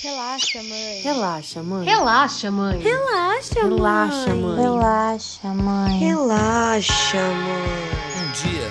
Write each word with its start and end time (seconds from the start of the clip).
Relaxa, 0.00 0.62
mãe. 0.62 1.00
Relaxa, 1.02 1.62
mãe. 1.62 1.84
Relaxa, 1.84 2.50
mãe. 2.52 2.78
Relaxa, 2.80 3.54
Relaxa, 3.64 4.28
mãe. 4.28 4.36
mãe. 4.40 4.62
Relaxa, 4.62 5.48
mãe. 5.48 5.98
Relaxa, 5.98 7.16
mãe. 7.16 8.22
Um 8.22 8.32
dia, 8.32 8.70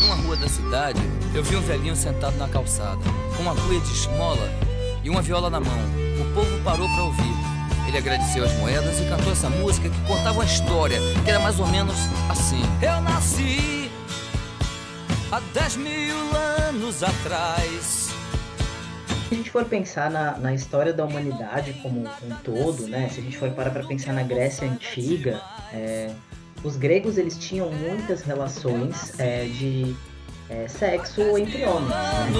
numa 0.00 0.14
rua 0.14 0.36
da 0.36 0.48
cidade, 0.48 0.98
eu 1.34 1.42
vi 1.44 1.56
um 1.56 1.60
velhinho 1.60 1.94
sentado 1.94 2.38
na 2.38 2.48
calçada, 2.48 2.98
com 3.36 3.42
uma 3.42 3.54
cuia 3.54 3.80
de 3.80 3.92
esmola 3.92 4.48
e 5.04 5.10
uma 5.10 5.20
viola 5.20 5.50
na 5.50 5.60
mão. 5.60 5.78
O 6.22 6.34
povo 6.34 6.58
parou 6.64 6.88
para 6.88 7.02
ouvir. 7.04 7.34
Ele 7.86 7.98
agradeceu 7.98 8.42
as 8.44 8.52
moedas 8.54 8.98
e 8.98 9.04
cantou 9.10 9.32
essa 9.32 9.50
música 9.50 9.90
que 9.90 10.00
contava 10.06 10.32
uma 10.38 10.44
história 10.46 10.98
que 11.22 11.30
era 11.30 11.40
mais 11.40 11.60
ou 11.60 11.66
menos 11.66 11.96
assim. 12.30 12.62
Eu 12.80 12.98
nasci 13.02 13.90
há 15.30 15.38
10 15.52 15.76
mil 15.76 16.16
anos 16.68 17.02
atrás. 17.02 18.09
Se 19.30 19.34
a 19.34 19.36
gente 19.36 19.50
for 19.52 19.64
pensar 19.64 20.10
na, 20.10 20.36
na 20.38 20.52
história 20.52 20.92
da 20.92 21.04
humanidade 21.04 21.72
como 21.74 22.00
um 22.00 22.34
todo, 22.42 22.88
né? 22.88 23.08
Se 23.08 23.20
a 23.20 23.22
gente 23.22 23.38
for 23.38 23.48
parar 23.52 23.70
para 23.70 23.86
pensar 23.86 24.12
na 24.12 24.24
Grécia 24.24 24.68
Antiga, 24.68 25.40
é, 25.72 26.10
os 26.64 26.74
gregos 26.74 27.16
eles 27.16 27.38
tinham 27.38 27.70
muitas 27.70 28.22
relações 28.22 29.12
é, 29.20 29.44
de 29.44 29.94
é, 30.48 30.66
sexo 30.66 31.38
entre 31.38 31.64
homens. 31.64 31.90
Né? 31.90 32.30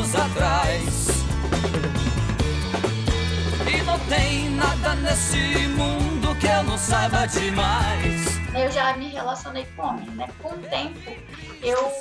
E 3.73 3.83
não 3.85 3.99
tem 4.01 4.51
nada 4.51 4.97
nesse 4.97 5.69
mundo 5.69 6.35
que 6.41 6.47
eu 6.49 6.65
não 6.65 6.77
saiba 6.77 7.25
demais. 7.27 8.30
Eu 8.55 8.71
já 8.71 8.97
me 8.97 9.09
relacionei 9.09 9.67
com 9.77 9.83
homens, 9.83 10.13
né? 10.15 10.29
Com 10.43 10.51
o 10.51 10.59
tempo, 10.59 11.11
eu, 11.63 11.93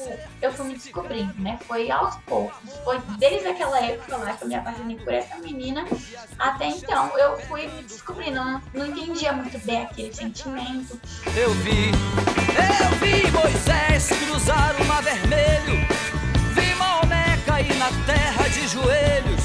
eu 0.41 0.51
fui 0.51 0.67
me 0.67 0.73
descobrindo, 0.73 1.33
né? 1.37 1.59
Foi 1.67 1.89
aos 1.91 2.15
poucos. 2.25 2.57
Foi 2.83 2.99
desde 3.17 3.47
aquela 3.47 3.79
época 3.79 4.17
lá 4.17 4.33
que 4.33 4.43
eu 4.43 4.47
me 4.47 4.55
apaixonei 4.55 4.97
por 4.97 5.13
essa 5.13 5.37
menina, 5.37 5.85
até 6.37 6.67
então 6.67 7.17
eu 7.17 7.37
fui 7.41 7.67
me 7.67 7.83
descobrindo. 7.83 8.35
Não, 8.35 8.61
não 8.73 8.85
entendia 8.87 9.33
muito 9.33 9.57
bem 9.65 9.83
aquele 9.83 10.13
sentimento. 10.13 10.99
Eu 11.35 11.51
vi, 11.55 11.91
eu 12.57 12.97
vi 12.97 13.31
Moisés 13.31 14.09
cruzar 14.25 14.75
o 14.81 14.85
mar 14.85 15.03
vermelho. 15.03 15.87
Vi 16.53 16.75
Maomé 16.75 17.37
cair 17.45 17.75
na 17.75 17.89
terra 18.05 18.47
de 18.49 18.67
joelhos. 18.67 19.39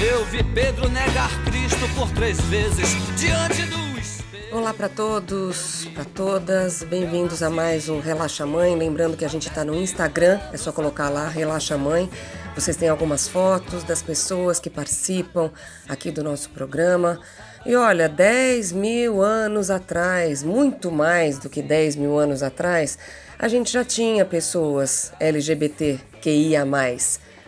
Eu 0.00 0.24
vi 0.26 0.42
Pedro 0.42 0.88
negar 0.88 1.30
Cristo 1.44 1.88
por 1.94 2.10
três 2.10 2.40
vezes 2.42 2.94
diante 3.16 3.62
do 3.62 3.98
espelho. 3.98 4.15
Olá 4.52 4.72
para 4.72 4.88
todos, 4.88 5.88
para 5.92 6.04
todas, 6.04 6.84
bem-vindos 6.84 7.42
a 7.42 7.50
mais 7.50 7.88
um 7.88 7.98
Relaxa 7.98 8.46
Mãe. 8.46 8.76
Lembrando 8.76 9.16
que 9.16 9.24
a 9.24 9.28
gente 9.28 9.48
está 9.48 9.64
no 9.64 9.74
Instagram, 9.74 10.40
é 10.52 10.56
só 10.56 10.70
colocar 10.70 11.08
lá 11.08 11.28
Relaxa 11.28 11.76
Mãe. 11.76 12.08
Vocês 12.54 12.76
têm 12.76 12.88
algumas 12.88 13.26
fotos 13.26 13.82
das 13.82 14.02
pessoas 14.02 14.60
que 14.60 14.70
participam 14.70 15.50
aqui 15.88 16.12
do 16.12 16.22
nosso 16.22 16.50
programa. 16.50 17.18
E 17.66 17.74
olha, 17.74 18.08
10 18.08 18.70
mil 18.70 19.20
anos 19.20 19.68
atrás, 19.68 20.44
muito 20.44 20.92
mais 20.92 21.38
do 21.38 21.50
que 21.50 21.60
10 21.60 21.96
mil 21.96 22.16
anos 22.16 22.42
atrás, 22.42 22.96
a 23.36 23.48
gente 23.48 23.72
já 23.72 23.84
tinha 23.84 24.24
pessoas 24.24 25.12
LGBTQIA. 25.18 26.64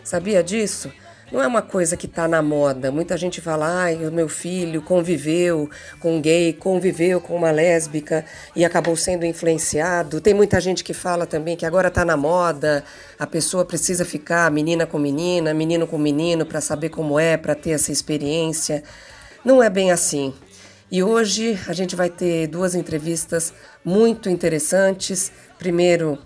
Sabia 0.03 0.43
disso? 0.43 0.91
Não 1.31 1.43
é 1.43 1.45
uma 1.45 1.61
coisa 1.61 1.95
que 1.95 2.07
está 2.07 2.27
na 2.27 2.41
moda. 2.41 2.91
Muita 2.91 3.15
gente 3.15 3.39
fala, 3.39 3.83
ai, 3.83 4.07
o 4.07 4.11
meu 4.11 4.27
filho 4.27 4.81
conviveu 4.81 5.69
com 5.99 6.19
gay, 6.19 6.53
conviveu 6.53 7.21
com 7.21 7.35
uma 7.35 7.51
lésbica 7.51 8.25
e 8.55 8.65
acabou 8.65 8.95
sendo 8.95 9.25
influenciado. 9.25 10.19
Tem 10.19 10.33
muita 10.33 10.59
gente 10.59 10.83
que 10.83 10.93
fala 10.93 11.27
também 11.27 11.55
que 11.55 11.67
agora 11.67 11.89
está 11.89 12.03
na 12.03 12.17
moda, 12.17 12.83
a 13.19 13.27
pessoa 13.27 13.63
precisa 13.63 14.03
ficar 14.03 14.49
menina 14.49 14.87
com 14.87 14.97
menina, 14.97 15.53
menino 15.53 15.85
com 15.85 15.99
menino 15.99 16.47
para 16.47 16.61
saber 16.61 16.89
como 16.89 17.19
é, 17.19 17.37
para 17.37 17.53
ter 17.53 17.71
essa 17.71 17.91
experiência. 17.91 18.83
Não 19.45 19.61
é 19.61 19.69
bem 19.69 19.91
assim. 19.91 20.33
E 20.91 21.03
hoje 21.03 21.59
a 21.67 21.73
gente 21.73 21.95
vai 21.95 22.09
ter 22.09 22.47
duas 22.47 22.73
entrevistas 22.73 23.53
muito 23.85 24.31
interessantes. 24.31 25.31
Primeiro, 25.59 26.17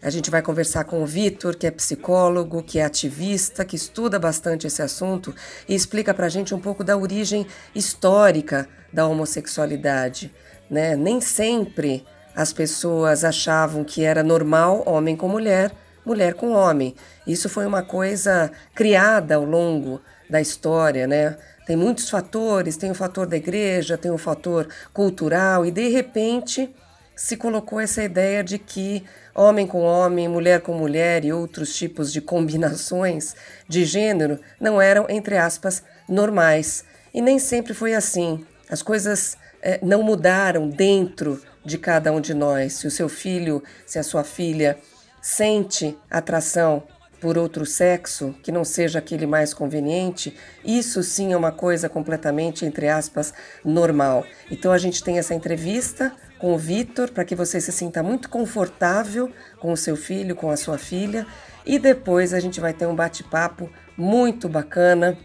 a 0.00 0.10
gente 0.10 0.30
vai 0.30 0.40
conversar 0.40 0.84
com 0.84 1.02
o 1.02 1.06
Vitor, 1.06 1.56
que 1.56 1.66
é 1.66 1.70
psicólogo, 1.70 2.62
que 2.62 2.78
é 2.78 2.84
ativista, 2.84 3.64
que 3.64 3.76
estuda 3.76 4.18
bastante 4.18 4.66
esse 4.66 4.80
assunto 4.80 5.34
e 5.68 5.74
explica 5.74 6.14
para 6.14 6.26
a 6.26 6.28
gente 6.28 6.54
um 6.54 6.60
pouco 6.60 6.84
da 6.84 6.96
origem 6.96 7.46
histórica 7.74 8.68
da 8.92 9.06
homossexualidade. 9.06 10.32
Né? 10.70 10.94
Nem 10.94 11.20
sempre 11.20 12.04
as 12.34 12.52
pessoas 12.52 13.24
achavam 13.24 13.82
que 13.82 14.04
era 14.04 14.22
normal 14.22 14.84
homem 14.86 15.16
com 15.16 15.28
mulher, 15.28 15.72
mulher 16.06 16.34
com 16.34 16.52
homem. 16.52 16.94
Isso 17.26 17.48
foi 17.48 17.66
uma 17.66 17.82
coisa 17.82 18.50
criada 18.74 19.34
ao 19.34 19.44
longo 19.44 20.00
da 20.30 20.40
história, 20.40 21.06
né? 21.06 21.36
Tem 21.66 21.76
muitos 21.76 22.08
fatores, 22.08 22.76
tem 22.76 22.90
o 22.90 22.94
fator 22.94 23.26
da 23.26 23.36
igreja, 23.36 23.98
tem 23.98 24.10
o 24.10 24.18
fator 24.18 24.68
cultural 24.92 25.66
e 25.66 25.70
de 25.70 25.88
repente 25.88 26.72
se 27.18 27.36
colocou 27.36 27.80
essa 27.80 28.00
ideia 28.00 28.44
de 28.44 28.60
que 28.60 29.04
homem 29.34 29.66
com 29.66 29.82
homem, 29.82 30.28
mulher 30.28 30.60
com 30.60 30.72
mulher 30.72 31.24
e 31.24 31.32
outros 31.32 31.76
tipos 31.76 32.12
de 32.12 32.20
combinações 32.20 33.34
de 33.68 33.84
gênero 33.84 34.38
não 34.60 34.80
eram, 34.80 35.04
entre 35.08 35.36
aspas, 35.36 35.82
normais. 36.08 36.84
E 37.12 37.20
nem 37.20 37.40
sempre 37.40 37.74
foi 37.74 37.92
assim. 37.92 38.46
As 38.70 38.82
coisas 38.82 39.36
eh, 39.60 39.80
não 39.82 40.00
mudaram 40.00 40.68
dentro 40.68 41.42
de 41.64 41.76
cada 41.76 42.12
um 42.12 42.20
de 42.20 42.32
nós. 42.32 42.74
Se 42.74 42.86
o 42.86 42.90
seu 42.90 43.08
filho, 43.08 43.64
se 43.84 43.98
a 43.98 44.04
sua 44.04 44.22
filha 44.22 44.78
sente 45.20 45.98
atração 46.08 46.84
por 47.20 47.36
outro 47.36 47.66
sexo, 47.66 48.32
que 48.44 48.52
não 48.52 48.64
seja 48.64 49.00
aquele 49.00 49.26
mais 49.26 49.52
conveniente, 49.52 50.36
isso 50.64 51.02
sim 51.02 51.32
é 51.32 51.36
uma 51.36 51.50
coisa 51.50 51.88
completamente, 51.88 52.64
entre 52.64 52.88
aspas, 52.88 53.34
normal. 53.64 54.24
Então 54.48 54.70
a 54.70 54.78
gente 54.78 55.02
tem 55.02 55.18
essa 55.18 55.34
entrevista 55.34 56.12
com 56.38 56.54
o 56.54 56.58
Vitor 56.58 57.10
para 57.10 57.24
que 57.24 57.34
você 57.34 57.60
se 57.60 57.72
sinta 57.72 58.02
muito 58.02 58.28
confortável 58.28 59.30
com 59.58 59.72
o 59.72 59.76
seu 59.76 59.96
filho, 59.96 60.36
com 60.36 60.50
a 60.50 60.56
sua 60.56 60.78
filha, 60.78 61.26
e 61.66 61.78
depois 61.78 62.32
a 62.32 62.40
gente 62.40 62.60
vai 62.60 62.72
ter 62.72 62.86
um 62.86 62.94
bate-papo 62.94 63.70
muito 63.96 64.48
bacana 64.48 65.18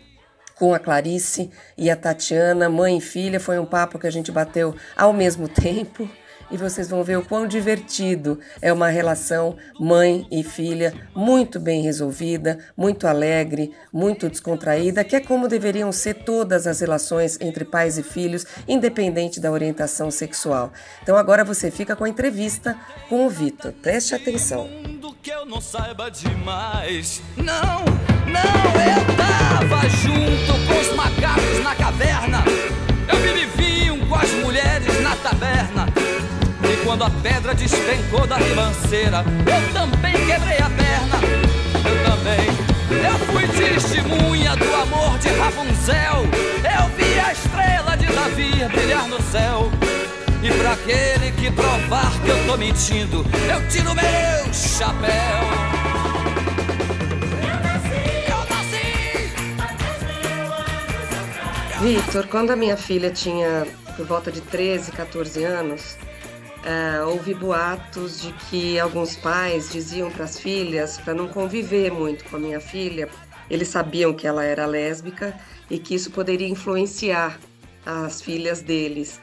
com 0.55 0.73
a 0.73 0.79
Clarice 0.79 1.49
e 1.77 1.89
a 1.89 1.95
Tatiana, 1.95 2.69
mãe 2.69 2.97
e 2.97 3.01
filha. 3.01 3.39
Foi 3.39 3.57
um 3.59 3.65
papo 3.65 3.99
que 3.99 4.07
a 4.07 4.11
gente 4.11 4.31
bateu 4.31 4.75
ao 4.95 5.13
mesmo 5.13 5.47
tempo 5.49 6.09
e 6.51 6.57
vocês 6.57 6.87
vão 6.87 7.03
ver 7.03 7.17
o 7.17 7.25
quão 7.25 7.47
divertido 7.47 8.39
é 8.61 8.71
uma 8.71 8.89
relação 8.89 9.55
mãe 9.79 10.27
e 10.31 10.43
filha 10.43 10.93
muito 11.15 11.59
bem 11.59 11.81
resolvida, 11.81 12.59
muito 12.75 13.07
alegre, 13.07 13.71
muito 13.91 14.29
descontraída, 14.29 15.03
que 15.03 15.15
é 15.15 15.19
como 15.19 15.47
deveriam 15.47 15.91
ser 15.91 16.15
todas 16.15 16.67
as 16.67 16.79
relações 16.79 17.37
entre 17.41 17.65
pais 17.65 17.97
e 17.97 18.03
filhos, 18.03 18.45
independente 18.67 19.39
da 19.39 19.51
orientação 19.51 20.09
sexual. 20.11 20.71
Então 21.01 21.15
agora 21.17 21.43
você 21.43 21.71
fica 21.71 21.95
com 21.95 22.03
a 22.03 22.09
entrevista 22.09 22.77
com 23.09 23.25
o 23.25 23.29
Vitor. 23.29 23.71
Preste 23.73 24.15
atenção. 24.15 24.69
que 25.21 25.31
eu 25.31 25.45
não 25.45 25.61
saiba 25.61 26.11
demais. 26.11 27.21
Não, 27.37 27.85
não, 28.27 28.73
eu 28.91 29.15
tava 29.15 29.87
junto 29.89 30.67
com 30.67 30.79
os 30.81 30.95
macacos 30.97 31.63
na 31.63 31.73
caverna. 31.75 32.43
Eu 33.07 33.19
bebi 33.21 33.45
vinho 33.55 34.05
com 34.07 34.15
as 34.15 34.31
mulheres 34.33 35.01
na 35.01 35.15
taberna. 35.15 35.82
Quando 36.83 37.03
a 37.03 37.09
pedra 37.09 37.55
despencou 37.55 38.27
da 38.27 38.37
ribanceira, 38.37 39.23
eu 39.39 39.73
também 39.73 40.13
quebrei 40.13 40.57
a 40.57 40.69
perna. 40.69 41.17
Eu 41.85 42.03
também. 42.03 42.63
Eu 43.03 43.19
fui 43.27 43.47
testemunha 43.47 44.55
do 44.55 44.75
amor 44.75 45.17
de 45.19 45.29
Rapunzel. 45.29 46.23
Eu 46.63 46.89
vi 46.95 47.19
a 47.19 47.31
estrela 47.31 47.95
de 47.95 48.05
Davi 48.07 48.67
brilhar 48.67 49.07
no 49.07 49.21
céu. 49.23 49.71
E 50.43 50.51
pra 50.59 50.73
aquele 50.73 51.31
que 51.31 51.49
provar 51.51 52.11
que 52.21 52.29
eu 52.29 52.45
tô 52.45 52.57
mentindo, 52.57 53.25
eu 53.49 53.67
tiro 53.69 53.95
meu 53.95 54.53
chapéu. 54.53 55.83
Vitor, 61.81 62.27
quando 62.27 62.51
a 62.51 62.55
minha 62.55 62.77
filha 62.77 63.09
tinha 63.09 63.65
por 63.97 64.05
volta 64.05 64.31
de 64.31 64.39
13, 64.41 64.91
14 64.91 65.43
anos, 65.43 65.97
uh, 66.63 67.07
houve 67.09 67.33
boatos 67.33 68.21
de 68.21 68.33
que 68.33 68.79
alguns 68.79 69.15
pais 69.15 69.71
diziam 69.71 70.09
para 70.11 70.25
as 70.25 70.39
filhas 70.39 70.97
para 70.97 71.13
não 71.13 71.27
conviver 71.27 71.91
muito 71.91 72.23
com 72.25 72.37
a 72.37 72.39
minha 72.39 72.59
filha. 72.59 73.09
Eles 73.49 73.67
sabiam 73.67 74.13
que 74.13 74.25
ela 74.25 74.43
era 74.43 74.65
lésbica 74.65 75.37
e 75.69 75.77
que 75.77 75.95
isso 75.95 76.11
poderia 76.11 76.47
influenciar 76.47 77.39
as 77.85 78.21
filhas 78.21 78.61
deles. 78.61 79.21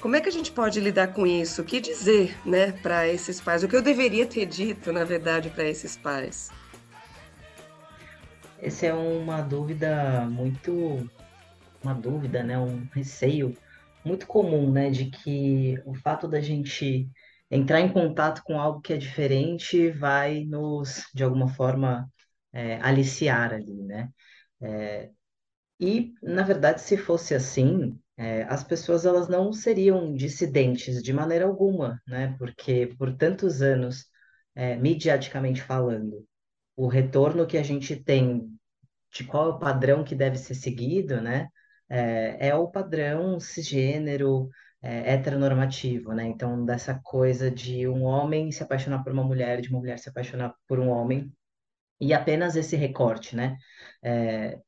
Como 0.00 0.16
é 0.16 0.20
que 0.20 0.28
a 0.28 0.32
gente 0.32 0.52
pode 0.52 0.80
lidar 0.80 1.08
com 1.08 1.26
isso? 1.26 1.62
O 1.62 1.64
que 1.64 1.80
dizer, 1.80 2.36
né, 2.44 2.72
para 2.72 3.08
esses 3.08 3.40
pais? 3.40 3.62
O 3.62 3.68
que 3.68 3.76
eu 3.76 3.82
deveria 3.82 4.26
ter 4.26 4.44
dito, 4.44 4.92
na 4.92 5.04
verdade, 5.04 5.48
para 5.48 5.64
esses 5.64 5.96
pais? 5.96 6.50
Essa 8.60 8.86
é 8.86 8.94
uma 8.94 9.40
dúvida 9.40 10.26
muito, 10.30 11.08
uma 11.82 11.94
dúvida, 11.94 12.42
né, 12.42 12.58
um 12.58 12.86
receio 12.94 13.56
muito 14.04 14.26
comum, 14.26 14.70
né, 14.72 14.90
de 14.90 15.10
que 15.10 15.76
o 15.86 15.94
fato 15.94 16.28
da 16.28 16.40
gente 16.40 17.08
entrar 17.50 17.80
em 17.80 17.92
contato 17.92 18.42
com 18.44 18.58
algo 18.60 18.80
que 18.80 18.92
é 18.92 18.96
diferente 18.96 19.90
vai 19.90 20.44
nos, 20.44 21.04
de 21.14 21.22
alguma 21.24 21.48
forma, 21.48 22.08
é, 22.52 22.76
aliciar 22.80 23.52
ali, 23.54 23.72
né? 23.84 24.10
É, 24.62 25.10
E, 25.80 26.14
na 26.22 26.42
verdade, 26.42 26.80
se 26.80 26.96
fosse 26.96 27.34
assim, 27.34 27.98
é, 28.16 28.42
as 28.44 28.62
pessoas 28.64 29.04
elas 29.04 29.28
não 29.28 29.52
seriam 29.52 30.14
dissidentes 30.14 31.02
de 31.02 31.12
maneira 31.12 31.44
alguma, 31.46 32.00
né? 32.06 32.34
Porque 32.38 32.94
por 32.98 33.14
tantos 33.16 33.60
anos, 33.62 34.06
é, 34.54 34.76
midiaticamente 34.76 35.62
falando, 35.62 36.24
o 36.76 36.88
retorno 36.88 37.46
que 37.46 37.58
a 37.58 37.62
gente 37.62 37.96
tem 37.96 38.48
de 39.12 39.24
qual 39.24 39.50
é 39.50 39.54
o 39.54 39.58
padrão 39.58 40.04
que 40.04 40.14
deve 40.14 40.38
ser 40.38 40.54
seguido, 40.54 41.20
né? 41.20 41.48
É, 41.88 42.48
é 42.48 42.54
o 42.54 42.68
padrão 42.68 43.38
cisgênero, 43.38 44.48
é, 44.82 45.14
heteronormativo, 45.14 46.12
né? 46.12 46.26
Então, 46.26 46.64
dessa 46.64 47.00
coisa 47.02 47.50
de 47.50 47.88
um 47.88 48.02
homem 48.04 48.52
se 48.52 48.62
apaixonar 48.62 49.02
por 49.02 49.12
uma 49.12 49.24
mulher, 49.24 49.60
de 49.60 49.70
uma 49.70 49.80
mulher 49.80 49.98
se 49.98 50.08
apaixonar 50.08 50.54
por 50.68 50.78
um 50.78 50.88
homem, 50.88 51.32
e 52.00 52.12
apenas 52.12 52.56
esse 52.56 52.76
recorte, 52.76 53.34
né? 53.34 53.56
É, 54.02 54.58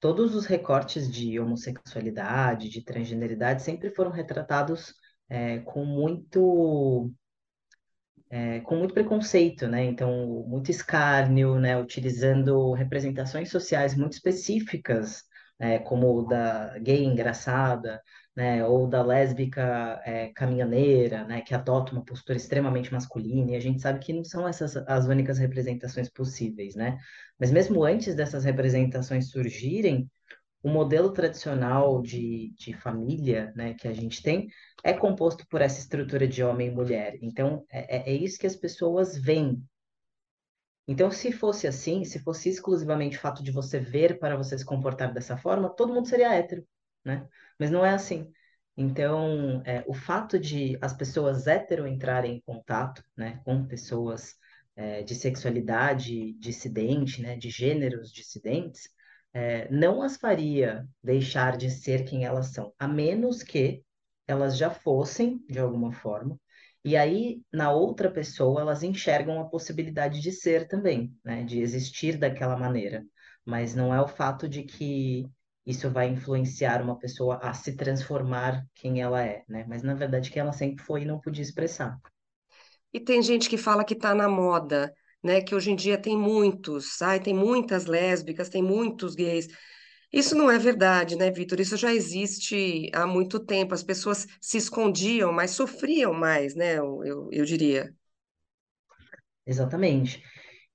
todos 0.00 0.34
os 0.34 0.46
recortes 0.46 1.10
de 1.10 1.38
homossexualidade, 1.38 2.68
de 2.70 2.82
transgeneridade, 2.82 3.62
sempre 3.62 3.90
foram 3.90 4.10
retratados 4.10 4.94
é, 5.28 5.58
com 5.60 5.84
muito 5.84 7.12
é, 8.30 8.60
com 8.60 8.76
muito 8.76 8.94
preconceito, 8.94 9.66
né? 9.66 9.84
Então, 9.84 10.44
muito 10.48 10.70
escárnio, 10.70 11.58
né? 11.58 11.78
Utilizando 11.78 12.72
representações 12.72 13.50
sociais 13.50 13.94
muito 13.94 14.12
específicas, 14.14 15.22
né? 15.58 15.78
Como 15.80 16.18
o 16.18 16.26
da 16.26 16.78
gay 16.78 17.04
engraçada, 17.04 18.02
né? 18.36 18.64
Ou 18.64 18.86
da 18.86 19.02
lésbica 19.02 20.00
é, 20.04 20.28
caminhoneira, 20.34 21.24
né? 21.24 21.40
Que 21.42 21.54
adota 21.54 21.92
uma 21.92 22.04
postura 22.04 22.36
extremamente 22.36 22.92
masculina. 22.92 23.52
E 23.52 23.56
a 23.56 23.60
gente 23.60 23.80
sabe 23.80 23.98
que 24.00 24.12
não 24.12 24.24
são 24.24 24.46
essas 24.46 24.76
as 24.76 25.06
únicas 25.06 25.38
representações 25.38 26.08
possíveis, 26.08 26.74
né? 26.74 26.98
Mas 27.38 27.50
mesmo 27.50 27.84
antes 27.84 28.14
dessas 28.14 28.44
representações 28.44 29.30
surgirem, 29.30 30.10
o 30.62 30.68
modelo 30.68 31.12
tradicional 31.12 32.02
de, 32.02 32.52
de 32.58 32.72
família, 32.74 33.52
né, 33.54 33.74
que 33.74 33.86
a 33.86 33.92
gente 33.92 34.22
tem, 34.22 34.48
é 34.82 34.92
composto 34.92 35.46
por 35.48 35.60
essa 35.60 35.78
estrutura 35.78 36.26
de 36.26 36.42
homem 36.42 36.68
e 36.68 36.70
mulher. 36.70 37.16
Então, 37.22 37.64
é, 37.70 38.10
é, 38.10 38.12
é 38.12 38.14
isso 38.14 38.38
que 38.38 38.46
as 38.46 38.56
pessoas 38.56 39.16
veem. 39.16 39.62
Então, 40.88 41.10
se 41.10 41.30
fosse 41.30 41.66
assim, 41.66 42.02
se 42.04 42.18
fosse 42.20 42.48
exclusivamente 42.48 43.18
o 43.18 43.20
fato 43.20 43.42
de 43.42 43.52
você 43.52 43.78
ver 43.78 44.18
para 44.18 44.36
você 44.36 44.56
se 44.58 44.64
comportar 44.64 45.12
dessa 45.12 45.36
forma, 45.36 45.68
todo 45.68 45.92
mundo 45.92 46.08
seria 46.08 46.34
hétero, 46.34 46.66
né? 47.04 47.28
Mas 47.58 47.70
não 47.70 47.84
é 47.84 47.90
assim. 47.90 48.32
Então, 48.76 49.62
é, 49.66 49.84
o 49.86 49.92
fato 49.92 50.38
de 50.38 50.78
as 50.80 50.94
pessoas 50.94 51.46
hétero 51.46 51.86
entrarem 51.86 52.36
em 52.36 52.40
contato, 52.40 53.02
né, 53.16 53.40
com 53.44 53.66
pessoas 53.66 54.36
é, 54.76 55.02
de 55.02 55.14
sexualidade 55.14 56.32
dissidente, 56.34 57.20
né, 57.20 57.36
de 57.36 57.50
gêneros 57.50 58.12
dissidentes, 58.12 58.88
é, 59.34 59.68
não 59.70 60.00
as 60.02 60.16
faria 60.16 60.86
deixar 61.02 61.56
de 61.56 61.70
ser 61.70 62.04
quem 62.04 62.24
elas 62.24 62.48
são, 62.48 62.72
a 62.78 62.86
menos 62.88 63.42
que 63.42 63.82
elas 64.26 64.56
já 64.56 64.70
fossem, 64.70 65.44
de 65.48 65.58
alguma 65.58 65.92
forma, 65.92 66.38
e 66.88 66.96
aí 66.96 67.40
na 67.52 67.70
outra 67.70 68.10
pessoa 68.10 68.60
elas 68.60 68.82
enxergam 68.82 69.40
a 69.40 69.48
possibilidade 69.48 70.20
de 70.20 70.32
ser 70.32 70.66
também, 70.68 71.14
né, 71.24 71.44
de 71.44 71.60
existir 71.60 72.16
daquela 72.18 72.56
maneira. 72.56 73.04
Mas 73.44 73.74
não 73.74 73.94
é 73.94 74.00
o 74.00 74.08
fato 74.08 74.48
de 74.48 74.62
que 74.62 75.26
isso 75.66 75.90
vai 75.90 76.08
influenciar 76.08 76.82
uma 76.82 76.98
pessoa 76.98 77.38
a 77.42 77.52
se 77.52 77.76
transformar 77.76 78.64
quem 78.74 79.00
ela 79.02 79.22
é, 79.22 79.44
né? 79.48 79.64
Mas 79.68 79.82
na 79.82 79.94
verdade 79.94 80.30
que 80.30 80.38
ela 80.38 80.52
sempre 80.52 80.82
foi 80.82 81.02
e 81.02 81.04
não 81.04 81.20
podia 81.20 81.42
expressar. 81.42 81.98
E 82.92 82.98
tem 82.98 83.22
gente 83.22 83.48
que 83.50 83.58
fala 83.58 83.84
que 83.84 83.94
está 83.94 84.14
na 84.14 84.28
moda, 84.28 84.92
né? 85.22 85.40
Que 85.42 85.54
hoje 85.54 85.70
em 85.70 85.76
dia 85.76 85.98
tem 85.98 86.16
muitos, 86.16 87.02
ai, 87.02 87.20
tem 87.20 87.34
muitas 87.34 87.84
lésbicas, 87.84 88.48
tem 88.48 88.62
muitos 88.62 89.14
gays. 89.14 89.46
Isso 90.12 90.34
não 90.34 90.50
é 90.50 90.58
verdade, 90.58 91.16
né, 91.16 91.30
Vitor? 91.30 91.60
Isso 91.60 91.76
já 91.76 91.92
existe 91.92 92.90
há 92.94 93.06
muito 93.06 93.38
tempo. 93.40 93.74
As 93.74 93.82
pessoas 93.82 94.26
se 94.40 94.56
escondiam, 94.58 95.32
mas 95.32 95.50
sofriam 95.52 96.12
mais, 96.14 96.54
né? 96.54 96.78
Eu, 96.78 97.04
eu, 97.04 97.28
eu 97.32 97.44
diria. 97.44 97.94
Exatamente. 99.46 100.22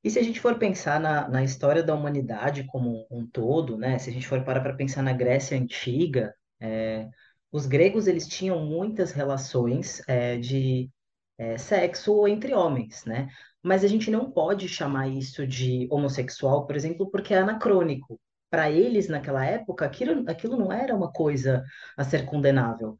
E 0.03 0.09
se 0.09 0.19
a 0.19 0.23
gente 0.23 0.39
for 0.39 0.57
pensar 0.59 0.99
na, 0.99 1.29
na 1.29 1.43
história 1.43 1.83
da 1.83 1.95
humanidade 1.95 2.65
como 2.65 3.07
um 3.11 3.25
todo, 3.27 3.77
né? 3.77 3.99
Se 3.99 4.09
a 4.09 4.13
gente 4.13 4.27
for 4.27 4.43
parar 4.43 4.61
para 4.61 4.75
pensar 4.75 5.01
na 5.03 5.13
Grécia 5.13 5.57
Antiga, 5.57 6.35
é, 6.59 7.09
os 7.51 7.65
gregos 7.67 8.07
eles 8.07 8.27
tinham 8.27 8.65
muitas 8.65 9.11
relações 9.11 10.01
é, 10.07 10.37
de 10.37 10.89
é, 11.37 11.57
sexo 11.57 12.27
entre 12.27 12.53
homens, 12.53 13.05
né? 13.05 13.29
Mas 13.63 13.83
a 13.83 13.87
gente 13.87 14.11
não 14.11 14.31
pode 14.31 14.67
chamar 14.69 15.07
isso 15.09 15.47
de 15.47 15.87
homossexual, 15.91 16.67
por 16.67 16.75
exemplo, 16.75 17.09
porque 17.11 17.33
é 17.33 17.39
anacrônico. 17.39 18.19
Para 18.53 18.69
eles, 18.69 19.07
naquela 19.07 19.43
época, 19.43 19.83
aquilo, 19.83 20.29
aquilo 20.29 20.55
não 20.55 20.71
era 20.71 20.95
uma 20.95 21.11
coisa 21.11 21.65
a 21.97 22.03
ser 22.03 22.23
condenável, 22.23 22.99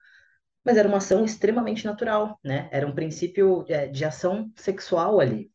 mas 0.66 0.78
era 0.78 0.88
uma 0.88 0.98
ação 0.98 1.24
extremamente 1.24 1.86
natural, 1.86 2.40
né? 2.44 2.68
Era 2.72 2.88
um 2.88 2.96
princípio 2.96 3.64
é, 3.70 3.86
de 3.86 4.04
ação 4.04 4.52
sexual 4.56 5.20
ali. 5.20 5.52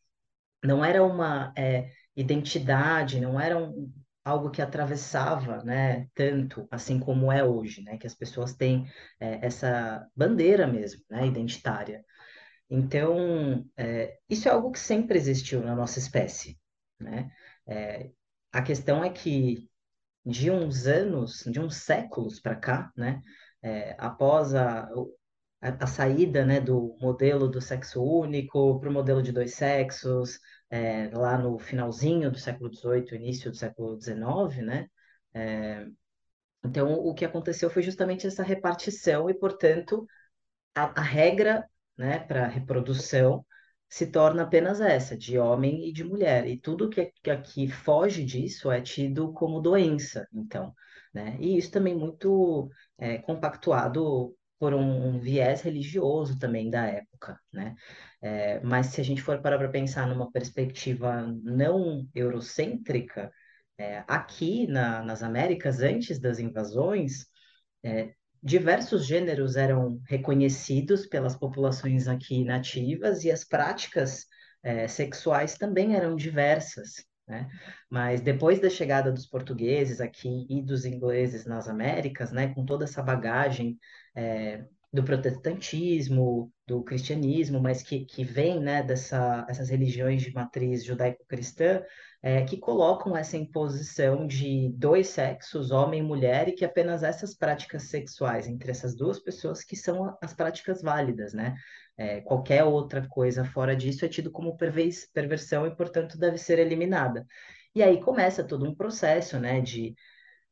Não 0.62 0.85
era 0.85 1.03
uma 1.03 1.53
é, 1.59 1.91
identidade, 2.15 3.21
não 3.21 3.41
era 3.41 3.59
um, 3.59 3.93
algo 4.25 4.50
que 4.53 4.62
atravessava, 4.62 5.65
né, 5.65 6.06
tanto 6.15 6.69
assim 6.71 7.00
como 7.00 7.33
é 7.33 7.43
hoje, 7.43 7.83
né, 7.83 7.99
que 7.99 8.06
as 8.06 8.15
pessoas 8.15 8.55
têm 8.55 8.87
é, 9.19 9.45
essa 9.45 10.06
bandeira 10.15 10.65
mesmo, 10.69 11.03
né, 11.11 11.27
identitária. 11.27 12.05
Então, 12.71 13.67
é, 13.77 14.17
isso 14.31 14.49
é 14.49 14.53
algo 14.53 14.71
que 14.71 14.79
sempre 14.79 15.19
existiu 15.19 15.61
na 15.61 15.75
nossa 15.75 15.99
espécie, 15.99 16.56
né? 17.00 17.33
É, 17.67 18.11
a 18.53 18.62
questão 18.62 19.03
é 19.05 19.11
que 19.11 19.69
de 20.28 20.50
uns 20.50 20.86
anos, 20.86 21.42
de 21.50 21.58
uns 21.58 21.76
séculos 21.76 22.38
para 22.40 22.54
cá, 22.54 22.92
né, 22.96 23.22
é, 23.62 23.96
após 23.98 24.54
a, 24.54 24.82
a, 25.60 25.69
a, 25.84 25.86
saída, 25.86 26.44
né, 26.44 26.60
do 26.60 26.96
modelo 27.00 27.48
do 27.48 27.60
sexo 27.60 28.02
único 28.02 28.78
para 28.78 28.90
o 28.90 28.92
modelo 28.92 29.22
de 29.22 29.32
dois 29.32 29.54
sexos, 29.54 30.38
é, 30.70 31.08
lá 31.14 31.38
no 31.38 31.58
finalzinho 31.58 32.30
do 32.30 32.38
século 32.38 32.72
XVIII, 32.75 33.16
início 33.16 33.50
do 33.50 33.56
século 33.56 33.98
XIX, 34.00 34.62
né, 34.64 34.88
é, 35.34 35.86
então 36.64 36.92
o 36.92 37.14
que 37.14 37.25
aconteceu 37.25 37.70
foi 37.70 37.82
justamente 37.82 38.26
essa 38.26 38.42
repartição 38.42 39.30
e, 39.30 39.34
portanto, 39.34 40.06
a, 40.75 41.00
a 41.00 41.02
regra 41.02 41.66
né, 41.96 42.19
para 42.19 42.46
reprodução 42.46 43.44
se 43.88 44.06
torna 44.06 44.43
apenas 44.43 44.81
essa, 44.81 45.17
de 45.17 45.38
homem 45.38 45.88
e 45.88 45.93
de 45.93 46.05
mulher. 46.05 46.46
E 46.46 46.58
tudo 46.58 46.90
que, 46.90 47.12
que 47.23 47.31
aqui 47.31 47.69
foge 47.69 48.25
disso 48.25 48.70
é 48.70 48.81
tido 48.81 49.32
como 49.32 49.61
doença, 49.61 50.26
então. 50.32 50.75
Né? 51.12 51.37
E 51.40 51.56
isso 51.56 51.70
também 51.70 51.94
muito 51.96 52.71
é, 52.99 53.18
compactuado 53.18 54.35
por 54.59 54.75
um, 54.75 55.09
um, 55.09 55.21
viés 55.21 55.62
religioso 55.62 56.38
também 56.38 56.68
da 56.68 56.87
época, 56.87 57.40
né? 57.52 57.76
É, 58.21 58.61
mas 58.61 58.87
se 58.87 59.00
a 59.00 59.04
gente 59.04 59.23
for 59.23 59.40
parar 59.40 59.57
para 59.59 59.68
pensar 59.68 60.07
numa 60.09 60.30
perspectiva 60.33 61.23
não 61.45 62.09
eurocêntrica, 62.14 63.30
é, 63.78 64.04
aqui 64.09 64.66
na, 64.66 65.02
nas 65.04 65.23
Américas, 65.23 65.80
antes 65.80 66.18
das 66.18 66.40
invasões, 66.40 67.26
é, 67.83 68.14
diversos 68.42 69.07
gêneros 69.07 69.57
eram 69.57 70.00
reconhecidos 70.07 71.07
pelas 71.07 71.37
populações 71.37 72.09
aqui 72.09 72.45
nativas 72.45 73.25
e 73.25 73.30
as 73.30 73.45
práticas 73.45 74.26
é, 74.62 74.87
sexuais 74.88 75.57
também 75.57 75.95
eram 75.95 76.16
diversas. 76.16 77.07
Né? 77.26 77.49
Mas 77.90 78.21
depois 78.21 78.59
da 78.59 78.71
chegada 78.71 79.12
dos 79.12 79.26
portugueses 79.26 80.00
aqui 80.00 80.47
e 80.49 80.62
dos 80.62 80.85
ingleses 80.85 81.45
nas 81.45 81.68
Américas, 81.68 82.33
né, 82.33 82.54
com 82.54 82.64
toda 82.64 82.85
essa 82.85 83.02
bagagem 83.02 83.78
é, 84.14 84.64
do 84.90 85.04
protestantismo, 85.04 86.50
do 86.66 86.83
cristianismo, 86.83 87.61
mas 87.61 87.83
que, 87.83 88.07
que 88.07 88.25
vem 88.25 88.59
né, 88.59 88.83
dessas 88.83 89.68
religiões 89.68 90.23
de 90.23 90.33
matriz 90.33 90.85
judaico-cristã, 90.85 91.83
é, 92.22 92.44
que 92.44 92.56
colocam 92.56 93.16
essa 93.16 93.37
imposição 93.37 94.26
de 94.26 94.70
dois 94.70 95.08
sexos, 95.08 95.70
homem 95.70 96.00
e 96.00 96.02
mulher, 96.02 96.48
e 96.48 96.52
que 96.52 96.64
apenas 96.64 97.02
essas 97.02 97.34
práticas 97.34 97.84
sexuais 97.84 98.48
entre 98.48 98.70
essas 98.70 98.94
duas 98.94 99.20
pessoas 99.20 99.62
que 99.62 99.76
são 99.76 100.16
as 100.20 100.34
práticas 100.34 100.82
válidas, 100.82 101.32
né? 101.32 101.54
É, 101.96 102.20
qualquer 102.20 102.64
outra 102.64 103.06
coisa 103.08 103.44
fora 103.44 103.75
disso 103.75 104.04
é 104.04 104.08
tido 104.08 104.30
como 104.30 104.56
perversão 104.56 105.66
e, 105.66 105.75
portanto, 105.75 106.18
deve 106.18 106.38
ser 106.38 106.58
eliminada. 106.58 107.26
E 107.75 107.82
aí 107.82 108.00
começa 108.00 108.44
todo 108.44 108.68
um 108.68 108.75
processo, 108.75 109.38
né, 109.38 109.60
de 109.60 109.94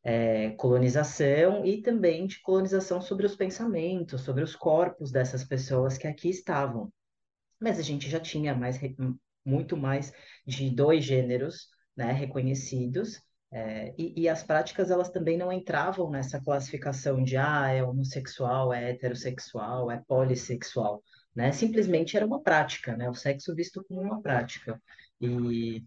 é, 0.04 0.50
colonização 0.50 1.64
e 1.64 1.82
também 1.82 2.26
de 2.26 2.40
colonização 2.40 3.00
sobre 3.00 3.26
os 3.26 3.35
pensamentos, 3.35 4.20
sobre 4.20 4.44
os 4.44 4.54
corpos 4.54 5.11
dessas 5.11 5.44
pessoas 5.44 5.99
que 5.99 6.06
aqui 6.06 6.28
estavam. 6.28 6.92
Mas 7.61 7.78
a 7.78 7.82
gente 7.82 8.08
já 8.08 8.20
tinha 8.20 8.54
mais 8.54 8.76
muito 9.47 9.76
mais 9.76 10.12
de 10.47 10.69
dois 10.71 11.05
gêneros 11.05 11.69
né, 11.97 12.12
reconhecidos, 12.12 13.23
é, 13.53 13.95
e, 13.97 14.23
e, 14.23 14.29
as 14.29 14.43
práticas 14.43 14.91
elas 14.91 15.09
também 15.09 15.38
não 15.38 15.53
entravam 15.53 16.11
nessa 16.11 16.41
classificação 16.41 17.23
de 17.23 17.37
ah, 17.37 17.69
é 17.69 17.83
homossexual, 17.83 18.73
é 18.73 18.91
heterossexual, 18.91 19.91
é 19.91 20.03
polissexual, 20.07 21.03
né? 21.35 21.53
Simplesmente 21.53 22.17
era 22.17 22.26
uma 22.26 22.43
prática, 22.43 22.97
né? 22.97 23.09
O 23.09 23.15
sexo 23.15 23.55
visto 23.55 23.85
como 23.85 24.00
uma 24.00 24.21
prática. 24.21 24.83
E 25.21 25.83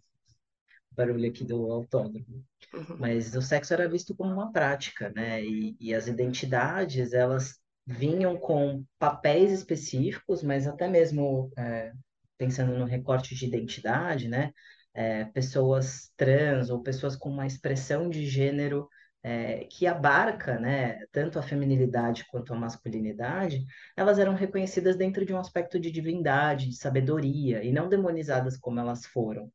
barulho 0.92 1.30
aqui 1.30 1.44
do 1.44 1.72
autódromo. 1.72 2.44
Uhum. 2.74 2.98
Mas 2.98 3.36
o 3.36 3.42
sexo 3.42 3.74
era 3.74 3.90
visto 3.90 4.16
como 4.16 4.34
uma 4.34 4.52
prática, 4.52 5.12
né? 5.16 5.44
E, 5.44 5.76
e 5.80 5.94
as 5.94 6.08
identidades, 6.08 7.14
elas 7.14 7.60
vinham 7.86 8.38
com 8.38 8.84
papéis 8.98 9.52
específicos, 9.52 10.44
mas 10.44 10.66
até 10.66 10.88
mesmo 10.88 11.52
é, 11.58 11.92
pensando 12.40 12.76
no 12.76 12.86
recorte 12.86 13.36
de 13.36 13.46
identidade, 13.46 14.28
né? 14.28 14.52
É, 14.94 15.26
pessoas 15.26 16.12
trans 16.18 16.72
ou 16.72 16.82
pessoas 16.82 17.16
com 17.16 17.30
uma 17.30 17.46
expressão 17.46 18.10
de 18.10 18.26
gênero 18.26 18.90
é, 19.22 19.66
que 19.66 19.86
abarca, 19.86 20.58
né, 20.60 21.06
tanto 21.12 21.38
a 21.38 21.44
feminilidade 21.44 22.26
quanto 22.32 22.54
a 22.54 22.58
masculinidade, 22.58 23.66
elas 23.96 24.18
eram 24.18 24.34
reconhecidas 24.34 24.96
dentro 24.96 25.26
de 25.26 25.34
um 25.34 25.38
aspecto 25.38 25.80
de 25.80 25.92
divindade, 25.92 26.70
de 26.70 26.76
sabedoria, 26.76 27.64
e 27.64 27.72
não 27.72 27.90
demonizadas 27.90 28.58
como 28.58 28.80
elas 28.80 29.06
foram. 29.06 29.52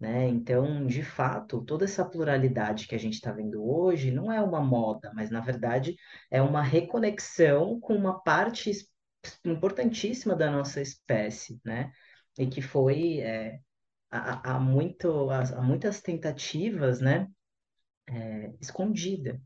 Né? 0.00 0.28
Então, 0.28 0.84
de 0.86 1.02
fato, 1.04 1.62
toda 1.64 1.84
essa 1.84 2.04
pluralidade 2.04 2.88
que 2.88 2.94
a 2.94 2.98
gente 2.98 3.14
está 3.14 3.30
vendo 3.30 3.64
hoje 3.64 4.10
não 4.10 4.32
é 4.32 4.42
uma 4.42 4.60
moda, 4.60 5.12
mas 5.14 5.30
na 5.30 5.40
verdade 5.40 5.94
é 6.28 6.42
uma 6.42 6.60
reconexão 6.60 7.78
com 7.78 7.94
uma 7.94 8.20
parte 8.20 8.72
importantíssima 9.44 10.34
da 10.34 10.50
nossa 10.50 10.80
espécie, 10.80 11.60
né? 11.64 11.92
E 12.38 12.46
que 12.46 12.62
foi 12.62 13.20
é, 13.20 13.60
há, 14.10 14.54
há, 14.54 14.60
muito, 14.60 15.30
há, 15.30 15.40
há 15.40 15.62
muitas 15.62 16.00
tentativas, 16.00 17.00
né? 17.00 17.28
É, 18.08 18.52
escondida. 18.60 19.40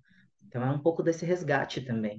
Então 0.47 0.62
é 0.62 0.71
um 0.71 0.78
pouco 0.78 1.02
desse 1.02 1.25
resgate 1.25 1.83
também. 1.83 2.19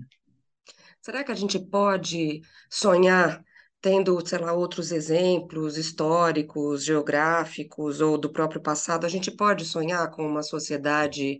Será 1.01 1.23
que 1.23 1.31
a 1.31 1.35
gente 1.35 1.59
pode 1.59 2.41
sonhar 2.69 3.43
tendo, 3.81 4.25
sei 4.27 4.39
lá, 4.39 4.53
outros 4.53 4.91
exemplos 4.91 5.77
históricos, 5.77 6.83
geográficos 6.83 8.01
ou 8.01 8.17
do 8.17 8.31
próprio 8.31 8.61
passado, 8.61 9.05
a 9.05 9.09
gente 9.09 9.31
pode 9.31 9.65
sonhar 9.65 10.09
com 10.11 10.25
uma 10.27 10.43
sociedade 10.43 11.39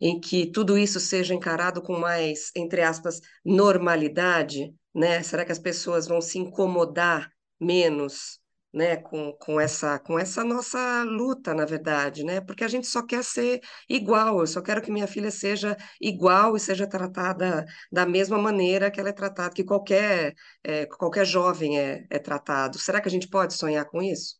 em 0.00 0.18
que 0.18 0.50
tudo 0.50 0.76
isso 0.76 0.98
seja 0.98 1.34
encarado 1.34 1.80
com 1.80 1.98
mais, 1.98 2.50
entre 2.56 2.82
aspas, 2.82 3.20
normalidade, 3.44 4.74
né? 4.94 5.22
Será 5.22 5.44
que 5.44 5.52
as 5.52 5.58
pessoas 5.58 6.08
vão 6.08 6.20
se 6.20 6.38
incomodar 6.38 7.30
menos 7.62 8.40
né, 8.72 8.96
com, 8.96 9.32
com 9.34 9.60
essa 9.60 9.98
com 9.98 10.18
essa 10.18 10.42
nossa 10.44 11.02
luta, 11.04 11.52
na 11.54 11.64
verdade, 11.66 12.24
né? 12.24 12.40
Porque 12.40 12.64
a 12.64 12.68
gente 12.68 12.86
só 12.86 13.04
quer 13.06 13.22
ser 13.22 13.60
igual, 13.88 14.40
eu 14.40 14.46
só 14.46 14.62
quero 14.62 14.80
que 14.82 14.90
minha 14.90 15.06
filha 15.06 15.30
seja 15.30 15.76
igual 16.00 16.56
e 16.56 16.60
seja 16.60 16.86
tratada 16.88 17.64
da 17.92 18.06
mesma 18.06 18.38
maneira 18.38 18.90
que 18.90 18.98
ela 19.00 19.10
é 19.10 19.12
tratada, 19.12 19.54
que 19.54 19.62
qualquer, 19.64 20.34
é, 20.64 20.86
qualquer 20.86 21.26
jovem 21.26 21.78
é, 21.78 22.06
é 22.10 22.18
tratado. 22.18 22.78
Será 22.78 23.00
que 23.00 23.08
a 23.08 23.10
gente 23.10 23.28
pode 23.28 23.54
sonhar 23.54 23.84
com 23.86 24.02
isso? 24.02 24.36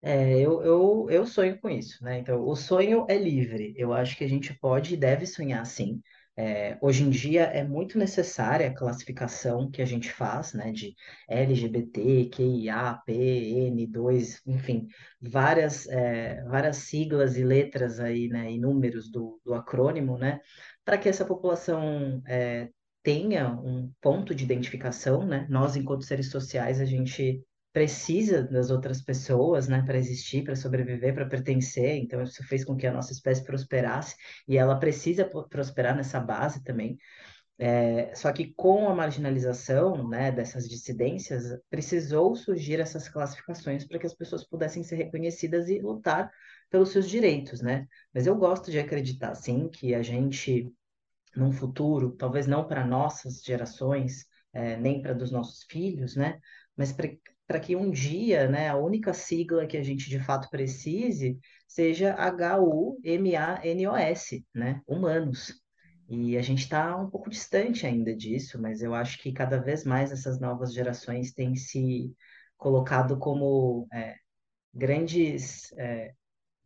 É, 0.00 0.38
eu, 0.40 0.62
eu, 0.62 1.06
eu 1.10 1.26
sonho 1.26 1.58
com 1.60 1.68
isso, 1.68 2.02
né? 2.04 2.18
Então, 2.18 2.46
o 2.46 2.54
sonho 2.54 3.04
é 3.08 3.16
livre. 3.18 3.74
Eu 3.76 3.92
acho 3.92 4.16
que 4.16 4.24
a 4.24 4.28
gente 4.28 4.54
pode 4.54 4.94
e 4.94 4.96
deve 4.96 5.26
sonhar 5.26 5.64
sim. 5.66 6.00
É, 6.40 6.78
hoje 6.80 7.02
em 7.02 7.10
dia 7.10 7.42
é 7.46 7.64
muito 7.64 7.98
necessária 7.98 8.68
a 8.68 8.72
classificação 8.72 9.68
que 9.68 9.82
a 9.82 9.84
gente 9.84 10.12
faz, 10.12 10.52
né, 10.52 10.70
de 10.70 10.94
LGBT, 11.28 12.30
QIA, 12.32 13.02
P, 13.04 13.12
N2, 13.12 14.40
enfim, 14.46 14.86
várias, 15.20 15.88
é, 15.88 16.44
várias 16.44 16.76
siglas 16.76 17.36
e 17.36 17.42
letras 17.42 17.98
aí, 17.98 18.28
né, 18.28 18.52
e 18.52 18.56
números 18.60 19.10
do, 19.10 19.40
do 19.44 19.52
acrônimo, 19.52 20.16
né, 20.16 20.38
para 20.84 20.96
que 20.96 21.08
essa 21.08 21.24
população 21.24 22.22
é, 22.24 22.68
tenha 23.02 23.50
um 23.50 23.90
ponto 24.00 24.32
de 24.32 24.44
identificação, 24.44 25.26
né, 25.26 25.44
nós, 25.50 25.74
enquanto 25.74 26.04
seres 26.04 26.30
sociais, 26.30 26.80
a 26.80 26.84
gente 26.84 27.42
precisa 27.78 28.42
das 28.42 28.72
outras 28.72 29.00
pessoas, 29.00 29.68
né, 29.68 29.84
para 29.86 29.96
existir, 29.96 30.42
para 30.42 30.56
sobreviver, 30.56 31.14
para 31.14 31.28
pertencer. 31.28 31.94
Então 31.98 32.20
isso 32.20 32.42
fez 32.42 32.64
com 32.64 32.76
que 32.76 32.88
a 32.88 32.92
nossa 32.92 33.12
espécie 33.12 33.44
prosperasse 33.44 34.16
e 34.48 34.58
ela 34.58 34.76
precisa 34.80 35.24
prosperar 35.24 35.94
nessa 35.96 36.18
base 36.18 36.64
também. 36.64 36.98
É, 37.56 38.12
só 38.16 38.32
que 38.32 38.52
com 38.54 38.88
a 38.88 38.94
marginalização, 38.96 40.08
né, 40.08 40.32
dessas 40.32 40.68
dissidências, 40.68 41.56
precisou 41.70 42.34
surgir 42.34 42.80
essas 42.80 43.08
classificações 43.08 43.86
para 43.86 44.00
que 44.00 44.06
as 44.06 44.14
pessoas 44.14 44.44
pudessem 44.44 44.82
ser 44.82 44.96
reconhecidas 44.96 45.68
e 45.68 45.78
lutar 45.78 46.28
pelos 46.68 46.90
seus 46.90 47.08
direitos, 47.08 47.60
né? 47.60 47.86
Mas 48.12 48.26
eu 48.26 48.34
gosto 48.34 48.72
de 48.72 48.78
acreditar, 48.80 49.36
sim, 49.36 49.68
que 49.68 49.94
a 49.94 50.02
gente, 50.02 50.68
num 51.36 51.52
futuro, 51.52 52.10
talvez 52.10 52.48
não 52.48 52.66
para 52.66 52.84
nossas 52.84 53.40
gerações, 53.40 54.26
é, 54.52 54.76
nem 54.76 55.00
para 55.00 55.14
dos 55.14 55.30
nossos 55.30 55.64
filhos, 55.70 56.16
né? 56.16 56.40
Mas 56.76 56.92
para 57.48 57.58
que 57.58 57.74
um 57.74 57.90
dia, 57.90 58.46
né, 58.46 58.68
a 58.68 58.76
única 58.76 59.14
sigla 59.14 59.66
que 59.66 59.78
a 59.78 59.82
gente 59.82 60.10
de 60.10 60.20
fato 60.20 60.50
precise 60.50 61.40
seja 61.66 62.12
H-U-M-A-N-O-S, 62.14 63.24
né, 64.54 64.82
humanos. 64.86 65.54
E 66.10 66.36
a 66.36 66.42
gente 66.42 66.64
está 66.64 66.94
um 66.96 67.08
pouco 67.08 67.30
distante 67.30 67.86
ainda 67.86 68.14
disso, 68.14 68.60
mas 68.60 68.82
eu 68.82 68.94
acho 68.94 69.18
que 69.18 69.32
cada 69.32 69.58
vez 69.58 69.84
mais 69.84 70.12
essas 70.12 70.38
novas 70.38 70.74
gerações 70.74 71.32
têm 71.32 71.56
se 71.56 72.14
colocado 72.56 73.18
como 73.18 73.88
é, 73.92 74.16
grandes 74.74 75.72
é, 75.78 76.12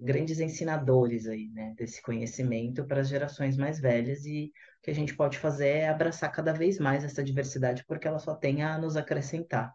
grandes 0.01 0.41
ensinadores 0.41 1.29
aí, 1.29 1.49
né, 1.51 1.75
desse 1.77 2.03
conhecimento 2.03 2.85
para 2.85 3.03
as 3.03 3.09
gerações 3.09 3.57
mais 3.57 3.79
velhas 3.79 4.25
e 4.27 4.47
o 4.81 4.83
que 4.83 4.91
a 4.91 4.95
gente 4.95 5.15
pode 5.15 5.39
fazer 5.39 5.69
é 5.69 5.89
abraçar 5.89 6.33
cada 6.33 6.53
vez 6.53 6.79
mais 6.79 7.05
essa 7.05 7.23
diversidade 7.23 7.85
porque 7.87 8.09
ela 8.09 8.19
só 8.19 8.35
tem 8.35 8.62
a 8.62 8.77
nos 8.79 8.97
acrescentar. 8.97 9.73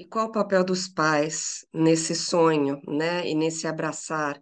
E 0.00 0.06
qual 0.06 0.28
o 0.28 0.32
papel 0.32 0.64
dos 0.64 0.88
pais 0.88 1.66
nesse 1.74 2.14
sonho, 2.14 2.80
né, 2.88 3.28
e 3.28 3.34
nesse 3.34 3.66
abraçar 3.66 4.40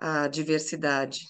a 0.00 0.26
diversidade? 0.26 1.20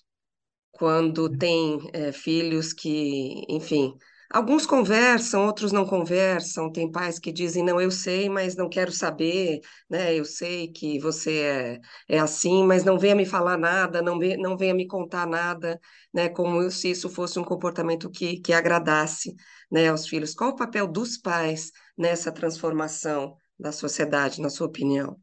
Quando 0.72 1.28
tem 1.30 1.78
é, 1.92 2.12
filhos 2.12 2.72
que, 2.72 3.44
enfim, 3.48 3.94
alguns 4.30 4.66
conversam, 4.66 5.46
outros 5.46 5.72
não 5.72 5.86
conversam. 5.86 6.72
Tem 6.72 6.90
pais 6.90 7.18
que 7.18 7.32
dizem, 7.32 7.64
não, 7.64 7.80
eu 7.80 7.90
sei, 7.90 8.28
mas 8.30 8.56
não 8.56 8.68
quero 8.68 8.92
saber, 8.92 9.60
né? 9.90 10.14
Eu 10.14 10.24
sei 10.24 10.68
que 10.72 10.98
você 11.00 11.40
é, 11.40 11.80
é 12.16 12.18
assim, 12.18 12.64
mas 12.64 12.84
não 12.84 12.98
venha 12.98 13.14
me 13.16 13.26
falar 13.26 13.58
nada, 13.58 14.02
não, 14.02 14.18
venha, 14.18 14.38
não 14.38 14.56
venha 14.56 14.74
me 14.74 14.86
contar 14.86 15.26
nada, 15.26 15.80
né? 16.14 16.28
Como 16.30 16.70
se 16.70 16.90
isso 16.90 17.10
fosse 17.10 17.38
um 17.38 17.44
comportamento 17.44 18.10
que, 18.10 18.40
que 18.40 18.52
agradasse, 18.54 19.34
né, 19.70 19.88
aos 19.88 20.08
filhos. 20.08 20.34
Qual 20.34 20.50
o 20.50 20.56
papel 20.56 20.86
dos 20.88 21.18
pais 21.18 21.72
nessa 21.98 22.32
transformação? 22.32 23.36
Da 23.58 23.72
sociedade, 23.72 24.40
na 24.40 24.50
sua 24.50 24.66
opinião? 24.66 25.18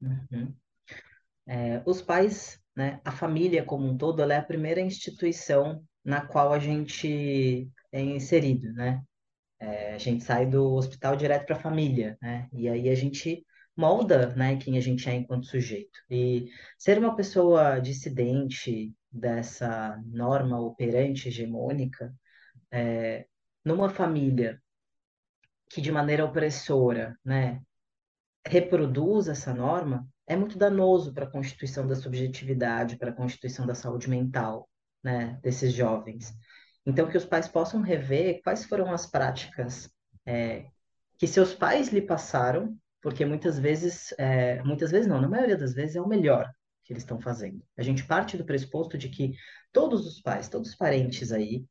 Uhum. 0.00 0.54
É, 1.46 1.82
os 1.86 2.00
pais, 2.00 2.58
né, 2.76 3.00
a 3.04 3.12
família 3.12 3.64
como 3.64 3.86
um 3.86 3.96
todo, 3.96 4.22
ela 4.22 4.34
é 4.34 4.38
a 4.38 4.42
primeira 4.44 4.80
instituição 4.80 5.84
na 6.04 6.26
qual 6.26 6.52
a 6.52 6.58
gente 6.58 7.68
é 7.92 8.00
inserido, 8.00 8.72
né? 8.72 9.02
É, 9.58 9.94
a 9.94 9.98
gente 9.98 10.24
sai 10.24 10.46
do 10.46 10.74
hospital 10.74 11.16
direto 11.16 11.46
para 11.46 11.56
a 11.56 11.60
família, 11.60 12.18
né? 12.20 12.48
E 12.52 12.68
aí 12.68 12.88
a 12.88 12.94
gente 12.94 13.44
molda, 13.76 14.34
né, 14.34 14.56
quem 14.56 14.76
a 14.76 14.80
gente 14.80 15.08
é 15.08 15.14
enquanto 15.14 15.46
sujeito. 15.46 15.98
E 16.10 16.48
ser 16.78 16.98
uma 16.98 17.16
pessoa 17.16 17.78
dissidente 17.80 18.92
dessa 19.10 20.00
norma 20.06 20.60
operante 20.60 21.28
hegemônica, 21.28 22.14
é, 22.70 23.26
numa 23.64 23.88
família 23.88 24.60
que 25.68 25.80
de 25.80 25.90
maneira 25.90 26.24
opressora, 26.24 27.18
né, 27.24 27.60
reproduz 28.46 29.28
essa 29.28 29.52
norma, 29.52 30.06
é 30.26 30.36
muito 30.36 30.58
danoso 30.58 31.12
para 31.12 31.24
a 31.24 31.30
constituição 31.30 31.86
da 31.86 31.94
subjetividade, 31.94 32.96
para 32.96 33.10
a 33.10 33.14
constituição 33.14 33.66
da 33.66 33.74
saúde 33.74 34.08
mental, 34.08 34.68
né, 35.02 35.38
desses 35.42 35.72
jovens. 35.72 36.32
Então, 36.86 37.08
que 37.08 37.16
os 37.16 37.24
pais 37.24 37.48
possam 37.48 37.80
rever 37.80 38.42
quais 38.42 38.64
foram 38.64 38.92
as 38.92 39.06
práticas 39.06 39.90
é, 40.26 40.66
que 41.18 41.26
seus 41.26 41.54
pais 41.54 41.88
lhe 41.88 42.02
passaram, 42.02 42.76
porque 43.00 43.24
muitas 43.24 43.58
vezes, 43.58 44.14
é, 44.18 44.62
muitas 44.62 44.90
vezes 44.90 45.06
não, 45.06 45.20
na 45.20 45.28
maioria 45.28 45.56
das 45.56 45.74
vezes 45.74 45.96
é 45.96 46.00
o 46.00 46.08
melhor 46.08 46.50
que 46.84 46.92
eles 46.92 47.02
estão 47.02 47.20
fazendo. 47.20 47.62
A 47.76 47.82
gente 47.82 48.04
parte 48.04 48.36
do 48.36 48.44
pressuposto 48.44 48.98
de 48.98 49.08
que 49.08 49.34
todos 49.72 50.06
os 50.06 50.20
pais, 50.20 50.48
todos 50.48 50.70
os 50.70 50.74
parentes 50.74 51.32
aí, 51.32 51.64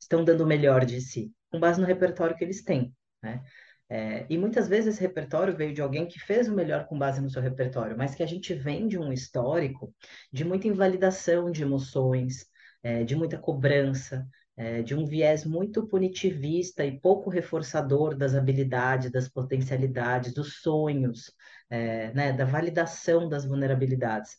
estão 0.00 0.24
dando 0.24 0.42
o 0.42 0.46
melhor 0.46 0.84
de 0.84 1.00
si, 1.00 1.32
com 1.50 1.58
base 1.60 1.80
no 1.80 1.86
repertório 1.86 2.36
que 2.36 2.44
eles 2.44 2.62
têm. 2.62 2.94
Né? 3.22 3.42
É, 3.88 4.24
e 4.30 4.38
muitas 4.38 4.68
vezes 4.68 4.94
esse 4.94 5.00
repertório 5.00 5.56
veio 5.56 5.74
de 5.74 5.82
alguém 5.82 6.06
que 6.06 6.20
fez 6.20 6.48
o 6.48 6.54
melhor 6.54 6.86
com 6.86 6.98
base 6.98 7.20
no 7.20 7.28
seu 7.28 7.42
repertório, 7.42 7.98
mas 7.98 8.14
que 8.14 8.22
a 8.22 8.26
gente 8.26 8.54
vem 8.54 8.86
de 8.86 8.96
um 8.98 9.12
histórico 9.12 9.92
de 10.32 10.44
muita 10.44 10.68
invalidação 10.68 11.50
de 11.50 11.62
emoções, 11.62 12.46
é, 12.82 13.02
de 13.04 13.16
muita 13.16 13.36
cobrança, 13.36 14.26
é, 14.56 14.82
de 14.82 14.94
um 14.94 15.06
viés 15.06 15.44
muito 15.44 15.86
punitivista 15.88 16.84
e 16.84 17.00
pouco 17.00 17.30
reforçador 17.30 18.14
das 18.14 18.34
habilidades, 18.34 19.10
das 19.10 19.28
potencialidades, 19.28 20.34
dos 20.34 20.60
sonhos, 20.60 21.32
é, 21.68 22.12
né, 22.12 22.32
da 22.32 22.44
validação 22.44 23.28
das 23.28 23.44
vulnerabilidades. 23.44 24.36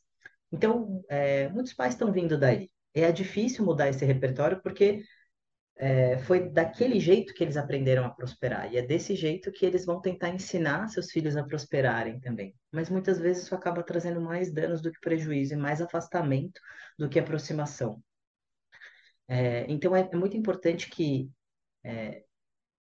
Então, 0.52 1.04
é, 1.10 1.50
muitos 1.50 1.74
pais 1.74 1.94
estão 1.94 2.12
vindo 2.12 2.38
daí. 2.38 2.70
É 2.94 3.12
difícil 3.12 3.66
mudar 3.66 3.90
esse 3.90 4.06
repertório 4.06 4.62
porque 4.62 5.02
é, 5.82 6.20
foi 6.20 6.48
daquele 6.48 7.00
jeito 7.00 7.34
que 7.34 7.44
eles 7.44 7.58
aprenderam 7.58 8.06
a 8.06 8.10
prosperar. 8.12 8.72
E 8.72 8.78
é 8.78 8.84
desse 8.84 9.16
jeito 9.16 9.52
que 9.52 9.66
eles 9.66 9.84
vão 9.84 10.00
tentar 10.00 10.30
ensinar 10.30 10.88
seus 10.90 11.10
filhos 11.10 11.36
a 11.36 11.44
prosperarem 11.44 12.20
também. 12.20 12.56
Mas 12.72 12.88
muitas 12.88 13.20
vezes 13.20 13.44
isso 13.44 13.56
acaba 13.56 13.82
trazendo 13.82 14.22
mais 14.22 14.54
danos 14.54 14.80
do 14.80 14.92
que 14.92 15.00
prejuízo 15.00 15.56
e 15.56 15.58
mais 15.58 15.82
afastamento 15.82 16.62
do 17.00 17.10
que 17.10 17.20
aproximação. 17.20 18.00
É, 19.28 19.66
então 19.72 19.96
é, 19.96 20.08
é, 20.12 20.16
muito 20.16 20.38
importante 20.38 20.88
que 20.88 21.32
é, 21.84 22.26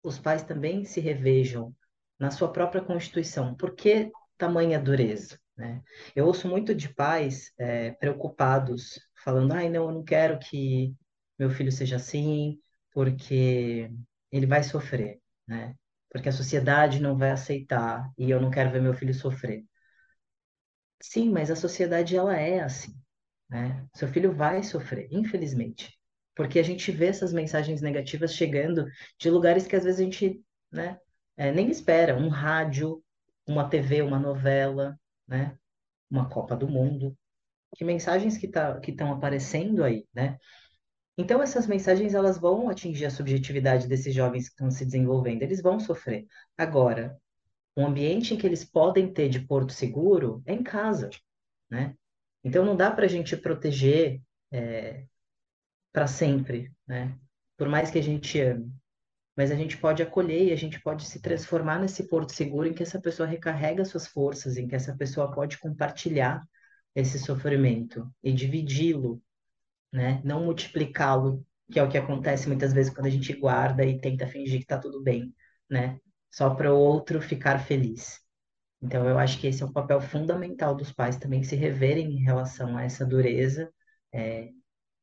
os 0.03 0.19
pais 0.19 0.43
também 0.43 0.85
se 0.85 0.99
revejam 0.99 1.75
na 2.19 2.29
sua 2.29 2.51
própria 2.53 2.83
constituição. 2.83 3.55
Por 3.55 3.73
que 3.73 4.11
tamanha 4.37 4.79
dureza? 4.79 5.39
Né? 5.57 5.81
Eu 6.15 6.27
ouço 6.27 6.47
muito 6.47 6.75
de 6.75 6.93
pais 6.93 7.51
é, 7.57 7.91
preocupados, 7.93 8.99
falando: 9.23 9.53
ai, 9.53 9.69
não, 9.69 9.89
eu 9.89 9.91
não 9.91 10.03
quero 10.03 10.37
que 10.37 10.93
meu 11.39 11.49
filho 11.49 11.71
seja 11.71 11.95
assim, 11.95 12.59
porque 12.91 13.89
ele 14.31 14.45
vai 14.45 14.63
sofrer, 14.63 15.21
né? 15.47 15.75
Porque 16.09 16.29
a 16.29 16.31
sociedade 16.31 17.01
não 17.01 17.17
vai 17.17 17.31
aceitar 17.31 18.09
e 18.17 18.29
eu 18.29 18.41
não 18.41 18.51
quero 18.51 18.71
ver 18.71 18.81
meu 18.81 18.93
filho 18.93 19.13
sofrer. 19.13 19.65
Sim, 21.01 21.29
mas 21.31 21.49
a 21.49 21.55
sociedade 21.55 22.15
ela 22.15 22.35
é 22.37 22.59
assim, 22.61 22.93
né? 23.49 23.85
Seu 23.95 24.07
filho 24.07 24.33
vai 24.33 24.63
sofrer, 24.63 25.07
infelizmente, 25.11 25.97
porque 26.35 26.59
a 26.59 26.63
gente 26.63 26.91
vê 26.91 27.07
essas 27.07 27.33
mensagens 27.33 27.81
negativas 27.81 28.35
chegando 28.35 28.85
de 29.19 29.29
lugares 29.29 29.65
que 29.67 29.75
às 29.75 29.83
vezes 29.83 29.99
a 29.99 30.03
gente, 30.03 30.43
né, 30.71 30.99
é, 31.37 31.51
nem 31.51 31.69
espera, 31.69 32.15
um 32.15 32.29
rádio, 32.29 33.03
uma 33.47 33.67
TV, 33.67 34.01
uma 34.01 34.19
novela, 34.19 34.99
né? 35.27 35.57
Uma 36.09 36.29
Copa 36.29 36.55
do 36.55 36.67
Mundo. 36.67 37.17
Que 37.75 37.83
mensagens 37.85 38.37
que 38.37 38.47
tá, 38.47 38.79
que 38.79 38.91
estão 38.91 39.11
aparecendo 39.13 39.83
aí, 39.83 40.07
né? 40.13 40.37
Então, 41.21 41.39
essas 41.39 41.67
mensagens 41.67 42.15
elas 42.15 42.39
vão 42.39 42.67
atingir 42.67 43.05
a 43.05 43.11
subjetividade 43.11 43.87
desses 43.87 44.11
jovens 44.11 44.45
que 44.45 44.53
estão 44.53 44.71
se 44.71 44.83
desenvolvendo, 44.83 45.43
eles 45.43 45.61
vão 45.61 45.79
sofrer. 45.79 46.25
Agora, 46.57 47.15
o 47.75 47.85
ambiente 47.85 48.33
em 48.33 48.37
que 48.37 48.47
eles 48.47 48.65
podem 48.65 49.13
ter 49.13 49.29
de 49.29 49.39
porto 49.39 49.71
seguro 49.71 50.41
é 50.47 50.53
em 50.53 50.63
casa, 50.63 51.11
né? 51.69 51.95
Então, 52.43 52.65
não 52.65 52.75
dá 52.75 52.89
para 52.89 53.05
a 53.05 53.07
gente 53.07 53.37
proteger 53.37 54.19
é, 54.51 55.05
para 55.93 56.07
sempre, 56.07 56.71
né? 56.87 57.15
Por 57.55 57.69
mais 57.69 57.91
que 57.91 57.99
a 57.99 58.03
gente 58.03 58.41
ame. 58.41 58.73
Mas 59.37 59.51
a 59.51 59.55
gente 59.55 59.77
pode 59.77 60.01
acolher 60.01 60.47
e 60.47 60.51
a 60.51 60.57
gente 60.57 60.81
pode 60.81 61.05
se 61.05 61.21
transformar 61.21 61.77
nesse 61.77 62.07
porto 62.07 62.33
seguro 62.33 62.67
em 62.67 62.73
que 62.73 62.81
essa 62.81 62.99
pessoa 62.99 63.29
recarrega 63.29 63.85
suas 63.85 64.07
forças, 64.07 64.57
em 64.57 64.67
que 64.67 64.73
essa 64.75 64.97
pessoa 64.97 65.31
pode 65.31 65.59
compartilhar 65.59 66.43
esse 66.95 67.19
sofrimento 67.19 68.11
e 68.23 68.33
dividi-lo 68.33 69.21
né? 69.91 70.21
Não 70.23 70.43
multiplicá-lo, 70.45 71.45
que 71.71 71.79
é 71.79 71.83
o 71.83 71.89
que 71.89 71.97
acontece 71.97 72.47
muitas 72.47 72.73
vezes 72.73 72.93
quando 72.93 73.07
a 73.07 73.09
gente 73.09 73.33
guarda 73.33 73.83
e 73.85 73.99
tenta 73.99 74.27
fingir 74.27 74.59
que 74.59 74.65
está 74.65 74.77
tudo 74.77 75.01
bem, 75.01 75.33
né? 75.69 75.99
Só 76.31 76.53
para 76.55 76.73
o 76.73 76.77
outro 76.77 77.21
ficar 77.21 77.59
feliz. 77.59 78.19
Então, 78.81 79.07
eu 79.07 79.17
acho 79.19 79.39
que 79.39 79.47
esse 79.47 79.61
é 79.61 79.65
um 79.65 79.71
papel 79.71 80.01
fundamental 80.01 80.75
dos 80.75 80.91
pais 80.91 81.17
também 81.17 81.43
se 81.43 81.55
reverem 81.55 82.11
em 82.11 82.23
relação 82.23 82.77
a 82.77 82.83
essa 82.83 83.05
dureza 83.05 83.71
é, 84.13 84.49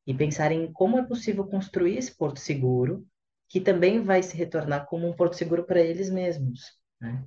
e 0.05 0.13
pensarem 0.13 0.63
em 0.63 0.73
como 0.73 0.97
é 0.97 1.05
possível 1.05 1.45
construir 1.45 1.97
esse 1.97 2.15
porto 2.15 2.39
seguro, 2.39 3.07
que 3.47 3.61
também 3.61 4.03
vai 4.03 4.21
se 4.21 4.35
retornar 4.35 4.85
como 4.85 5.07
um 5.07 5.13
porto 5.13 5.35
seguro 5.35 5.65
para 5.65 5.79
eles 5.79 6.09
mesmos, 6.09 6.61
né? 6.99 7.25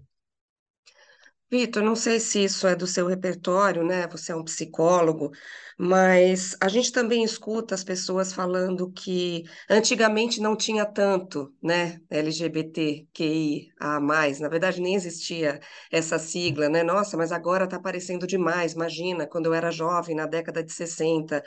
Vitor, 1.53 1.83
não 1.83 1.95
sei 1.95 2.19
se 2.19 2.43
isso 2.45 2.67
é 2.67 2.75
do 2.75 2.87
seu 2.87 3.07
repertório, 3.07 3.85
né? 3.85 4.07
Você 4.09 4.33
é 4.33 4.37
um 4.37 4.43
psicólogo, 4.43 5.31
mas 5.79 6.57
a 6.59 6.67
gente 6.67 6.91
também 6.91 7.23
escuta 7.23 7.75
as 7.75 7.85
pessoas 7.85 8.33
falando 8.33 8.91
que 8.91 9.45
antigamente 9.69 10.41
não 10.41 10.57
tinha 10.57 10.87
tanto, 10.87 11.55
né? 11.63 12.01
LGBTQIA+, 12.09 14.01
na 14.41 14.49
verdade 14.49 14.81
nem 14.81 14.95
existia 14.95 15.61
essa 15.91 16.19
sigla, 16.19 16.71
né? 16.71 16.83
Nossa, 16.83 17.19
mas 17.19 17.31
agora 17.33 17.65
está 17.65 17.77
aparecendo 17.77 18.27
demais. 18.27 18.73
Imagina, 18.73 19.27
quando 19.27 19.45
eu 19.47 19.53
era 19.55 19.71
jovem, 19.71 20.17
na 20.17 20.25
década 20.27 20.65
de 20.65 20.73
60, 20.73 21.45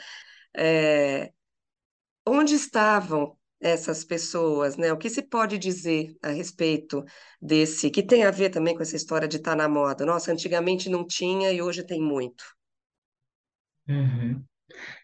é... 0.56 1.32
onde 2.26 2.54
estavam 2.54 3.36
essas 3.60 4.04
pessoas, 4.04 4.76
né? 4.76 4.92
O 4.92 4.98
que 4.98 5.08
se 5.08 5.22
pode 5.22 5.58
dizer 5.58 6.14
a 6.22 6.28
respeito 6.30 7.04
desse, 7.40 7.90
que 7.90 8.02
tem 8.02 8.24
a 8.24 8.30
ver 8.30 8.50
também 8.50 8.74
com 8.74 8.82
essa 8.82 8.96
história 8.96 9.26
de 9.26 9.38
estar 9.38 9.52
tá 9.52 9.56
na 9.56 9.68
moda? 9.68 10.04
Nossa, 10.04 10.32
antigamente 10.32 10.88
não 10.88 11.06
tinha 11.06 11.50
e 11.52 11.62
hoje 11.62 11.84
tem 11.84 12.00
muito. 12.00 12.44
Uhum. 13.88 14.44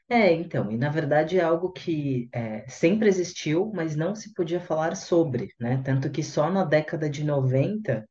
É, 0.08 0.32
então, 0.32 0.70
e 0.70 0.76
na 0.76 0.90
verdade 0.90 1.38
é 1.38 1.42
algo 1.42 1.72
que 1.72 2.28
é, 2.32 2.68
sempre 2.68 3.08
existiu, 3.08 3.72
mas 3.74 3.96
não 3.96 4.14
se 4.14 4.34
podia 4.34 4.60
falar 4.60 4.94
sobre, 4.96 5.54
né? 5.58 5.80
Tanto 5.84 6.10
que 6.10 6.22
só 6.22 6.50
na 6.50 6.64
década 6.64 7.08
de 7.08 7.24
90 7.24 8.06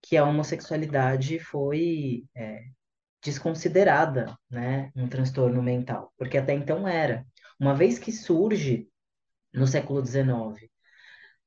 que 0.00 0.16
a 0.16 0.24
homossexualidade 0.24 1.38
foi 1.38 2.24
é, 2.34 2.62
desconsiderada, 3.22 4.36
né? 4.50 4.90
Um 4.96 5.08
transtorno 5.08 5.62
mental, 5.62 6.12
porque 6.16 6.38
até 6.38 6.54
então 6.54 6.88
era. 6.88 7.26
Uma 7.60 7.74
vez 7.74 7.98
que 7.98 8.10
surge 8.10 8.88
no 9.52 9.66
século 9.66 10.04
XIX, 10.04 10.70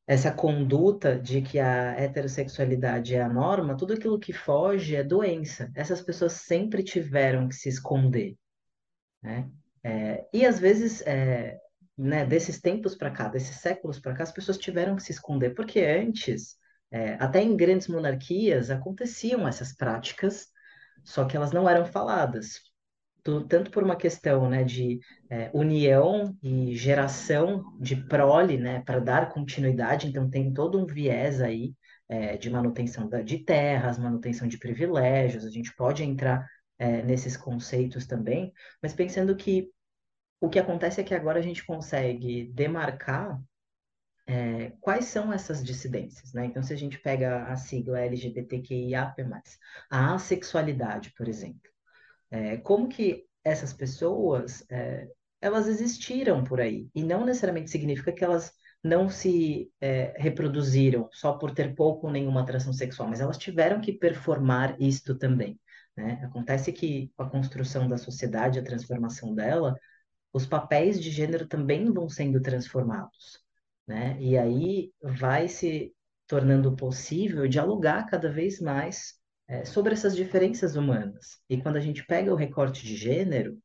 essa 0.07 0.31
conduta 0.31 1.17
de 1.17 1.41
que 1.41 1.59
a 1.59 1.99
heterossexualidade 1.99 3.15
é 3.15 3.21
a 3.21 3.29
norma, 3.29 3.75
tudo 3.75 3.93
aquilo 3.93 4.19
que 4.19 4.31
foge 4.31 4.95
é 4.95 5.03
doença. 5.03 5.71
Essas 5.75 6.01
pessoas 6.01 6.33
sempre 6.33 6.83
tiveram 6.83 7.47
que 7.47 7.55
se 7.55 7.69
esconder, 7.69 8.37
né? 9.21 9.49
É, 9.83 10.25
e 10.33 10.45
às 10.45 10.59
vezes, 10.59 11.01
é, 11.01 11.59
né, 11.97 12.25
desses 12.25 12.59
tempos 12.59 12.95
para 12.95 13.11
cá, 13.11 13.27
desses 13.27 13.57
séculos 13.57 13.99
para 13.99 14.13
cá, 14.13 14.23
as 14.23 14.31
pessoas 14.31 14.57
tiveram 14.57 14.95
que 14.95 15.03
se 15.03 15.11
esconder, 15.11 15.51
porque 15.55 15.79
antes, 15.79 16.57
é, 16.91 17.13
até 17.15 17.41
em 17.41 17.55
grandes 17.55 17.87
monarquias, 17.87 18.69
aconteciam 18.69 19.47
essas 19.47 19.75
práticas, 19.75 20.47
só 21.03 21.25
que 21.25 21.37
elas 21.37 21.51
não 21.51 21.69
eram 21.69 21.85
faladas 21.85 22.61
tanto 23.47 23.71
por 23.71 23.83
uma 23.83 23.95
questão 23.95 24.47
né, 24.49 24.63
de 24.63 24.99
é, 25.29 25.49
união 25.53 26.37
e 26.43 26.75
geração 26.75 27.63
de 27.79 27.95
prole, 27.95 28.57
né, 28.57 28.81
para 28.81 28.99
dar 28.99 29.31
continuidade, 29.31 30.07
então 30.07 30.29
tem 30.29 30.53
todo 30.53 30.79
um 30.79 30.85
viés 30.85 31.41
aí 31.41 31.73
é, 32.07 32.37
de 32.37 32.49
manutenção 32.49 33.09
da, 33.09 33.21
de 33.21 33.39
terras, 33.39 33.97
manutenção 33.97 34.47
de 34.47 34.59
privilégios, 34.59 35.43
a 35.43 35.49
gente 35.49 35.75
pode 35.75 36.03
entrar 36.03 36.47
é, 36.77 37.01
nesses 37.01 37.35
conceitos 37.35 38.05
também, 38.05 38.53
mas 38.81 38.93
pensando 38.93 39.35
que 39.35 39.71
o 40.39 40.49
que 40.49 40.59
acontece 40.59 41.01
é 41.01 41.03
que 41.03 41.15
agora 41.15 41.39
a 41.39 41.41
gente 41.41 41.65
consegue 41.65 42.51
demarcar 42.53 43.41
é, 44.27 44.71
quais 44.81 45.05
são 45.05 45.31
essas 45.31 45.63
dissidências, 45.63 46.33
né? 46.33 46.45
Então, 46.45 46.61
se 46.61 46.73
a 46.73 46.77
gente 46.77 46.99
pega 46.99 47.45
a 47.45 47.55
sigla 47.55 48.01
LGBTQIAP+, 48.01 49.23
a 49.89 50.15
assexualidade, 50.15 51.13
por 51.15 51.27
exemplo, 51.27 51.71
é, 52.35 52.57
como 52.57 52.89
que 52.89 53.25
essas 53.43 53.73
pessoas, 53.73 54.65
é, 54.69 55.07
elas 55.39 55.67
existiram 55.67 56.43
por 56.43 56.59
aí, 56.59 56.89
e 56.93 57.03
não 57.03 57.25
necessariamente 57.25 57.71
significa 57.71 58.11
que 58.11 58.23
elas 58.23 58.51
não 58.83 59.09
se 59.09 59.71
é, 59.81 60.13
reproduziram 60.17 61.09
só 61.11 61.33
por 61.33 61.51
ter 61.51 61.73
pouco 61.73 62.07
ou 62.07 62.13
nenhuma 62.13 62.41
atração 62.41 62.73
sexual, 62.73 63.09
mas 63.09 63.19
elas 63.19 63.37
tiveram 63.37 63.81
que 63.81 63.93
performar 63.93 64.75
isto 64.79 65.15
também. 65.17 65.59
Né? 65.95 66.21
Acontece 66.23 66.71
que 66.71 67.11
a 67.17 67.25
construção 67.25 67.87
da 67.87 67.97
sociedade, 67.97 68.59
a 68.59 68.63
transformação 68.63 69.33
dela, 69.33 69.75
os 70.33 70.45
papéis 70.45 71.01
de 71.01 71.09
gênero 71.09 71.47
também 71.47 71.91
vão 71.91 72.09
sendo 72.09 72.41
transformados. 72.41 73.39
Né? 73.87 74.17
E 74.19 74.37
aí 74.37 74.91
vai 75.01 75.47
se 75.47 75.95
tornando 76.27 76.75
possível 76.75 77.47
dialogar 77.47 78.05
cada 78.05 78.29
vez 78.29 78.59
mais 78.59 79.15
é, 79.47 79.65
sobre 79.65 79.93
essas 79.93 80.15
diferenças 80.15 80.75
humanas. 80.75 81.39
E 81.49 81.61
quando 81.61 81.77
a 81.77 81.81
gente 81.81 82.05
pega 82.05 82.33
o 82.33 82.37
recorte 82.37 82.85
de 82.85 82.95
gênero, 82.95 83.57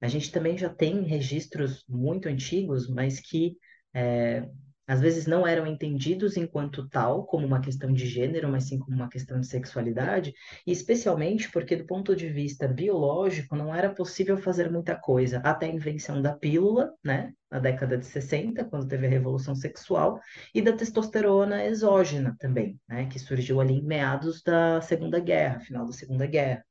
a 0.00 0.08
gente 0.08 0.32
também 0.32 0.58
já 0.58 0.68
tem 0.68 1.02
registros 1.02 1.84
muito 1.88 2.28
antigos, 2.28 2.88
mas 2.88 3.20
que 3.20 3.56
é, 3.94 4.48
às 4.92 5.00
vezes 5.00 5.26
não 5.26 5.46
eram 5.46 5.66
entendidos 5.66 6.36
enquanto 6.36 6.86
tal, 6.86 7.24
como 7.24 7.46
uma 7.46 7.62
questão 7.62 7.90
de 7.90 8.06
gênero, 8.06 8.46
mas 8.50 8.64
sim 8.64 8.78
como 8.78 8.94
uma 8.94 9.08
questão 9.08 9.40
de 9.40 9.46
sexualidade, 9.46 10.34
e 10.66 10.70
especialmente 10.70 11.50
porque, 11.50 11.74
do 11.74 11.86
ponto 11.86 12.14
de 12.14 12.28
vista 12.28 12.68
biológico, 12.68 13.56
não 13.56 13.74
era 13.74 13.88
possível 13.88 14.36
fazer 14.36 14.70
muita 14.70 14.94
coisa 14.94 15.38
até 15.38 15.64
a 15.64 15.74
invenção 15.74 16.20
da 16.20 16.34
pílula, 16.34 16.92
né, 17.02 17.32
na 17.50 17.58
década 17.58 17.96
de 17.96 18.04
60, 18.04 18.66
quando 18.66 18.86
teve 18.86 19.06
a 19.06 19.10
revolução 19.10 19.54
sexual, 19.54 20.20
e 20.54 20.60
da 20.60 20.74
testosterona 20.74 21.64
exógena 21.64 22.36
também, 22.38 22.78
né, 22.86 23.06
que 23.06 23.18
surgiu 23.18 23.62
ali 23.62 23.78
em 23.78 23.82
meados 23.86 24.42
da 24.42 24.82
Segunda 24.82 25.18
Guerra, 25.18 25.60
final 25.60 25.86
da 25.86 25.92
Segunda 25.92 26.26
Guerra 26.26 26.62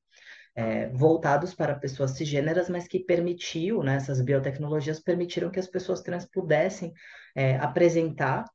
é, 0.55 0.89
voltados 0.89 1.53
para 1.53 1.75
pessoas 1.75 2.11
cisgêneras, 2.11 2.69
mas 2.69 2.87
que 2.87 2.99
permitiu, 2.99 3.83
né, 3.83 3.95
essas 3.95 4.21
biotecnologias 4.21 4.99
permitiram 4.99 5.49
que 5.49 5.59
as 5.59 5.67
pessoas 5.67 6.01
trans 6.01 6.25
pudessem 6.25 6.93
é, 7.35 7.57
apresentar 7.57 8.45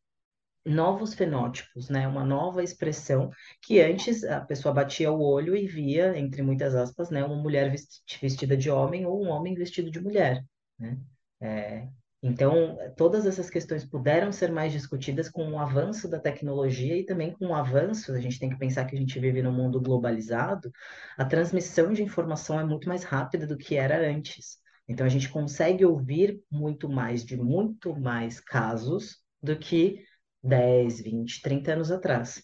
novos 0.65 1.15
fenótipos, 1.15 1.89
né, 1.89 2.09
uma 2.09 2.25
nova 2.25 2.63
expressão 2.63 3.31
que 3.63 3.81
antes 3.81 4.25
a 4.25 4.41
pessoa 4.41 4.75
batia 4.75 5.13
o 5.13 5.23
olho 5.23 5.57
e 5.57 5.67
via, 5.67 6.19
entre 6.19 6.43
muitas 6.43 6.75
aspas, 6.75 7.09
né, 7.09 7.25
uma 7.25 7.37
mulher 7.37 7.73
vestida 8.21 8.57
de 8.57 8.69
homem 8.69 9.07
ou 9.07 9.25
um 9.25 9.29
homem 9.29 9.55
vestido 9.55 9.91
de 9.91 10.01
mulher, 10.01 10.45
né? 10.79 10.99
É, 11.41 11.89
Então, 12.23 12.77
todas 12.97 13.27
essas 13.27 13.51
questões 13.51 13.85
puderam 13.85 14.33
ser 14.33 14.51
mais 14.51 14.73
discutidas 14.73 15.29
com 15.29 15.51
o 15.53 15.59
avanço 15.59 16.09
da 16.09 16.19
tecnologia 16.19 16.97
e 16.97 17.05
também 17.05 17.31
com 17.31 17.49
o 17.49 17.55
avanço, 17.55 18.13
a 18.13 18.21
gente 18.21 18.39
tem 18.39 18.49
que 18.49 18.59
pensar 18.59 18.85
que 18.87 18.97
a 18.97 18.99
gente 18.99 19.19
vive 19.21 19.43
num 19.43 19.53
mundo 19.53 19.81
globalizado, 19.81 20.73
a 21.17 21.25
transmissão 21.25 21.93
de 21.93 22.03
informação 22.03 22.59
é 22.59 22.65
muito 22.65 22.89
mais 22.89 23.05
rápida 23.05 23.47
do 23.47 23.57
que 23.57 23.77
era 23.77 24.11
antes. 24.11 24.59
Então, 24.89 25.05
a 25.05 25.09
gente 25.11 25.29
consegue 25.29 25.85
ouvir 25.85 26.41
muito 26.51 26.89
mais 26.89 27.25
de 27.25 27.37
muito 27.37 27.95
mais 27.95 28.41
casos 28.41 29.19
do 29.43 29.57
que 29.57 30.05
10, 30.43 31.03
20, 31.03 31.43
30 31.43 31.73
anos 31.73 31.91
atrás. 31.91 32.43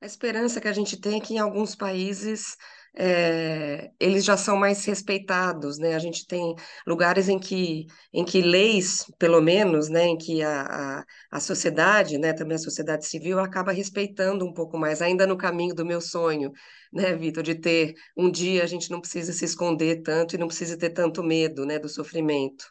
A 0.00 0.06
esperança 0.06 0.60
que 0.60 0.68
a 0.68 0.72
gente 0.72 1.00
tem 1.00 1.18
é 1.18 1.20
que 1.20 1.34
em 1.34 1.38
alguns 1.38 1.74
países 1.74 2.56
é, 2.98 3.90
eles 4.00 4.24
já 4.24 4.36
são 4.36 4.56
mais 4.56 4.84
respeitados, 4.84 5.78
né? 5.78 5.94
A 5.94 5.98
gente 6.00 6.26
tem 6.26 6.54
lugares 6.86 7.28
em 7.28 7.38
que, 7.38 7.86
em 8.12 8.24
que 8.24 8.42
leis, 8.42 9.04
pelo 9.18 9.40
menos, 9.40 9.88
né, 9.88 10.06
em 10.06 10.18
que 10.18 10.42
a, 10.42 11.00
a, 11.00 11.04
a 11.30 11.40
sociedade, 11.40 12.18
né, 12.18 12.32
também 12.32 12.56
a 12.56 12.58
sociedade 12.58 13.06
civil 13.06 13.38
acaba 13.38 13.72
respeitando 13.72 14.44
um 14.44 14.52
pouco 14.52 14.76
mais, 14.78 15.00
ainda 15.02 15.26
no 15.26 15.36
caminho 15.38 15.74
do 15.74 15.86
meu 15.86 16.00
sonho, 16.00 16.52
né, 16.92 17.14
Vitor, 17.16 17.42
de 17.44 17.54
ter 17.54 17.94
um 18.16 18.30
dia 18.30 18.64
a 18.64 18.66
gente 18.66 18.90
não 18.90 19.00
precisa 19.00 19.32
se 19.32 19.44
esconder 19.44 20.02
tanto 20.02 20.34
e 20.34 20.38
não 20.38 20.48
precisa 20.48 20.76
ter 20.76 20.90
tanto 20.90 21.22
medo, 21.22 21.64
né, 21.64 21.78
do 21.78 21.88
sofrimento. 21.88 22.66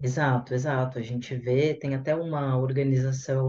Exato, 0.00 0.54
exato. 0.54 0.98
A 0.98 1.02
gente 1.02 1.34
vê, 1.36 1.74
tem 1.74 1.94
até 1.94 2.14
uma 2.14 2.56
organização 2.58 3.48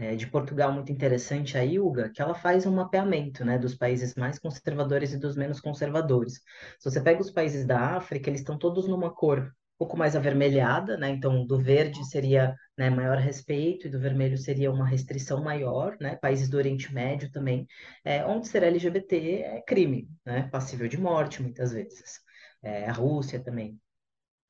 é, 0.00 0.16
de 0.16 0.26
Portugal 0.26 0.72
muito 0.72 0.90
interessante, 0.90 1.58
a 1.58 1.64
ILGA, 1.64 2.08
que 2.08 2.22
ela 2.22 2.34
faz 2.34 2.64
um 2.66 2.72
mapeamento, 2.74 3.44
né, 3.44 3.58
dos 3.58 3.74
países 3.74 4.14
mais 4.14 4.38
conservadores 4.38 5.12
e 5.12 5.18
dos 5.18 5.36
menos 5.36 5.60
conservadores. 5.60 6.40
Se 6.78 6.90
você 6.90 7.00
pega 7.02 7.20
os 7.20 7.30
países 7.30 7.66
da 7.66 7.96
África, 7.96 8.30
eles 8.30 8.40
estão 8.40 8.58
todos 8.58 8.88
numa 8.88 9.14
cor 9.14 9.40
um 9.40 9.78
pouco 9.78 9.96
mais 9.96 10.14
avermelhada, 10.16 10.96
né? 10.96 11.08
Então, 11.08 11.46
do 11.46 11.58
verde 11.58 12.04
seria, 12.06 12.54
né, 12.76 12.90
maior 12.90 13.16
respeito 13.18 13.86
e 13.86 13.90
do 13.90 13.98
vermelho 13.98 14.36
seria 14.36 14.70
uma 14.70 14.86
restrição 14.86 15.42
maior, 15.42 15.96
né? 16.00 16.16
Países 16.16 16.48
do 16.50 16.56
Oriente 16.56 16.92
Médio 16.92 17.30
também, 17.30 17.66
é, 18.04 18.24
onde 18.26 18.48
ser 18.48 18.62
LGBT 18.62 19.16
é 19.42 19.62
crime, 19.62 20.08
né? 20.24 20.48
Passível 20.50 20.88
de 20.88 20.98
morte 20.98 21.42
muitas 21.42 21.72
vezes. 21.72 22.20
É, 22.62 22.86
a 22.86 22.92
Rússia 22.92 23.42
também. 23.42 23.78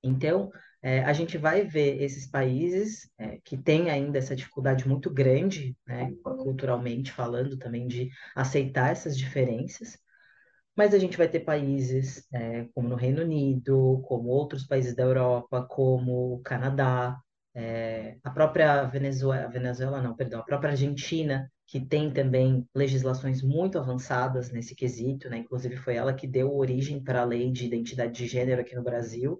Então, 0.03 0.51
é, 0.83 1.05
a 1.05 1.12
gente 1.12 1.37
vai 1.37 1.62
ver 1.62 2.03
esses 2.03 2.27
países 2.27 3.11
é, 3.19 3.38
que 3.45 3.57
têm 3.57 3.90
ainda 3.90 4.19
essa 4.19 4.35
dificuldade 4.35 4.88
muito 4.88 5.11
grande, 5.12 5.77
né, 5.87 6.12
culturalmente 6.23 7.12
falando 7.12 7.59
também, 7.59 7.87
de 7.87 8.09
aceitar 8.35 8.90
essas 8.90 9.16
diferenças, 9.16 9.99
mas 10.75 10.95
a 10.95 10.99
gente 10.99 11.19
vai 11.19 11.29
ter 11.29 11.40
países 11.40 12.27
é, 12.33 12.66
como 12.75 12.88
no 12.88 12.97
Reino 12.97 13.23
Unido, 13.23 14.03
como 14.07 14.29
outros 14.29 14.66
países 14.66 14.95
da 14.95 15.03
Europa, 15.03 15.66
como 15.69 16.35
o 16.35 16.40
Canadá, 16.40 17.19
é, 17.55 18.16
a 18.23 18.31
própria 18.31 18.85
Venezuela, 18.85 19.49
Venezuela 19.49 20.01
não, 20.01 20.14
perdão, 20.14 20.40
a 20.40 20.45
própria 20.45 20.71
Argentina, 20.71 21.51
que 21.66 21.81
tem 21.81 22.11
também 22.12 22.66
legislações 22.75 23.43
muito 23.43 23.79
avançadas 23.79 24.51
nesse 24.51 24.75
quesito, 24.75 25.29
né? 25.29 25.38
Inclusive 25.38 25.77
foi 25.77 25.97
ela 25.97 26.14
que 26.14 26.27
deu 26.27 26.55
origem 26.57 27.03
para 27.03 27.21
a 27.23 27.25
lei 27.25 27.51
de 27.51 27.66
identidade 27.66 28.12
de 28.12 28.27
gênero 28.27 28.61
aqui 28.61 28.75
no 28.75 28.83
Brasil, 28.83 29.38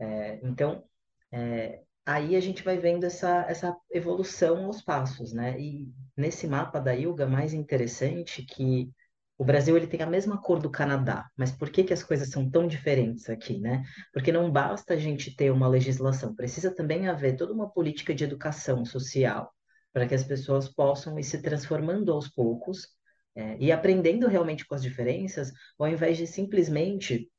é, 0.00 0.40
então, 0.42 0.82
é, 1.30 1.82
aí 2.06 2.34
a 2.34 2.40
gente 2.40 2.62
vai 2.62 2.78
vendo 2.78 3.04
essa, 3.04 3.44
essa 3.48 3.76
evolução 3.90 4.64
aos 4.66 4.82
passos, 4.82 5.32
né? 5.32 5.60
E 5.60 5.88
nesse 6.16 6.46
mapa 6.46 6.80
da 6.80 6.94
Ilga, 6.94 7.26
mais 7.26 7.52
interessante 7.52 8.42
que 8.42 8.90
o 9.38 9.44
Brasil 9.44 9.76
ele 9.76 9.86
tem 9.86 10.02
a 10.02 10.06
mesma 10.06 10.40
cor 10.40 10.58
do 10.58 10.70
Canadá, 10.70 11.30
mas 11.36 11.50
por 11.50 11.70
que 11.70 11.84
que 11.84 11.94
as 11.94 12.02
coisas 12.02 12.28
são 12.28 12.50
tão 12.50 12.66
diferentes 12.66 13.28
aqui, 13.30 13.58
né? 13.58 13.82
Porque 14.12 14.32
não 14.32 14.50
basta 14.50 14.94
a 14.94 14.96
gente 14.98 15.34
ter 15.34 15.50
uma 15.50 15.68
legislação, 15.68 16.34
precisa 16.34 16.74
também 16.74 17.08
haver 17.08 17.36
toda 17.36 17.52
uma 17.52 17.70
política 17.70 18.14
de 18.14 18.24
educação 18.24 18.84
social 18.84 19.50
para 19.92 20.06
que 20.06 20.14
as 20.14 20.24
pessoas 20.24 20.68
possam 20.68 21.18
ir 21.18 21.24
se 21.24 21.40
transformando 21.42 22.12
aos 22.12 22.28
poucos 22.28 22.88
é, 23.34 23.56
e 23.58 23.72
aprendendo 23.72 24.28
realmente 24.28 24.66
com 24.66 24.74
as 24.74 24.82
diferenças, 24.82 25.52
ao 25.78 25.88
invés 25.88 26.16
de 26.16 26.26
simplesmente 26.26 27.30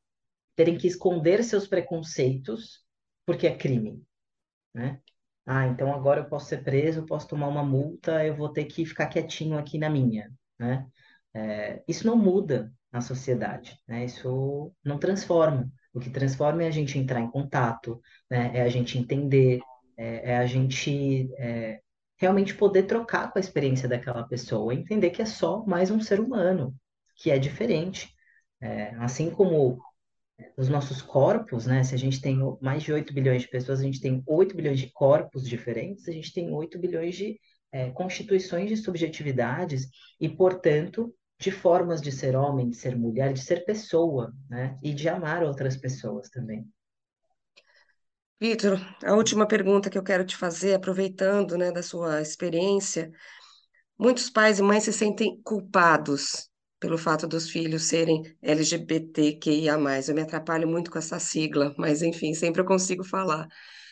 terem 0.61 0.77
que 0.77 0.85
esconder 0.85 1.43
seus 1.43 1.67
preconceitos 1.67 2.85
porque 3.25 3.47
é 3.47 3.57
crime, 3.57 4.03
né? 4.71 4.99
Ah, 5.43 5.65
então 5.65 5.91
agora 5.91 6.19
eu 6.21 6.25
posso 6.25 6.45
ser 6.45 6.63
preso, 6.63 7.03
posso 7.03 7.27
tomar 7.27 7.47
uma 7.47 7.63
multa, 7.63 8.23
eu 8.23 8.35
vou 8.35 8.49
ter 8.49 8.65
que 8.65 8.85
ficar 8.85 9.07
quietinho 9.07 9.57
aqui 9.57 9.79
na 9.79 9.89
minha, 9.89 10.31
né? 10.59 10.85
É, 11.33 11.83
isso 11.87 12.05
não 12.05 12.15
muda 12.15 12.71
na 12.91 13.01
sociedade, 13.01 13.79
né? 13.87 14.05
Isso 14.05 14.71
não 14.83 14.99
transforma. 14.99 15.67
O 15.91 15.99
que 15.99 16.11
transforma 16.11 16.63
é 16.63 16.67
a 16.67 16.71
gente 16.71 16.99
entrar 16.99 17.21
em 17.21 17.31
contato, 17.31 17.99
né? 18.29 18.51
É 18.53 18.61
a 18.61 18.69
gente 18.69 18.99
entender, 18.99 19.61
é, 19.97 20.33
é 20.33 20.37
a 20.37 20.45
gente 20.45 21.33
é, 21.39 21.81
realmente 22.17 22.53
poder 22.53 22.83
trocar 22.83 23.31
com 23.31 23.39
a 23.39 23.41
experiência 23.41 23.89
daquela 23.89 24.27
pessoa, 24.27 24.75
entender 24.75 25.09
que 25.09 25.23
é 25.23 25.25
só 25.25 25.65
mais 25.65 25.89
um 25.89 25.99
ser 25.99 26.19
humano, 26.19 26.75
que 27.15 27.31
é 27.31 27.39
diferente. 27.39 28.13
É, 28.63 28.93
assim 28.97 29.31
como 29.31 29.81
os 30.57 30.69
nossos 30.69 31.01
corpos, 31.01 31.65
né? 31.65 31.83
Se 31.83 31.95
a 31.95 31.97
gente 31.97 32.21
tem 32.21 32.37
mais 32.61 32.83
de 32.83 32.93
8 32.93 33.13
bilhões 33.13 33.41
de 33.43 33.47
pessoas, 33.47 33.79
a 33.79 33.83
gente 33.83 34.01
tem 34.01 34.23
8 34.25 34.55
bilhões 34.55 34.79
de 34.79 34.91
corpos 34.91 35.47
diferentes, 35.47 36.07
a 36.07 36.11
gente 36.11 36.33
tem 36.33 36.51
8 36.51 36.79
bilhões 36.79 37.15
de 37.15 37.39
é, 37.71 37.89
constituições 37.91 38.69
de 38.69 38.77
subjetividades 38.77 39.87
e, 40.19 40.27
portanto, 40.29 41.13
de 41.39 41.51
formas 41.51 42.01
de 42.01 42.11
ser 42.11 42.35
homem, 42.35 42.69
de 42.69 42.75
ser 42.75 42.95
mulher, 42.95 43.33
de 43.33 43.41
ser 43.41 43.65
pessoa, 43.65 44.31
né? 44.49 44.77
E 44.83 44.93
de 44.93 45.09
amar 45.09 45.43
outras 45.43 45.75
pessoas 45.77 46.29
também. 46.29 46.67
Vitor, 48.39 48.79
a 49.03 49.13
última 49.13 49.47
pergunta 49.47 49.89
que 49.89 49.97
eu 49.97 50.03
quero 50.03 50.25
te 50.25 50.35
fazer, 50.35 50.73
aproveitando, 50.73 51.57
né, 51.57 51.71
da 51.71 51.83
sua 51.83 52.21
experiência, 52.21 53.11
muitos 53.97 54.31
pais 54.31 54.57
e 54.57 54.63
mães 54.63 54.83
se 54.83 54.91
sentem 54.91 55.39
culpados 55.43 56.50
pelo 56.81 56.97
fato 56.97 57.27
dos 57.27 57.49
filhos 57.49 57.83
serem 57.83 58.23
LGBTQIA+. 58.41 59.77
Eu 60.07 60.15
me 60.15 60.21
atrapalho 60.21 60.67
muito 60.67 60.91
com 60.91 60.97
essa 60.99 61.19
sigla, 61.19 61.73
mas 61.77 62.01
enfim, 62.01 62.33
sempre 62.33 62.61
eu 62.61 62.65
consigo 62.65 63.03
falar. 63.05 63.47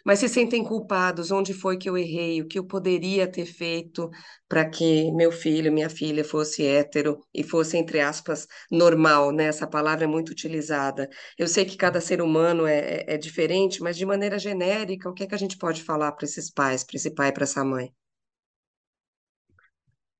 Mas 0.05 0.19
se 0.19 0.27
sentem 0.29 0.63
culpados, 0.63 1.29
onde 1.31 1.53
foi 1.53 1.77
que 1.77 1.89
eu 1.89 1.97
errei, 1.97 2.41
o 2.41 2.47
que 2.47 2.57
eu 2.57 2.65
poderia 2.65 3.27
ter 3.27 3.45
feito 3.45 4.09
para 4.47 4.67
que 4.69 5.11
meu 5.11 5.31
filho, 5.31 5.71
minha 5.71 5.89
filha 5.89 6.23
fosse 6.23 6.65
hétero 6.65 7.19
e 7.33 7.43
fosse, 7.43 7.77
entre 7.77 7.99
aspas, 7.99 8.47
normal, 8.71 9.31
né? 9.31 9.45
Essa 9.45 9.67
palavra 9.67 10.05
é 10.05 10.07
muito 10.07 10.29
utilizada. 10.31 11.09
Eu 11.37 11.47
sei 11.47 11.65
que 11.65 11.77
cada 11.77 12.01
ser 12.01 12.21
humano 12.21 12.65
é, 12.65 13.03
é, 13.07 13.13
é 13.15 13.17
diferente, 13.17 13.81
mas 13.81 13.97
de 13.97 14.05
maneira 14.05 14.39
genérica, 14.39 15.09
o 15.09 15.13
que 15.13 15.23
é 15.23 15.27
que 15.27 15.35
a 15.35 15.37
gente 15.37 15.57
pode 15.57 15.83
falar 15.83 16.11
para 16.13 16.25
esses 16.25 16.49
pais, 16.51 16.83
para 16.83 16.95
esse 16.97 17.11
pai, 17.13 17.31
para 17.31 17.43
essa 17.43 17.63
mãe? 17.63 17.93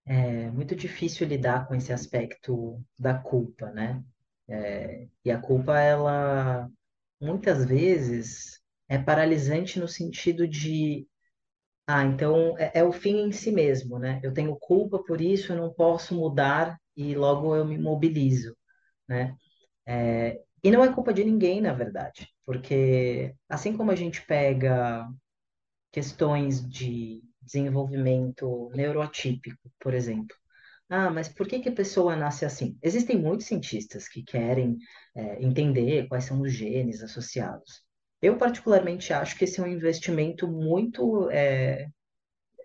É 0.09 0.49
muito 0.51 0.75
difícil 0.75 1.27
lidar 1.27 1.67
com 1.67 1.75
esse 1.75 1.93
aspecto 1.93 2.83
da 2.97 3.13
culpa, 3.17 3.71
né? 3.71 4.03
É, 4.47 5.07
e 5.23 5.31
a 5.31 5.39
culpa, 5.39 5.79
ela 5.79 6.67
muitas 7.21 7.65
vezes 7.65 8.59
é 8.89 8.97
paralisante 8.97 9.79
no 9.79 9.87
sentido 9.87 10.47
de, 10.47 11.07
ah, 11.87 12.03
então 12.05 12.57
é, 12.57 12.71
é 12.75 12.83
o 12.83 12.91
fim 12.91 13.17
em 13.21 13.31
si 13.31 13.51
mesmo, 13.51 13.99
né? 13.99 14.19
Eu 14.23 14.33
tenho 14.33 14.55
culpa 14.57 15.03
por 15.03 15.21
isso, 15.21 15.53
eu 15.53 15.57
não 15.57 15.73
posso 15.73 16.15
mudar 16.15 16.79
e 16.95 17.15
logo 17.15 17.55
eu 17.55 17.65
me 17.65 17.77
mobilizo, 17.77 18.55
né? 19.07 19.35
É, 19.87 20.41
e 20.63 20.71
não 20.71 20.83
é 20.83 20.93
culpa 20.93 21.13
de 21.13 21.23
ninguém, 21.25 21.61
na 21.61 21.73
verdade, 21.73 22.27
porque 22.45 23.35
assim 23.49 23.77
como 23.77 23.91
a 23.91 23.95
gente 23.95 24.25
pega 24.25 25.07
questões 25.91 26.67
de 26.67 27.23
desenvolvimento 27.51 28.69
neuroatípico, 28.75 29.71
por 29.79 29.93
exemplo. 29.93 30.35
Ah, 30.89 31.09
mas 31.09 31.29
por 31.29 31.47
que 31.47 31.59
que 31.59 31.69
a 31.69 31.73
pessoa 31.73 32.15
nasce 32.15 32.45
assim? 32.45 32.77
Existem 32.81 33.17
muitos 33.17 33.45
cientistas 33.45 34.07
que 34.07 34.23
querem 34.23 34.77
é, 35.15 35.43
entender 35.43 36.07
quais 36.07 36.23
são 36.25 36.41
os 36.41 36.51
genes 36.51 37.03
associados. 37.03 37.83
Eu, 38.21 38.37
particularmente, 38.37 39.13
acho 39.13 39.37
que 39.37 39.45
esse 39.45 39.59
é 39.59 39.63
um 39.63 39.67
investimento 39.67 40.47
muito 40.47 41.29
é, 41.29 41.87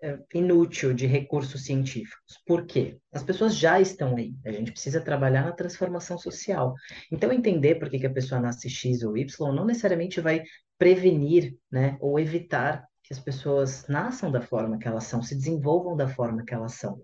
é, 0.01 0.19
inútil 0.33 0.93
de 0.93 1.05
recursos 1.05 1.65
científicos. 1.65 2.41
Por 2.45 2.65
quê? 2.65 2.97
As 3.11 3.23
pessoas 3.23 3.55
já 3.55 3.79
estão 3.79 4.15
aí. 4.17 4.35
A 4.45 4.51
gente 4.51 4.71
precisa 4.71 4.99
trabalhar 5.01 5.45
na 5.45 5.53
transformação 5.53 6.17
social. 6.17 6.73
Então, 7.11 7.31
entender 7.31 7.75
por 7.75 7.89
que 7.89 7.99
que 7.99 8.07
a 8.07 8.13
pessoa 8.13 8.41
nasce 8.41 8.69
X 8.69 9.03
ou 9.03 9.15
Y 9.17 9.53
não 9.53 9.65
necessariamente 9.65 10.19
vai 10.19 10.43
prevenir, 10.77 11.55
né, 11.71 11.95
ou 12.01 12.19
evitar 12.19 12.85
que 13.05 13.13
as 13.13 13.19
pessoas 13.19 13.87
nasçam 13.87 14.31
da 14.31 14.41
forma 14.41 14.79
que 14.79 14.87
elas 14.87 15.03
são, 15.03 15.21
se 15.21 15.35
desenvolvam 15.35 15.95
da 15.95 16.07
forma 16.07 16.43
que 16.43 16.53
elas 16.53 16.73
são, 16.73 16.99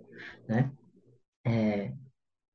né? 0.47 0.71
É... 1.45 1.93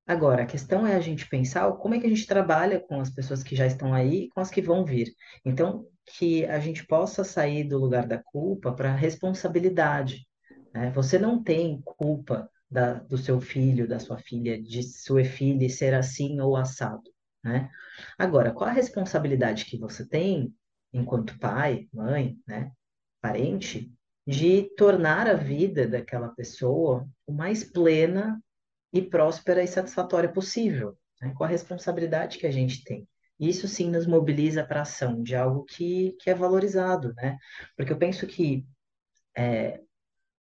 Agora, 0.04 0.42
a 0.42 0.46
questão 0.46 0.86
é 0.86 0.94
a 0.94 1.00
gente 1.00 1.28
pensar 1.28 1.70
como 1.72 1.94
é 1.94 2.00
que 2.00 2.06
a 2.06 2.08
gente 2.08 2.26
trabalha 2.26 2.80
com 2.80 3.00
as 3.00 3.10
pessoas 3.10 3.42
que 3.42 3.56
já 3.56 3.66
estão 3.66 3.92
aí 3.92 4.24
e 4.24 4.28
com 4.28 4.40
as 4.40 4.50
que 4.50 4.62
vão 4.62 4.84
vir. 4.84 5.12
Então, 5.44 5.84
que 6.16 6.44
a 6.46 6.60
gente 6.60 6.86
possa 6.86 7.24
sair 7.24 7.64
do 7.64 7.78
lugar 7.78 8.06
da 8.06 8.22
culpa 8.22 8.72
para 8.72 8.94
responsabilidade. 8.94 10.26
Né? 10.72 10.90
Você 10.92 11.18
não 11.18 11.42
tem 11.42 11.80
culpa 11.84 12.48
da, 12.70 12.94
do 12.94 13.18
seu 13.18 13.40
filho, 13.40 13.88
da 13.88 13.98
sua 13.98 14.18
filha, 14.18 14.60
de 14.62 14.82
sua 14.84 15.24
filha 15.24 15.68
ser 15.68 15.92
assim 15.92 16.40
ou 16.40 16.56
assado. 16.56 17.10
Né? 17.42 17.68
Agora, 18.16 18.52
qual 18.52 18.70
a 18.70 18.72
responsabilidade 18.72 19.64
que 19.64 19.76
você 19.76 20.06
tem 20.06 20.54
enquanto 20.92 21.38
pai, 21.38 21.88
mãe, 21.92 22.38
né, 22.46 22.70
parente, 23.26 23.92
de 24.24 24.62
tornar 24.76 25.26
a 25.28 25.34
vida 25.34 25.86
daquela 25.86 26.28
pessoa 26.28 27.08
o 27.26 27.32
mais 27.32 27.64
plena 27.64 28.40
e 28.92 29.02
próspera 29.02 29.62
e 29.62 29.66
satisfatória 29.66 30.28
possível, 30.28 30.96
né, 31.20 31.32
com 31.36 31.42
a 31.42 31.48
responsabilidade 31.48 32.38
que 32.38 32.46
a 32.46 32.50
gente 32.50 32.84
tem. 32.84 33.08
Isso 33.38 33.66
sim 33.66 33.90
nos 33.90 34.06
mobiliza 34.06 34.64
para 34.64 34.80
a 34.80 34.82
ação 34.82 35.22
de 35.22 35.34
algo 35.34 35.64
que, 35.64 36.16
que 36.20 36.30
é 36.30 36.34
valorizado, 36.34 37.12
né? 37.14 37.36
Porque 37.76 37.92
eu 37.92 37.98
penso 37.98 38.26
que 38.26 38.66
é, 39.36 39.80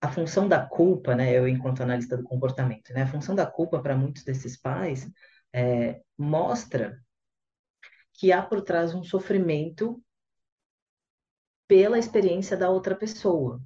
a 0.01 0.11
função 0.11 0.47
da 0.47 0.65
culpa, 0.65 1.15
né, 1.15 1.31
eu 1.37 1.47
enquanto 1.47 1.83
analista 1.83 2.17
do 2.17 2.23
comportamento, 2.23 2.91
né, 2.93 3.03
a 3.03 3.07
função 3.07 3.35
da 3.35 3.45
culpa 3.45 3.81
para 3.81 3.95
muitos 3.95 4.23
desses 4.23 4.57
pais 4.57 5.09
é, 5.53 6.01
mostra 6.17 6.99
que 8.13 8.31
há 8.31 8.41
por 8.41 8.61
trás 8.61 8.93
um 8.93 9.03
sofrimento 9.03 10.01
pela 11.71 11.97
experiência 11.97 12.57
da 12.57 12.69
outra 12.69 12.93
pessoa, 12.93 13.61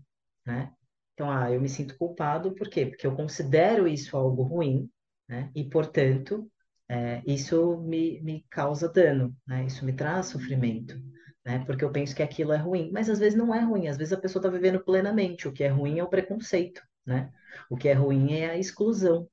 né? 0.46 0.72
Então, 1.16 1.28
ah, 1.28 1.52
eu 1.52 1.60
me 1.60 1.68
sinto 1.68 1.98
culpado, 1.98 2.54
por 2.54 2.70
quê? 2.70 2.86
Porque 2.86 3.08
eu 3.08 3.16
considero 3.16 3.88
isso 3.88 4.16
algo 4.16 4.44
ruim, 4.44 4.88
né? 5.28 5.50
E, 5.56 5.64
portanto, 5.64 6.48
é, 6.88 7.24
isso 7.26 7.82
me, 7.82 8.22
me 8.22 8.46
causa 8.48 8.88
dano, 8.88 9.36
né? 9.48 9.66
Isso 9.66 9.84
me 9.84 9.92
traz 9.92 10.28
sofrimento, 10.28 11.02
né? 11.44 11.66
Porque 11.66 11.84
eu 11.84 11.92
penso 11.92 12.16
que 12.16 12.22
aquilo 12.22 12.54
é 12.54 12.58
ruim, 12.58 12.92
mas 12.94 13.10
às 13.10 13.18
vezes 13.18 13.36
não 13.36 13.56
é 13.56 13.62
ruim, 13.62 13.88
às 13.88 13.98
vezes 13.98 14.14
a 14.14 14.22
pessoa 14.22 14.40
está 14.40 14.52
vivendo 14.52 14.84
plenamente. 14.84 15.48
O 15.48 15.52
que 15.52 15.64
é 15.64 15.68
ruim 15.70 15.98
é 15.98 16.04
o 16.04 16.08
preconceito, 16.08 16.84
né? 17.04 17.32
O 17.72 17.76
que 17.76 17.90
é 17.90 17.94
ruim 17.94 18.34
é 18.34 18.52
a 18.52 18.58
exclusão. 18.58 19.28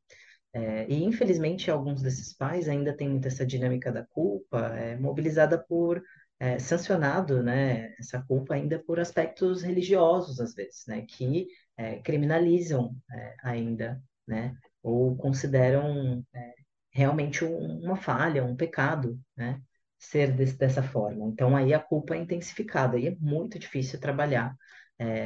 É, 0.55 0.87
e 0.89 1.05
infelizmente 1.05 1.71
alguns 1.71 2.01
desses 2.01 2.33
pais 2.33 2.71
ainda 2.71 2.97
têm 2.97 3.11
muito 3.11 3.29
essa 3.29 3.45
dinâmica 3.45 3.93
da 3.93 4.07
culpa, 4.07 4.69
é, 4.77 4.97
mobilizada 4.97 5.59
por 5.59 6.03
é, 6.43 6.59
sancionado, 6.59 7.41
né? 7.41 7.95
Essa 8.01 8.21
culpa 8.21 8.55
ainda 8.55 8.77
por 8.81 8.99
aspectos 8.99 9.63
religiosos 9.63 10.41
às 10.41 10.55
vezes, 10.55 10.85
né? 10.89 11.03
Que 11.03 11.47
é, 11.77 12.01
criminalizam 12.01 12.97
é, 13.13 13.37
ainda, 13.45 14.03
né? 14.27 14.57
Ou 14.83 15.17
consideram 15.17 16.25
é, 16.35 16.55
realmente 16.91 17.45
um, 17.45 17.81
uma 17.85 17.95
falha, 17.97 18.45
um 18.45 18.57
pecado, 18.57 19.21
né? 19.37 19.61
Ser 19.97 20.33
desse, 20.33 20.59
dessa 20.59 20.83
forma. 20.83 21.29
Então 21.29 21.57
aí 21.57 21.73
a 21.73 21.79
culpa 21.79 22.17
é 22.17 22.19
intensificada 22.19 22.99
e 22.99 23.07
é 23.07 23.15
muito 23.21 23.57
difícil 23.57 24.01
trabalhar 24.01 24.57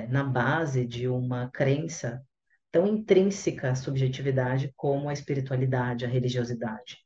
na 0.09 0.25
base 0.25 0.87
de 0.87 1.07
uma 1.07 1.51
crença 1.51 2.25
tão 2.73 2.87
intrínseca 2.87 3.71
à 3.73 3.75
subjetividade 3.75 4.73
como 4.75 5.09
a 5.09 5.13
espiritualidade, 5.13 6.07
a 6.07 6.09
religiosidade, 6.09 6.97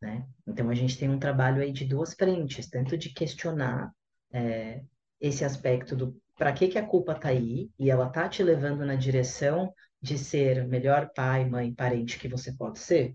né? 0.00 0.26
Então 0.46 0.70
a 0.70 0.74
gente 0.74 0.98
tem 0.98 1.08
um 1.08 1.18
trabalho 1.18 1.62
aí 1.62 1.72
de 1.72 1.84
duas 1.84 2.14
frentes, 2.14 2.68
tanto 2.68 2.96
de 2.96 3.10
questionar 3.10 3.92
é, 4.32 4.82
esse 5.20 5.44
aspecto 5.44 5.94
do 5.94 6.20
para 6.36 6.54
que 6.54 6.68
que 6.68 6.78
a 6.78 6.86
culpa 6.86 7.12
está 7.12 7.28
aí 7.28 7.70
e 7.78 7.90
ela 7.90 8.08
tá 8.08 8.26
te 8.26 8.42
levando 8.42 8.84
na 8.86 8.94
direção 8.94 9.74
de 10.00 10.16
ser 10.16 10.64
o 10.64 10.68
melhor 10.68 11.10
pai, 11.14 11.44
mãe, 11.44 11.74
parente 11.74 12.18
que 12.18 12.28
você 12.28 12.52
pode 12.52 12.78
ser? 12.78 13.14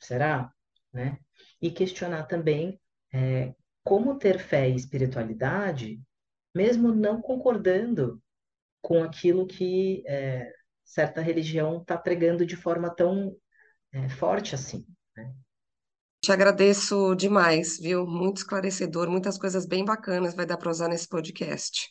Será? 0.00 0.52
Né? 0.92 1.18
E 1.62 1.70
questionar 1.70 2.24
também 2.24 2.80
é, 3.12 3.54
como 3.84 4.18
ter 4.18 4.40
fé 4.40 4.68
e 4.68 4.74
espiritualidade, 4.74 6.02
mesmo 6.52 6.92
não 6.92 7.22
concordando 7.22 8.20
com 8.82 9.04
aquilo 9.04 9.46
que 9.46 10.02
é, 10.06 10.52
certa 10.84 11.20
religião 11.20 11.80
está 11.80 11.96
pregando 11.96 12.44
de 12.44 12.56
forma 12.56 12.90
tão 12.90 13.36
é, 13.92 14.08
forte 14.08 14.54
assim. 14.54 14.84
Né? 15.16 15.32
Te 16.24 16.32
agradeço 16.32 17.14
demais, 17.14 17.78
viu? 17.78 18.06
Muito 18.06 18.38
esclarecedor, 18.38 19.10
muitas 19.10 19.36
coisas 19.36 19.66
bem 19.66 19.84
bacanas 19.84 20.34
vai 20.34 20.46
dar 20.46 20.56
para 20.56 20.70
usar 20.70 20.88
nesse 20.88 21.06
podcast. 21.06 21.90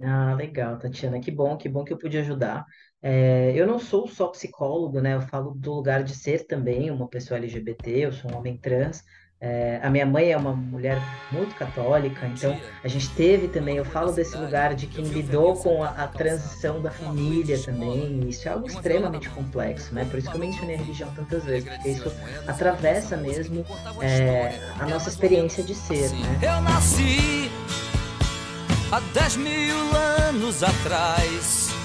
Ah, 0.00 0.32
legal, 0.32 0.78
Tatiana, 0.78 1.20
que 1.20 1.30
bom, 1.30 1.54
que 1.54 1.68
bom 1.68 1.84
que 1.84 1.92
eu 1.92 1.98
pude 1.98 2.16
ajudar. 2.16 2.64
É, 3.02 3.52
eu 3.54 3.66
não 3.66 3.78
sou 3.78 4.08
só 4.08 4.28
psicólogo, 4.28 5.02
né? 5.02 5.16
Eu 5.16 5.20
falo 5.20 5.50
do 5.50 5.74
lugar 5.74 6.02
de 6.02 6.14
ser 6.14 6.46
também 6.46 6.90
uma 6.90 7.10
pessoa 7.10 7.36
LGBT, 7.36 8.06
eu 8.06 8.12
sou 8.12 8.30
um 8.32 8.38
homem 8.38 8.56
trans, 8.56 9.02
é, 9.46 9.78
a 9.80 9.88
minha 9.88 10.04
mãe 10.04 10.32
é 10.32 10.36
uma 10.36 10.52
mulher 10.52 11.00
muito 11.30 11.54
católica, 11.54 12.26
então 12.26 12.58
a 12.82 12.88
gente 12.88 13.08
teve 13.10 13.46
também, 13.46 13.76
eu 13.76 13.84
falo 13.84 14.10
desse 14.10 14.36
lugar 14.36 14.74
de 14.74 14.88
quem 14.88 15.04
lidou 15.04 15.54
com 15.56 15.84
a, 15.84 15.90
a, 15.90 16.08
transição 16.08 16.82
da 16.82 16.90
família 16.90 17.56
também, 17.58 18.28
isso 18.28 18.48
é 18.48 18.52
algo 18.52 18.66
extremamente 18.66 19.28
complexo, 19.30 19.94
né? 19.94 20.04
Por 20.10 20.18
isso 20.18 20.28
que 20.28 20.36
eu 20.36 20.40
mencionei 20.40 20.74
a 20.74 20.78
religião 20.78 21.08
tantas 21.14 21.44
vezes, 21.44 21.68
porque 21.68 21.90
isso 21.90 22.12
atravessa 22.46 23.16
mesmo 23.16 23.64
é, 24.00 24.58
a 24.80 24.86
nossa 24.86 25.08
experiência 25.08 25.62
de 25.62 25.74
ser, 25.74 26.10
né? 26.10 26.38
Eu 26.42 26.60
nasci 26.62 27.50
há 28.90 29.00
10 29.14 29.36
mil 29.36 29.76
anos 30.28 30.64
atrás. 30.64 31.75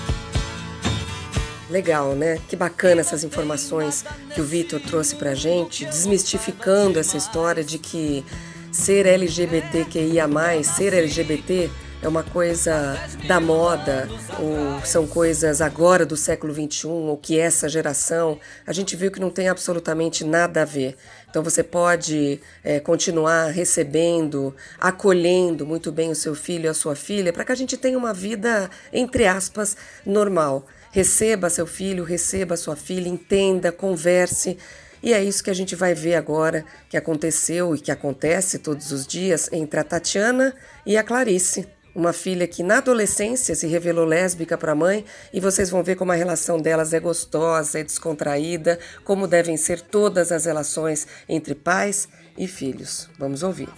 Legal, 1.71 2.15
né? 2.15 2.38
Que 2.49 2.57
bacana 2.57 2.99
essas 2.99 3.23
informações 3.23 4.03
que 4.36 4.41
o 4.41 4.43
Vitor 4.43 4.81
trouxe 4.81 5.15
pra 5.15 5.34
gente, 5.34 5.86
desmistificando 5.86 6.99
essa 6.99 7.15
história 7.15 7.63
de 7.63 7.79
que 7.79 8.25
ser 8.73 9.05
LGBTQIA, 9.05 10.27
ser 10.63 10.93
LGBT 10.93 11.69
é 12.01 12.07
uma 12.07 12.23
coisa 12.23 12.99
da 13.25 13.39
moda, 13.39 14.10
ou 14.38 14.86
são 14.86 15.07
coisas 15.07 15.62
agora 15.62 16.05
do 16.05 16.17
século 16.17 16.53
XXI, 16.53 16.88
ou 16.88 17.15
que 17.15 17.39
essa 17.39 17.69
geração, 17.69 18.38
a 18.67 18.73
gente 18.73 18.95
viu 18.95 19.12
que 19.12 19.19
não 19.19 19.29
tem 19.29 19.47
absolutamente 19.47 20.25
nada 20.25 20.63
a 20.63 20.65
ver. 20.65 20.97
Então 21.29 21.41
você 21.41 21.63
pode 21.63 22.41
é, 22.63 22.81
continuar 22.81 23.51
recebendo, 23.51 24.53
acolhendo 24.77 25.65
muito 25.65 25.89
bem 25.89 26.12
o 26.12 26.15
seu 26.15 26.36
filho 26.36 26.65
e 26.65 26.67
a 26.67 26.73
sua 26.73 26.95
filha, 26.95 27.31
para 27.31 27.45
que 27.45 27.51
a 27.51 27.55
gente 27.55 27.77
tenha 27.77 27.97
uma 27.97 28.13
vida, 28.13 28.69
entre 28.91 29.25
aspas, 29.25 29.77
normal. 30.05 30.67
Receba 30.91 31.49
seu 31.49 31.65
filho, 31.65 32.04
receba 32.04 32.58
sua 32.58 32.75
filha, 32.75 33.08
entenda, 33.08 33.71
converse. 33.71 34.58
E 35.01 35.13
é 35.13 35.23
isso 35.23 35.43
que 35.43 35.49
a 35.49 35.54
gente 35.54 35.75
vai 35.75 35.93
ver 35.93 36.15
agora 36.15 36.65
que 36.89 36.97
aconteceu 36.97 37.75
e 37.75 37.80
que 37.80 37.91
acontece 37.91 38.60
todos 38.60 38.91
os 38.91 39.08
dias 39.08 39.49
entre 39.51 39.80
a 39.80 39.84
Tatiana 39.84 40.54
e 40.86 40.97
a 40.97 41.04
Clarice, 41.04 41.67
uma 41.95 42.13
filha 42.13 42.47
que 42.47 42.63
na 42.63 42.77
adolescência 42.77 43.56
se 43.56 43.67
revelou 43.67 44.06
lésbica 44.06 44.58
para 44.58 44.73
a 44.73 44.75
mãe, 44.75 45.04
e 45.34 45.39
vocês 45.39 45.69
vão 45.69 45.84
ver 45.84 45.95
como 45.95 46.12
a 46.12 46.15
relação 46.15 46.58
delas 46.58 46.93
é 46.93 46.99
gostosa, 46.99 47.80
é 47.80 47.84
descontraída, 47.84 48.80
como 49.04 49.27
devem 49.27 49.58
ser 49.58 49.82
todas 49.82 50.32
as 50.32 50.45
relações 50.45 51.08
entre 51.27 51.56
pais 51.56 52.08
e 52.38 52.47
filhos. 52.47 53.10
Vamos 53.17 53.43
ouvir. 53.43 53.69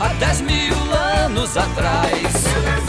Há 0.00 0.12
10 0.14 0.40
mil 0.42 0.92
anos 0.92 1.56
atrás. 1.56 2.87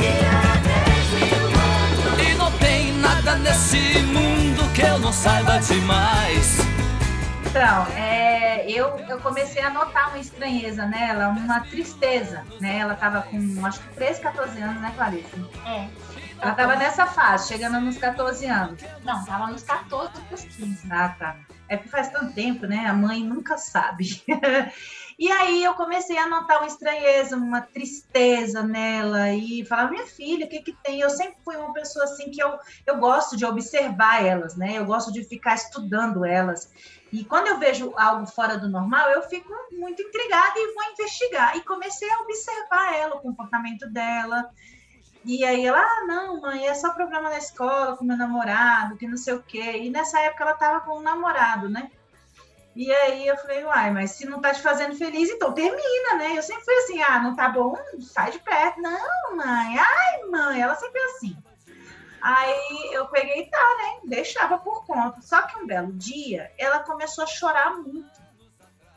Não 5.10 5.14
saiba 5.14 5.58
demais. 5.58 6.58
Então, 7.50 7.88
é, 7.98 8.70
eu, 8.70 8.96
eu 9.10 9.20
comecei 9.22 9.60
a 9.60 9.72
notar 9.72 10.10
uma 10.10 10.20
estranheza 10.20 10.86
nela, 10.86 11.30
uma 11.30 11.62
tristeza, 11.62 12.46
né? 12.62 12.78
Ela 12.78 12.94
tava 12.94 13.24
com, 13.24 13.66
acho 13.66 13.80
que 13.80 13.96
13, 13.96 14.22
14 14.22 14.62
anos, 14.62 14.80
né, 14.80 14.94
Clarice? 14.96 15.44
É. 15.66 15.88
Ela 16.40 16.54
tava 16.54 16.76
nessa 16.76 17.08
fase, 17.08 17.48
chegando 17.48 17.82
nos 17.82 17.98
14 17.98 18.46
anos. 18.46 18.80
Não, 19.04 19.26
tava 19.26 19.48
nos 19.48 19.64
14 19.64 20.12
pros 20.28 20.44
15. 20.44 20.88
Ah, 20.92 21.10
tá. 21.18 21.38
É 21.68 21.76
porque 21.76 21.90
faz 21.90 22.10
tanto 22.10 22.32
tempo, 22.34 22.68
né? 22.68 22.86
A 22.86 22.94
mãe 22.94 23.24
nunca 23.24 23.58
sabe. 23.58 24.22
E 25.20 25.30
aí 25.30 25.62
eu 25.66 25.74
comecei 25.74 26.18
a 26.18 26.30
notar 26.30 26.60
uma 26.60 26.68
estranheza, 26.68 27.36
uma 27.36 27.60
tristeza 27.60 28.64
nela 28.64 29.34
e 29.34 29.66
falar, 29.66 29.92
minha 29.92 30.08
filha, 30.08 30.46
o 30.46 30.50
que 30.50 30.62
que 30.62 30.72
tem? 30.82 31.02
Eu 31.02 31.10
sempre 31.10 31.36
fui 31.44 31.58
uma 31.58 31.74
pessoa 31.74 32.06
assim 32.06 32.32
que 32.32 32.42
eu, 32.42 32.58
eu 32.88 32.98
gosto 33.00 33.36
de 33.36 33.46
observar 33.46 34.26
elas, 34.26 34.56
né? 34.56 34.78
Eu 34.78 34.86
gosto 34.86 35.12
de 35.12 35.26
ficar 35.26 35.56
estudando 35.56 36.24
elas. 36.24 36.72
E 37.12 37.26
quando 37.26 37.48
eu 37.48 37.60
vejo 37.60 37.94
algo 37.98 38.26
fora 38.28 38.58
do 38.58 38.70
normal, 38.70 39.10
eu 39.10 39.22
fico 39.24 39.52
muito 39.74 40.02
intrigada 40.02 40.54
e 40.56 40.74
vou 40.74 40.94
investigar. 40.94 41.58
E 41.58 41.66
comecei 41.66 42.10
a 42.10 42.22
observar 42.22 42.96
ela, 42.96 43.18
o 43.18 43.22
comportamento 43.22 43.90
dela. 43.90 44.50
E 45.26 45.44
aí 45.44 45.66
ela, 45.66 45.82
ah, 45.82 46.06
não, 46.08 46.40
mãe, 46.40 46.66
é 46.66 46.74
só 46.74 46.94
problema 46.94 47.30
na 47.30 47.38
escola 47.40 47.98
com 47.98 48.06
meu 48.06 48.16
namorado, 48.16 48.96
que 48.96 49.06
não 49.06 49.18
sei 49.18 49.34
o 49.34 49.44
quê. 49.44 49.80
E 49.80 49.90
nessa 49.90 50.18
época 50.22 50.46
ela 50.46 50.54
tava 50.54 50.80
com 50.80 50.98
um 50.98 51.02
namorado, 51.02 51.68
né? 51.68 51.92
E 52.76 52.92
aí 52.92 53.28
eu 53.28 53.36
falei, 53.38 53.64
uai, 53.66 53.92
mas 53.92 54.12
se 54.12 54.26
não 54.26 54.40
tá 54.40 54.54
te 54.54 54.62
fazendo 54.62 54.96
feliz, 54.96 55.30
então 55.30 55.54
termina, 55.54 56.16
né? 56.18 56.38
Eu 56.38 56.44
sempre 56.44 56.64
fui 56.64 56.74
assim, 56.76 57.02
ah, 57.02 57.20
não 57.20 57.36
tá 57.36 57.50
bom, 57.50 57.76
sai 58.00 58.32
de 58.32 58.40
perto. 58.40 58.82
Não, 58.82 59.36
mãe, 59.36 59.78
ai, 59.78 60.24
mãe, 60.30 60.62
ela 60.62 60.76
sempre 60.76 61.00
é 61.00 61.06
assim. 61.06 61.38
Aí 62.22 62.90
eu 62.92 63.08
peguei 63.08 63.44
e 63.44 63.50
tá, 63.50 63.58
né? 63.58 64.00
Deixava 64.06 64.58
por 64.58 64.86
conta. 64.86 65.22
Só 65.22 65.42
que 65.44 65.58
um 65.58 65.66
belo 65.66 65.92
dia, 65.94 66.52
ela 66.58 66.80
começou 66.80 67.24
a 67.24 67.28
chorar 67.28 67.76
muito. 67.78 68.20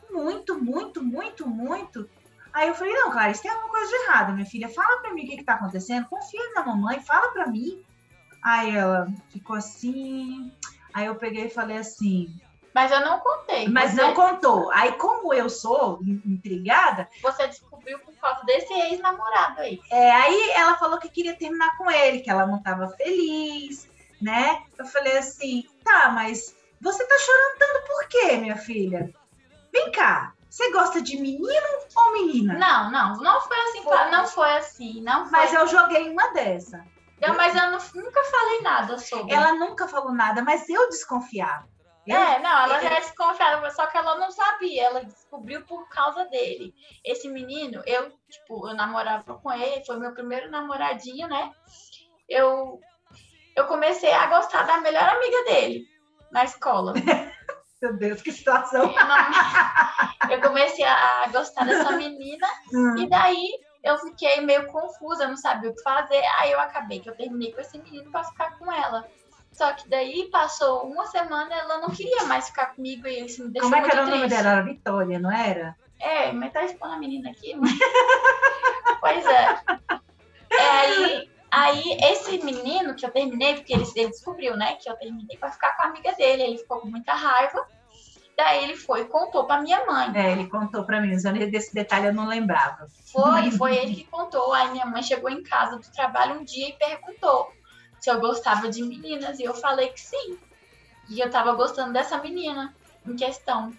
Muito, 0.09 0.61
muito, 0.61 1.03
muito, 1.03 1.47
muito. 1.47 2.09
Aí 2.53 2.67
eu 2.67 2.75
falei, 2.75 2.93
não, 2.93 3.11
Clarice, 3.11 3.41
tem 3.41 3.49
alguma 3.49 3.69
coisa 3.69 3.87
de 3.87 3.95
errado, 3.95 4.33
minha 4.33 4.45
filha. 4.45 4.69
Fala 4.69 5.01
pra 5.01 5.13
mim 5.13 5.23
o 5.23 5.27
que 5.27 5.37
que 5.37 5.43
tá 5.43 5.55
acontecendo. 5.55 6.07
Confia 6.07 6.53
na 6.53 6.65
mamãe, 6.65 6.99
fala 6.99 7.31
pra 7.31 7.47
mim. 7.47 7.83
Aí 8.43 8.75
ela 8.75 9.07
ficou 9.29 9.55
assim. 9.55 10.51
Aí 10.93 11.07
eu 11.07 11.15
peguei 11.15 11.45
e 11.45 11.49
falei 11.49 11.77
assim, 11.77 12.39
mas 12.73 12.91
eu 12.91 13.01
não 13.01 13.19
contei. 13.19 13.67
Mas 13.67 13.91
você... 13.91 14.01
não 14.01 14.13
contou. 14.13 14.71
Aí, 14.71 14.93
como 14.93 15.33
eu 15.33 15.49
sou 15.49 15.99
intrigada. 16.25 17.07
Você 17.21 17.47
descobriu 17.47 17.99
por 17.99 18.13
causa 18.15 18.43
desse 18.45 18.73
ex-namorado 18.73 19.61
aí. 19.61 19.79
É, 19.91 20.11
aí 20.11 20.49
ela 20.51 20.75
falou 20.77 20.97
que 20.97 21.09
queria 21.09 21.35
terminar 21.37 21.77
com 21.77 21.89
ele, 21.89 22.21
que 22.21 22.29
ela 22.29 22.45
não 22.45 22.57
estava 22.57 22.87
feliz, 22.89 23.87
né? 24.21 24.63
Eu 24.77 24.85
falei 24.85 25.17
assim, 25.17 25.65
tá, 25.83 26.09
mas 26.09 26.55
você 26.81 27.05
tá 27.05 27.15
chorando 27.17 27.57
tanto 27.59 27.87
por 27.87 28.07
quê, 28.07 28.37
minha 28.37 28.57
filha? 28.57 29.13
Vem 29.71 29.91
cá, 29.91 30.33
você 30.49 30.71
gosta 30.71 31.01
de 31.01 31.19
menino 31.19 31.67
ou 31.95 32.13
menina? 32.13 32.53
Não, 32.53 32.91
não, 32.91 33.17
não 33.17 33.41
foi 33.41 33.57
assim, 33.61 33.81
Foi. 33.83 34.11
não 34.11 34.27
foi 34.27 34.57
assim, 34.57 35.01
não 35.01 35.23
foi. 35.25 35.31
Mas 35.31 35.53
eu 35.53 35.67
joguei 35.67 36.09
uma 36.09 36.31
dessa. 36.33 36.85
Não, 37.19 37.35
mas 37.35 37.55
eu 37.55 37.71
não- 37.71 38.03
nunca 38.03 38.23
falei 38.23 38.61
nada 38.61 38.97
sobre. 38.99 39.33
Ela 39.33 39.53
nunca 39.53 39.87
falou 39.87 40.11
nada, 40.13 40.41
mas 40.41 40.67
eu 40.69 40.89
desconfiava. 40.89 41.72
É, 42.07 42.39
não, 42.39 42.63
ela 42.63 42.81
já 42.81 42.99
desconfiava, 42.99 43.71
só 43.71 43.87
que 43.87 43.97
ela 43.97 44.15
não 44.15 44.29
sabia, 44.29 44.83
ela 44.85 45.05
descobriu 45.05 45.65
por 45.65 45.87
causa 45.89 46.25
dele. 46.25 46.73
Esse 47.05 47.29
menino, 47.29 47.81
eu, 47.85 48.11
tipo, 48.29 48.67
eu 48.67 48.73
namorava 48.75 49.35
com 49.39 49.51
ele, 49.53 49.85
foi 49.85 49.97
meu 49.97 50.13
primeiro 50.13 50.51
namoradinho, 50.51 51.27
né? 51.29 51.51
Eu, 52.27 52.79
eu 53.55 53.65
comecei 53.67 54.11
a 54.11 54.27
gostar 54.27 54.63
da 54.63 54.77
melhor 54.81 55.03
amiga 55.07 55.43
dele 55.45 55.85
na 56.31 56.43
escola. 56.43 56.93
Meu 57.81 57.97
Deus, 57.97 58.21
que 58.21 58.31
situação. 58.31 58.83
Eu, 58.83 59.05
não- 59.05 60.31
eu 60.31 60.41
comecei 60.41 60.85
a 60.85 61.27
gostar 61.33 61.65
dessa 61.65 61.91
menina 61.91 62.47
Hum. 62.73 62.97
e 62.97 63.09
daí 63.09 63.45
eu 63.83 63.97
fiquei 63.97 64.39
meio 64.39 64.67
confusa, 64.67 65.27
não 65.27 65.35
sabia 65.35 65.69
o 65.69 65.75
que 65.75 65.81
fazer. 65.83 66.23
Aí 66.39 66.49
eu 66.53 66.61
acabei 66.61 67.01
que 67.01 67.09
eu 67.09 67.15
terminei 67.17 67.51
com 67.53 67.59
esse 67.59 67.77
menino 67.77 68.09
pra 68.09 68.23
ficar 68.23 68.57
com 68.57 68.71
ela. 68.71 69.05
Só 69.53 69.71
que 69.73 69.87
daí 69.87 70.29
passou 70.31 70.87
uma 70.87 71.05
semana, 71.05 71.53
ela 71.53 71.77
não 71.77 71.89
queria 71.91 72.25
mais 72.25 72.47
ficar 72.47 72.75
comigo 72.75 73.07
e 73.07 73.25
isso 73.25 73.43
me 73.43 73.51
deixou 73.51 73.69
Como 73.69 73.81
é 73.81 73.87
que 73.87 73.95
era 73.95 74.03
o 74.03 74.09
nome 74.09 74.19
triste. 74.21 74.35
dela? 74.35 74.49
Era 74.49 74.63
Vitória, 74.63 75.19
não 75.19 75.31
era? 75.31 75.75
É, 75.99 76.31
mas 76.31 76.51
tá 76.51 76.65
expondo 76.65 76.93
a 76.93 76.97
menina 76.97 77.29
aqui, 77.29 77.55
mas... 77.55 77.71
pois 78.99 79.25
é. 79.25 79.59
É, 80.49 80.69
aí, 80.69 81.29
aí, 81.51 81.97
esse 82.01 82.43
menino 82.43 82.95
que 82.95 83.05
eu 83.05 83.11
terminei, 83.11 83.55
porque 83.55 83.73
ele, 83.73 83.85
ele 83.95 84.09
descobriu, 84.09 84.57
né, 84.57 84.75
que 84.75 84.89
eu 84.89 84.95
terminei 84.97 85.37
pra 85.37 85.51
ficar 85.51 85.77
com 85.77 85.83
a 85.83 85.85
amiga 85.85 86.11
dele, 86.13 86.43
ele 86.43 86.57
ficou 86.57 86.79
com 86.79 86.87
muita 86.87 87.13
raiva. 87.13 87.65
Daí 88.35 88.63
ele 88.63 88.75
foi 88.75 89.01
e 89.01 89.05
contou 89.05 89.45
pra 89.45 89.61
minha 89.61 89.85
mãe. 89.85 90.11
É, 90.15 90.31
ele 90.31 90.47
contou 90.47 90.83
pra 90.83 90.99
mim, 90.99 91.15
desse 91.51 91.73
detalhe 91.73 92.07
eu 92.07 92.13
não 92.13 92.25
lembrava. 92.25 92.87
Foi, 93.11 93.51
foi 93.51 93.75
ele 93.75 93.93
que 93.93 94.05
contou. 94.05 94.51
Aí 94.53 94.71
minha 94.71 94.87
mãe 94.87 95.03
chegou 95.03 95.29
em 95.29 95.43
casa 95.43 95.77
do 95.77 95.91
trabalho 95.91 96.39
um 96.39 96.43
dia 96.43 96.69
e 96.69 96.73
perguntou 96.73 97.51
se 98.03 98.09
eu 98.09 98.19
gostava 98.19 98.67
de 98.67 98.83
meninas. 98.83 99.39
E 99.39 99.43
eu 99.43 99.53
falei 99.53 99.87
que 99.87 100.01
sim. 100.01 100.37
E 101.09 101.21
eu 101.21 101.29
tava 101.29 101.53
gostando 101.53 101.93
dessa 101.93 102.17
menina 102.17 102.75
em 103.07 103.15
questão. 103.15 103.71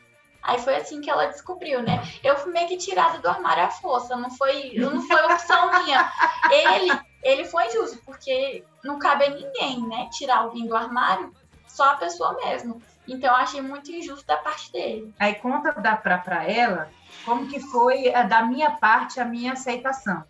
Aí 0.43 0.59
foi 0.59 0.77
assim 0.77 1.03
que 1.03 1.11
ela 1.11 1.27
descobriu, 1.27 1.83
né? 1.83 2.03
Eu 2.23 2.35
fui 2.39 2.51
meio 2.51 2.67
que 2.67 2.79
tirada 2.79 3.19
do 3.19 3.29
armário 3.29 3.65
à 3.65 3.71
força, 3.71 4.17
não 4.17 4.31
foi, 4.31 4.73
não 4.77 5.03
foi 5.07 5.23
opção 5.27 5.71
minha. 5.83 6.11
Ele, 6.51 6.99
ele 7.23 7.45
foi 7.45 7.67
injusto, 7.67 7.99
porque 8.05 8.65
não 8.83 8.99
cabe 8.99 9.25
a 9.25 9.31
ninguém, 9.31 9.87
né? 9.87 10.09
Tirar 10.11 10.39
alguém 10.39 10.67
do 10.67 10.75
armário, 10.75 11.31
só 11.69 11.91
a 11.91 11.97
pessoa 11.97 12.35
mesmo. 12.45 12.81
Então 13.07 13.31
eu 13.31 13.37
achei 13.37 13.61
muito 13.61 13.93
injusto 13.93 14.27
da 14.27 14.39
parte 14.39 14.73
dele. 14.73 15.15
Aí 15.19 15.35
conta 15.35 15.73
da, 15.73 15.97
pra, 15.97 16.17
pra 16.17 16.45
ela 16.51 16.91
como 17.27 17.47
que 17.47 17.61
foi 17.61 18.15
a, 18.15 18.23
da 18.23 18.43
minha 18.43 18.71
parte 18.71 19.21
a 19.21 19.25
minha 19.27 19.53
aceitação. 19.53 20.25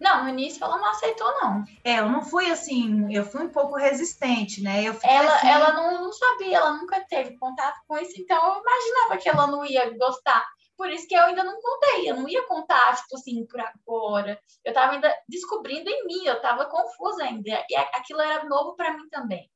Não, 0.00 0.24
no 0.24 0.30
início 0.30 0.62
ela 0.62 0.76
não 0.76 0.90
aceitou, 0.90 1.30
não. 1.40 1.64
É, 1.84 2.00
eu 2.00 2.08
não 2.08 2.22
fui 2.22 2.50
assim, 2.50 3.12
eu 3.14 3.24
fui 3.24 3.42
um 3.42 3.48
pouco 3.50 3.76
resistente, 3.76 4.62
né? 4.62 4.84
Ela, 5.02 5.34
assim, 5.34 5.48
ela 5.48 5.72
não, 5.72 6.04
não 6.04 6.12
sabia, 6.12 6.56
ela 6.56 6.72
nunca 6.72 7.00
teve 7.08 7.38
contato 7.38 7.78
com 7.86 7.96
isso, 7.98 8.20
então 8.20 8.36
eu 8.36 8.60
imaginava 8.60 9.16
que 9.16 9.28
ela 9.28 9.46
não 9.46 9.64
ia 9.64 9.96
gostar. 9.96 10.44
Por 10.76 10.90
isso 10.90 11.06
que 11.06 11.14
eu 11.14 11.22
ainda 11.22 11.44
não 11.44 11.54
contei, 11.60 12.10
eu 12.10 12.16
não 12.16 12.28
ia 12.28 12.44
contar, 12.46 12.96
tipo 12.96 13.14
assim, 13.16 13.46
por 13.46 13.60
agora. 13.60 14.38
Eu 14.64 14.72
tava 14.72 14.94
ainda 14.94 15.14
descobrindo 15.28 15.88
em 15.88 16.04
mim, 16.04 16.26
eu 16.26 16.40
tava 16.40 16.66
confusa 16.66 17.22
ainda. 17.22 17.64
E 17.70 17.76
aquilo 17.76 18.20
era 18.20 18.44
novo 18.44 18.74
para 18.74 18.92
mim 18.92 19.08
também. 19.08 19.48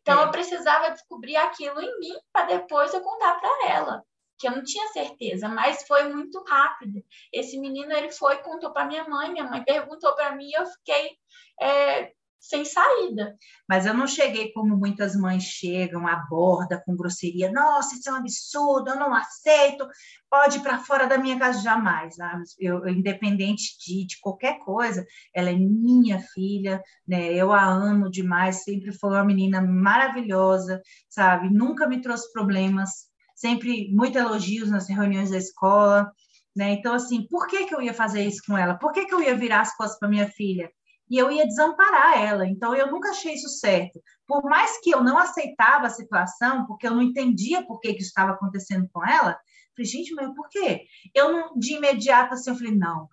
Então 0.00 0.20
É. 0.20 0.24
eu 0.24 0.30
precisava 0.30 0.90
descobrir 0.90 1.36
aquilo 1.36 1.80
em 1.80 1.98
mim 1.98 2.14
para 2.32 2.46
depois 2.46 2.94
eu 2.94 3.00
contar 3.00 3.34
para 3.40 3.68
ela. 3.68 4.04
Que 4.38 4.48
eu 4.48 4.52
não 4.52 4.64
tinha 4.64 4.88
certeza, 4.88 5.48
mas 5.48 5.86
foi 5.86 6.12
muito 6.12 6.42
rápido. 6.44 7.02
Esse 7.32 7.58
menino 7.58 7.92
ele 7.92 8.10
foi, 8.10 8.36
contou 8.38 8.72
para 8.72 8.86
minha 8.86 9.08
mãe, 9.08 9.32
minha 9.32 9.48
mãe 9.48 9.62
perguntou 9.64 10.14
para 10.14 10.34
mim 10.34 10.48
e 10.48 10.58
eu 10.58 10.66
fiquei 10.66 11.16
é, 11.60 12.12
sem 12.48 12.64
saída. 12.64 13.36
Mas 13.68 13.86
eu 13.86 13.94
não 13.94 14.06
cheguei 14.06 14.52
como 14.52 14.76
muitas 14.76 15.16
mães 15.16 15.44
chegam, 15.44 16.06
aborda 16.06 16.82
com 16.84 16.94
grosseria. 16.94 17.50
Nossa, 17.50 17.94
isso 17.94 18.08
é 18.08 18.12
um 18.12 18.16
absurdo, 18.16 18.90
eu 18.90 18.96
não 18.96 19.14
aceito. 19.14 19.86
Pode 20.30 20.58
ir 20.58 20.60
para 20.60 20.78
fora 20.78 21.06
da 21.06 21.16
minha 21.16 21.38
casa 21.38 21.62
jamais. 21.62 22.16
Eu, 22.58 22.86
eu, 22.86 22.88
independente 22.88 23.78
de, 23.78 24.06
de 24.06 24.20
qualquer 24.20 24.58
coisa, 24.58 25.06
ela 25.34 25.50
é 25.50 25.54
minha 25.54 26.20
filha, 26.34 26.82
né? 27.08 27.32
Eu 27.32 27.52
a 27.52 27.64
amo 27.64 28.10
demais. 28.10 28.62
Sempre 28.62 28.92
foi 28.92 29.10
uma 29.10 29.24
menina 29.24 29.62
maravilhosa, 29.62 30.82
sabe? 31.08 31.48
Nunca 31.48 31.88
me 31.88 32.02
trouxe 32.02 32.30
problemas. 32.32 33.13
Sempre 33.44 33.90
muito 33.92 34.16
elogios 34.16 34.70
nas 34.70 34.88
reuniões 34.88 35.30
da 35.30 35.38
escola. 35.38 36.10
Né? 36.56 36.72
Então, 36.72 36.94
assim, 36.94 37.26
por 37.28 37.46
que, 37.46 37.66
que 37.66 37.74
eu 37.74 37.82
ia 37.82 37.92
fazer 37.92 38.24
isso 38.24 38.42
com 38.46 38.56
ela? 38.56 38.74
Por 38.74 38.92
que, 38.92 39.04
que 39.04 39.14
eu 39.14 39.20
ia 39.20 39.36
virar 39.36 39.60
as 39.60 39.76
costas 39.76 39.98
para 39.98 40.08
minha 40.08 40.28
filha? 40.28 40.70
e 41.10 41.18
eu 41.18 41.30
ia 41.30 41.46
desamparar 41.46 42.18
ela. 42.20 42.46
Então, 42.46 42.74
eu 42.74 42.90
nunca 42.90 43.10
achei 43.10 43.34
isso 43.34 43.48
certo. 43.48 44.00
Por 44.26 44.42
mais 44.44 44.80
que 44.80 44.90
eu 44.90 45.02
não 45.02 45.18
aceitava 45.18 45.86
a 45.86 45.90
situação, 45.90 46.66
porque 46.66 46.86
eu 46.86 46.94
não 46.94 47.02
entendia 47.02 47.64
por 47.64 47.80
que, 47.80 47.94
que 47.94 48.02
estava 48.02 48.32
acontecendo 48.32 48.88
com 48.92 49.06
ela, 49.06 49.38
falei, 49.76 49.90
gente, 49.90 50.14
mas 50.14 50.34
por 50.34 50.48
quê? 50.48 50.84
Eu, 51.14 51.32
não, 51.32 51.58
de 51.58 51.74
imediato, 51.74 52.34
assim, 52.34 52.50
eu 52.50 52.56
falei, 52.56 52.74
não, 52.74 53.08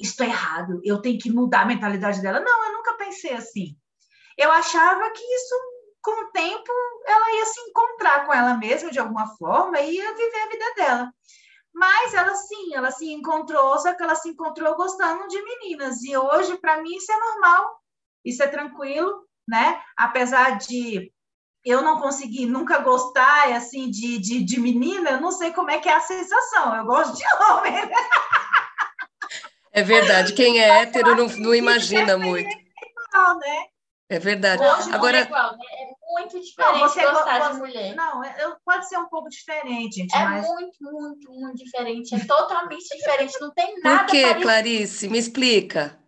isso 0.00 0.22
é 0.22 0.26
errado, 0.26 0.80
eu 0.82 1.00
tenho 1.00 1.18
que 1.18 1.30
mudar 1.30 1.62
a 1.62 1.66
mentalidade 1.66 2.20
dela. 2.22 2.40
Não, 2.40 2.66
eu 2.66 2.72
nunca 2.72 2.96
pensei 2.96 3.34
assim. 3.34 3.76
Eu 4.36 4.50
achava 4.50 5.10
que 5.10 5.22
isso, 5.22 5.54
com 6.02 6.24
o 6.24 6.30
tempo, 6.30 6.72
ela 7.06 7.36
ia 7.36 7.46
se 7.46 7.60
encontrar 7.60 8.26
com 8.26 8.32
ela 8.32 8.54
mesma, 8.54 8.90
de 8.90 8.98
alguma 8.98 9.26
forma, 9.36 9.80
e 9.80 9.96
ia 9.96 10.14
viver 10.14 10.42
a 10.42 10.48
vida 10.48 10.74
dela. 10.76 11.12
Mas 11.74 12.14
ela 12.14 12.34
sim, 12.34 12.74
ela 12.74 12.90
se 12.90 13.12
encontrou, 13.12 13.78
só 13.78 13.94
que 13.94 14.02
ela 14.02 14.14
se 14.14 14.30
encontrou 14.30 14.74
gostando 14.74 15.28
de 15.28 15.40
meninas. 15.42 16.02
E 16.02 16.16
hoje, 16.16 16.56
para 16.58 16.82
mim, 16.82 16.96
isso 16.96 17.12
é 17.12 17.16
normal, 17.18 17.80
isso 18.24 18.42
é 18.42 18.48
tranquilo, 18.48 19.26
né? 19.46 19.80
Apesar 19.96 20.58
de 20.58 21.12
eu 21.64 21.82
não 21.82 22.00
conseguir 22.00 22.46
nunca 22.46 22.78
gostar 22.78 23.52
assim 23.52 23.90
de, 23.90 24.18
de, 24.18 24.42
de 24.42 24.60
menina, 24.60 25.10
eu 25.10 25.20
não 25.20 25.30
sei 25.30 25.52
como 25.52 25.70
é 25.70 25.78
que 25.78 25.88
é 25.88 25.94
a 25.94 26.00
sensação. 26.00 26.74
Eu 26.74 26.84
gosto 26.84 27.16
de 27.16 27.24
homem. 27.44 27.72
Né? 27.72 27.92
É 29.72 29.82
verdade, 29.82 30.32
quem 30.32 30.60
é 30.60 30.82
hétero 30.82 31.14
não, 31.14 31.26
não 31.26 31.54
imagina 31.54 32.16
muito. 32.16 32.48
Não, 33.12 33.38
né? 33.38 33.66
É 34.10 34.18
verdade. 34.18 34.62
Hoje 34.62 34.90
Agora, 34.92 35.12
não 35.12 35.18
é 35.18 35.26
igual, 35.26 35.56
né? 35.58 35.64
É 35.70 36.12
muito 36.12 36.40
diferente 36.40 36.78
você 36.80 37.02
gostar 37.02 37.38
gosta- 37.38 37.52
de 37.54 37.58
mulher. 37.60 37.94
Não, 37.94 38.24
eu, 38.24 38.56
pode 38.64 38.88
ser 38.88 38.96
um 38.98 39.08
pouco 39.08 39.28
diferente, 39.28 39.96
gente, 39.96 40.16
É 40.16 40.24
mas 40.24 40.46
muito, 40.46 40.76
muito, 40.80 41.30
muito 41.30 41.56
diferente. 41.56 42.14
É 42.14 42.24
totalmente 42.24 42.88
diferente. 42.96 43.38
Não 43.40 43.52
tem 43.52 43.78
nada 43.80 44.04
por 44.04 44.10
que, 44.12 44.22
parecido. 44.22 44.42
Clarice? 44.42 45.08
Me 45.08 45.18
explica. 45.18 45.98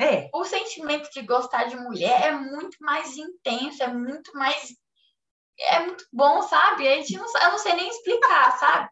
é. 0.00 0.30
O 0.32 0.44
sentimento 0.44 1.10
de 1.10 1.22
gostar 1.22 1.64
de 1.64 1.76
mulher 1.76 2.22
é 2.22 2.32
muito 2.32 2.76
mais 2.80 3.16
intenso, 3.16 3.82
é 3.82 3.88
muito 3.88 4.32
mais. 4.34 4.74
É 5.58 5.80
muito 5.80 6.04
bom, 6.12 6.40
sabe? 6.42 6.86
A 6.88 6.96
gente 6.96 7.16
não, 7.16 7.26
eu 7.26 7.50
não 7.50 7.58
sei 7.58 7.74
nem 7.74 7.88
explicar, 7.88 8.58
sabe? 8.58 8.88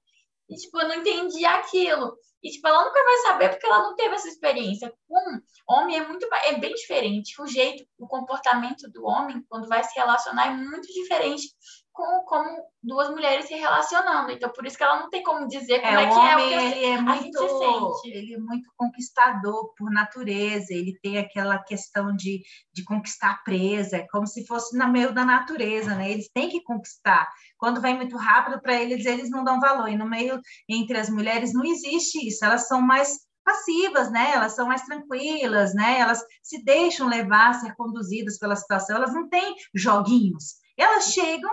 E, 0.49 0.57
tipo, 0.57 0.81
eu 0.81 0.89
não 0.89 0.97
entendi 0.97 1.45
aquilo. 1.45 2.17
E, 2.43 2.51
tipo, 2.51 2.67
ela 2.67 2.85
nunca 2.85 3.05
vai 3.05 3.17
saber 3.19 3.49
porque 3.51 3.67
ela 3.67 3.83
não 3.83 3.95
teve 3.95 4.15
essa 4.15 4.29
experiência. 4.29 4.93
Com 5.07 5.41
homem 5.69 5.99
é 5.99 6.07
muito 6.07 6.27
é 6.33 6.59
bem 6.59 6.73
diferente. 6.75 7.41
O 7.41 7.47
jeito, 7.47 7.85
o 7.99 8.07
comportamento 8.07 8.91
do 8.91 9.05
homem, 9.05 9.45
quando 9.49 9.69
vai 9.69 9.85
se 9.85 9.95
relacionar, 9.99 10.47
é 10.47 10.51
muito 10.51 10.87
diferente 10.93 11.49
com 11.93 12.25
como 12.25 12.65
duas 12.83 13.11
mulheres 13.11 13.47
se 13.47 13.55
relacionando. 13.55 14.31
Então, 14.31 14.51
por 14.53 14.67
isso 14.67 14.77
que 14.77 14.83
ela 14.83 15.01
não 15.01 15.11
tem 15.11 15.23
como 15.23 15.47
dizer 15.47 15.81
como 15.81 15.99
é, 15.99 16.05
É, 16.05 16.09
que 16.09 16.15
é 16.15 16.37
o 16.37 16.49
que 16.49 16.55
ele 16.55 16.85
é 16.87 17.01
muito, 17.01 18.01
ele 18.05 18.35
é 18.35 18.39
muito 18.39 18.71
conquistador 18.77 19.75
por 19.77 19.91
natureza, 19.91 20.73
ele 20.73 20.99
tem 21.03 21.19
aquela 21.19 21.59
questão 21.59 22.15
de, 22.15 22.43
de 22.73 22.85
conquistar 22.85 23.33
a 23.33 23.43
presa, 23.45 23.99
é 23.99 24.07
como 24.11 24.27
se 24.27 24.47
fosse 24.47 24.77
no 24.77 24.89
meio 24.89 25.13
da 25.13 25.25
natureza, 25.25 25.95
né? 25.95 26.11
Eles 26.11 26.31
têm 26.33 26.49
que 26.49 26.63
conquistar. 26.63 27.29
Quando 27.61 27.81
vai 27.81 27.95
muito 27.95 28.17
rápido 28.17 28.61
para 28.61 28.75
eles, 28.75 29.05
eles 29.05 29.31
não 29.31 29.45
dão 29.45 29.61
valor. 29.61 29.89
E 29.89 29.97
no 29.97 30.09
meio 30.09 30.41
entre 30.67 30.99
as 30.99 31.11
mulheres 31.11 31.53
não 31.53 31.63
existe 31.63 32.27
isso. 32.27 32.43
Elas 32.43 32.67
são 32.67 32.81
mais 32.81 33.21
passivas, 33.45 34.11
né? 34.11 34.33
Elas 34.33 34.55
são 34.55 34.67
mais 34.67 34.83
tranquilas, 34.83 35.75
né? 35.75 36.01
Elas 36.01 36.25
se 36.43 36.65
deixam 36.65 37.07
levar, 37.07 37.55
ser 37.55 37.75
conduzidas 37.77 38.39
pela 38.39 38.57
situação. 38.57 38.97
Elas 38.97 39.13
não 39.13 39.29
têm 39.29 39.55
joguinhos. 39.75 40.55
Elas 40.77 41.13
chegam 41.13 41.51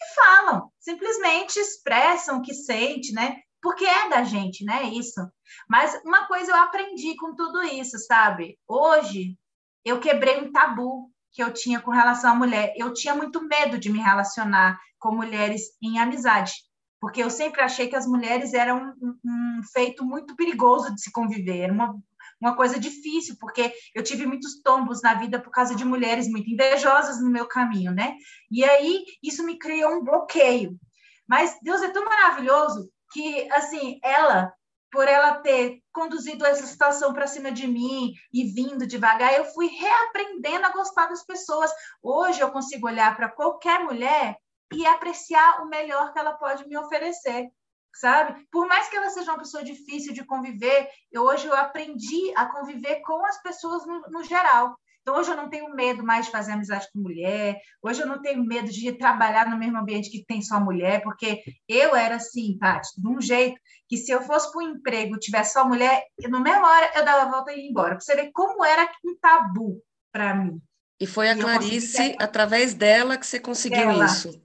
e 0.00 0.14
falam, 0.14 0.70
simplesmente 0.78 1.58
expressam 1.58 2.38
o 2.38 2.42
que 2.42 2.54
sente, 2.54 3.12
né? 3.12 3.36
Porque 3.60 3.84
é 3.84 4.08
da 4.08 4.22
gente, 4.22 4.64
né? 4.64 4.84
Isso. 4.84 5.20
Mas 5.68 6.00
uma 6.04 6.28
coisa 6.28 6.52
eu 6.52 6.56
aprendi 6.56 7.16
com 7.16 7.34
tudo 7.34 7.64
isso, 7.64 7.98
sabe? 7.98 8.56
Hoje 8.68 9.36
eu 9.84 9.98
quebrei 9.98 10.38
um 10.40 10.52
tabu 10.52 11.10
que 11.38 11.42
eu 11.44 11.52
tinha 11.52 11.80
com 11.80 11.92
relação 11.92 12.32
à 12.32 12.34
mulher. 12.34 12.74
Eu 12.76 12.92
tinha 12.92 13.14
muito 13.14 13.40
medo 13.46 13.78
de 13.78 13.92
me 13.92 14.00
relacionar 14.00 14.76
com 14.98 15.14
mulheres 15.14 15.62
em 15.80 16.00
amizade. 16.00 16.52
porque 17.00 17.22
eu 17.22 17.30
sempre 17.30 17.60
achei 17.60 17.86
que 17.86 17.94
as 17.94 18.08
mulheres 18.08 18.52
eram 18.52 18.92
um, 19.00 19.14
um 19.24 19.62
feito 19.72 20.04
muito 20.04 20.34
perigoso 20.34 20.92
de 20.92 21.00
se 21.00 21.12
conviver, 21.12 21.58
era 21.60 21.72
uma, 21.72 21.94
uma 22.40 22.56
coisa 22.56 22.76
difícil, 22.76 23.36
porque 23.38 23.72
eu 23.94 24.02
tive 24.02 24.26
muitos 24.26 24.60
tombos 24.64 25.00
na 25.00 25.14
vida 25.14 25.40
por 25.40 25.52
causa 25.52 25.76
de 25.76 25.84
mulheres 25.84 26.28
muito 26.28 26.50
invejosas 26.50 27.22
no 27.22 27.30
meu 27.30 27.46
caminho, 27.46 27.92
né? 27.92 28.16
E 28.50 28.64
aí 28.64 29.04
isso 29.22 29.44
me 29.44 29.56
criou 29.56 29.92
um 29.92 30.02
bloqueio. 30.02 30.76
Mas 31.28 31.56
Deus 31.62 31.82
é 31.82 31.90
tão 31.90 32.04
maravilhoso 32.04 32.90
que, 33.12 33.48
assim, 33.52 34.00
ela, 34.02 34.52
por 34.90 35.06
ela 35.06 35.34
ter 35.34 35.80
conduzido 35.92 36.46
essa 36.46 36.66
situação 36.66 37.12
para 37.12 37.26
cima 37.26 37.52
de 37.52 37.66
mim 37.66 38.12
e 38.32 38.44
vindo 38.44 38.86
devagar, 38.86 39.34
eu 39.34 39.44
fui 39.46 39.66
reaprendendo 39.66 40.66
a 40.66 40.72
gostar 40.72 41.06
das 41.06 41.24
pessoas. 41.24 41.70
Hoje 42.02 42.40
eu 42.40 42.50
consigo 42.50 42.86
olhar 42.86 43.16
para 43.16 43.28
qualquer 43.28 43.80
mulher 43.84 44.36
e 44.72 44.86
apreciar 44.86 45.62
o 45.62 45.68
melhor 45.68 46.12
que 46.12 46.18
ela 46.18 46.34
pode 46.34 46.66
me 46.66 46.76
oferecer, 46.76 47.48
sabe? 47.94 48.46
Por 48.50 48.66
mais 48.66 48.88
que 48.88 48.96
ela 48.96 49.10
seja 49.10 49.32
uma 49.32 49.38
pessoa 49.38 49.64
difícil 49.64 50.12
de 50.12 50.24
conviver, 50.24 50.88
eu, 51.10 51.22
hoje 51.22 51.46
eu 51.46 51.54
aprendi 51.54 52.32
a 52.36 52.46
conviver 52.46 53.00
com 53.00 53.24
as 53.26 53.40
pessoas 53.42 53.86
no, 53.86 54.00
no 54.10 54.22
geral. 54.22 54.76
Então, 55.08 55.18
hoje 55.18 55.30
eu 55.30 55.36
não 55.36 55.48
tenho 55.48 55.74
medo 55.74 56.04
mais 56.04 56.26
de 56.26 56.32
fazer 56.32 56.52
amizade 56.52 56.86
com 56.92 57.00
mulher, 57.00 57.58
hoje 57.82 58.02
eu 58.02 58.06
não 58.06 58.20
tenho 58.20 58.44
medo 58.44 58.70
de 58.70 58.92
trabalhar 58.92 59.48
no 59.48 59.56
mesmo 59.56 59.78
ambiente 59.78 60.10
que 60.10 60.22
tem 60.22 60.42
só 60.42 60.60
mulher, 60.60 61.02
porque 61.02 61.42
eu 61.66 61.96
era 61.96 62.16
assim, 62.16 62.58
Tati, 62.58 62.90
de 62.94 63.08
um 63.08 63.18
jeito 63.18 63.58
que 63.88 63.96
se 63.96 64.12
eu 64.12 64.20
fosse 64.20 64.52
para 64.52 64.60
um 64.60 64.68
emprego 64.68 65.16
e 65.16 65.18
tivesse 65.18 65.54
só 65.54 65.66
mulher, 65.66 66.04
no 66.28 66.42
mesma 66.42 66.68
hora 66.68 66.92
eu 66.94 67.04
dava 67.06 67.22
a 67.22 67.30
volta 67.30 67.52
e 67.52 67.56
ia 67.56 67.70
embora. 67.70 67.94
Para 67.94 68.00
você 68.00 68.16
ver 68.16 68.30
como 68.34 68.62
era 68.62 68.86
um 69.02 69.16
tabu 69.18 69.82
para 70.12 70.34
mim. 70.34 70.60
E 71.00 71.06
foi 71.06 71.30
a 71.30 71.32
e 71.32 71.40
Clarice, 71.40 72.14
através 72.18 72.74
dela, 72.74 73.16
que 73.16 73.26
você 73.26 73.40
conseguiu 73.40 73.88
ela. 73.88 74.04
isso 74.04 74.38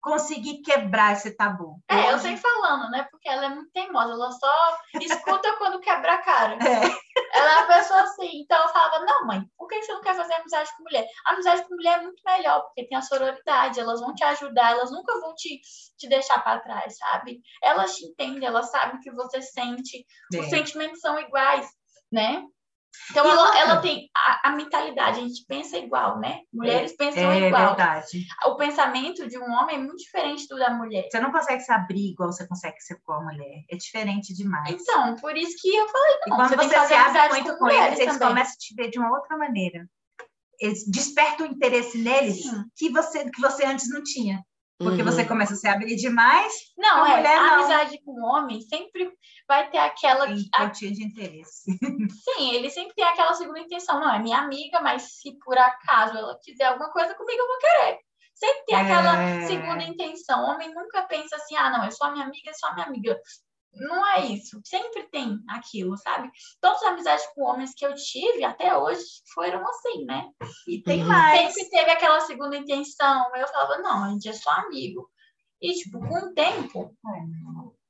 conseguir 0.00 0.62
quebrar 0.62 1.12
esse 1.12 1.36
tabu. 1.36 1.78
É, 1.88 2.12
eu 2.12 2.18
sei 2.18 2.36
falando, 2.36 2.90
né? 2.90 3.06
Porque 3.10 3.28
ela 3.28 3.46
é 3.46 3.48
muito 3.50 3.70
teimosa, 3.70 4.12
ela 4.12 4.30
só 4.32 4.78
escuta 5.00 5.56
quando 5.56 5.80
quebra 5.80 6.14
a 6.14 6.18
cara. 6.18 6.54
É. 6.54 7.10
Ela 7.32 7.52
é 7.52 7.56
uma 7.58 7.66
pessoa 7.66 8.00
assim, 8.02 8.40
então 8.40 8.60
eu 8.60 8.68
falava, 8.70 9.04
não, 9.04 9.26
mãe, 9.26 9.42
por 9.56 9.68
que 9.68 9.82
você 9.82 9.92
não 9.92 10.00
quer 10.00 10.16
fazer 10.16 10.34
amizade 10.34 10.70
com 10.76 10.82
mulher? 10.82 11.06
A 11.26 11.32
amizade 11.32 11.62
com 11.62 11.74
mulher 11.74 11.98
é 11.98 12.02
muito 12.02 12.22
melhor, 12.24 12.62
porque 12.62 12.86
tem 12.86 12.98
a 12.98 13.02
sororidade, 13.02 13.78
elas 13.78 14.00
vão 14.00 14.14
te 14.14 14.24
ajudar, 14.24 14.72
elas 14.72 14.90
nunca 14.90 15.18
vão 15.20 15.34
te, 15.34 15.60
te 15.98 16.08
deixar 16.08 16.42
para 16.42 16.60
trás, 16.60 16.96
sabe? 16.96 17.40
Elas 17.62 17.94
te 17.94 18.06
entendem, 18.06 18.46
elas 18.46 18.70
sabem 18.70 18.96
o 18.96 19.00
que 19.00 19.10
você 19.12 19.40
sente, 19.42 20.04
é. 20.34 20.38
os 20.38 20.48
sentimentos 20.48 21.00
são 21.00 21.18
iguais, 21.18 21.68
né? 22.10 22.44
Então, 23.10 23.28
ela, 23.28 23.58
ela 23.58 23.76
tem 23.80 24.08
a, 24.16 24.48
a, 24.48 24.52
mentalidade, 24.52 25.18
a 25.18 25.22
gente 25.22 25.44
pensa 25.46 25.76
igual, 25.76 26.18
né? 26.18 26.40
Mulheres 26.52 26.92
é, 26.92 26.96
pensam 26.96 27.30
é 27.30 27.48
igual. 27.48 27.68
verdade. 27.68 28.26
O 28.46 28.56
pensamento 28.56 29.28
de 29.28 29.38
um 29.38 29.50
homem 29.50 29.76
é 29.76 29.78
muito 29.78 29.98
diferente 29.98 30.46
do 30.48 30.58
da 30.58 30.70
mulher. 30.70 31.08
Você 31.10 31.20
não 31.20 31.32
consegue 31.32 31.62
se 31.62 31.72
abrir 31.72 32.12
igual 32.12 32.32
você 32.32 32.46
consegue 32.46 32.80
ser 32.80 33.00
com 33.02 33.12
a 33.12 33.22
mulher. 33.22 33.64
É 33.70 33.76
diferente 33.76 34.34
demais. 34.34 34.70
Então, 34.80 35.16
por 35.16 35.36
isso 35.36 35.56
que 35.60 35.74
eu 35.74 35.88
falei, 35.88 36.16
não, 36.26 36.34
e 36.34 36.36
quando 36.36 36.56
você, 36.56 36.78
você 36.78 36.86
se 36.86 36.94
abre 36.94 37.28
muito 37.40 37.58
com, 37.58 37.68
eles, 37.68 37.98
eles 37.98 38.14
também. 38.14 38.28
começam 38.28 38.52
a 38.52 38.58
te 38.58 38.74
ver 38.74 38.90
de 38.90 38.98
uma 38.98 39.10
outra 39.10 39.36
maneira. 39.36 39.86
Eles 40.60 40.86
despertam 40.86 41.46
o 41.46 41.50
interesse 41.50 41.98
neles 41.98 42.42
que 42.76 42.90
você, 42.90 43.28
que 43.30 43.40
você 43.40 43.64
antes 43.64 43.88
não 43.88 44.02
tinha. 44.02 44.44
Porque 44.80 45.02
uhum. 45.02 45.12
você 45.12 45.26
começa 45.26 45.52
a 45.52 45.56
se 45.56 45.68
abrir 45.68 45.94
demais. 45.94 46.54
Não, 46.78 47.04
é. 47.04 47.16
Mulher, 47.18 47.36
a 47.36 47.42
não. 47.42 47.54
amizade 47.56 48.02
com 48.02 48.12
o 48.12 48.24
homem 48.24 48.62
sempre 48.62 49.12
vai 49.46 49.68
ter 49.68 49.76
aquela. 49.76 50.26
Pontinha 50.26 50.90
de 50.90 51.04
interesse. 51.04 51.70
Sim, 52.24 52.54
ele 52.54 52.70
sempre 52.70 52.94
tem 52.94 53.04
aquela 53.04 53.34
segunda 53.34 53.60
intenção. 53.60 54.00
Não, 54.00 54.14
é 54.14 54.18
minha 54.18 54.38
amiga, 54.38 54.80
mas 54.80 55.20
se 55.20 55.38
por 55.44 55.58
acaso 55.58 56.16
ela 56.16 56.38
quiser 56.42 56.64
alguma 56.64 56.90
coisa 56.92 57.14
comigo, 57.14 57.38
eu 57.38 57.46
vou 57.46 57.58
querer. 57.58 57.98
Sempre 58.34 58.64
tem 58.64 58.76
aquela 58.76 59.22
é... 59.22 59.42
segunda 59.42 59.82
intenção. 59.82 60.44
O 60.44 60.50
homem 60.54 60.74
nunca 60.74 61.02
pensa 61.02 61.36
assim, 61.36 61.54
ah, 61.56 61.68
não, 61.68 61.84
é 61.84 61.90
só 61.90 62.10
minha 62.10 62.24
amiga, 62.24 62.48
é 62.48 62.54
só 62.54 62.72
minha 62.72 62.86
amiga 62.86 63.20
não 63.72 64.06
é 64.16 64.26
isso. 64.26 64.60
Sempre 64.64 65.04
tem 65.04 65.38
aquilo, 65.48 65.96
sabe? 65.96 66.30
Todas 66.60 66.82
as 66.82 66.88
amizades 66.88 67.26
com 67.34 67.42
homens 67.42 67.72
que 67.74 67.86
eu 67.86 67.94
tive 67.94 68.44
até 68.44 68.76
hoje 68.76 69.02
foram 69.32 69.62
assim, 69.68 70.04
né? 70.04 70.28
E 70.68 70.82
tem 70.82 71.02
uhum. 71.02 71.08
mais. 71.08 71.54
Sempre 71.54 71.70
teve 71.70 71.90
aquela 71.90 72.20
segunda 72.20 72.56
intenção. 72.56 73.34
Eu 73.34 73.48
falava, 73.48 73.78
não, 73.78 74.04
a 74.04 74.10
gente 74.10 74.28
é 74.28 74.32
só 74.32 74.50
amigo. 74.50 75.08
E, 75.62 75.74
tipo, 75.74 75.98
com 75.98 76.14
o 76.14 76.32
tempo, 76.32 76.96
né, 77.04 77.26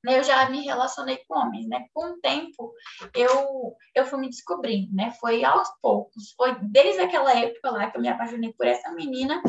eu 0.05 0.25
já 0.25 0.49
me 0.49 0.65
relacionei 0.65 1.19
com 1.29 1.39
homens, 1.39 1.67
né? 1.67 1.85
Com 1.93 2.13
o 2.13 2.21
tempo, 2.21 2.73
eu, 3.15 3.75
eu 3.95 4.07
fui 4.07 4.19
me 4.21 4.29
descobrindo, 4.29 4.95
né? 4.95 5.13
Foi 5.21 5.45
aos 5.45 5.69
poucos. 5.83 6.33
Foi 6.37 6.57
desde 6.63 7.03
aquela 7.03 7.33
época 7.39 7.71
lá 7.71 7.91
que 7.91 7.99
eu 7.99 8.01
me 8.01 8.09
apaixonei 8.09 8.53
por 8.55 8.67
essa 8.67 8.91
menina, 8.93 9.43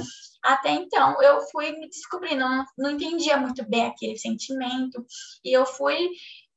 até 0.44 0.72
então 0.72 1.22
eu 1.22 1.42
fui 1.52 1.72
me 1.72 1.88
descobrindo. 1.88 2.42
Não, 2.42 2.66
não 2.78 2.92
entendia 2.92 3.38
muito 3.38 3.64
bem 3.68 3.86
aquele 3.86 4.18
sentimento. 4.18 5.06
E 5.44 5.56
eu 5.56 5.66
fui 5.66 6.10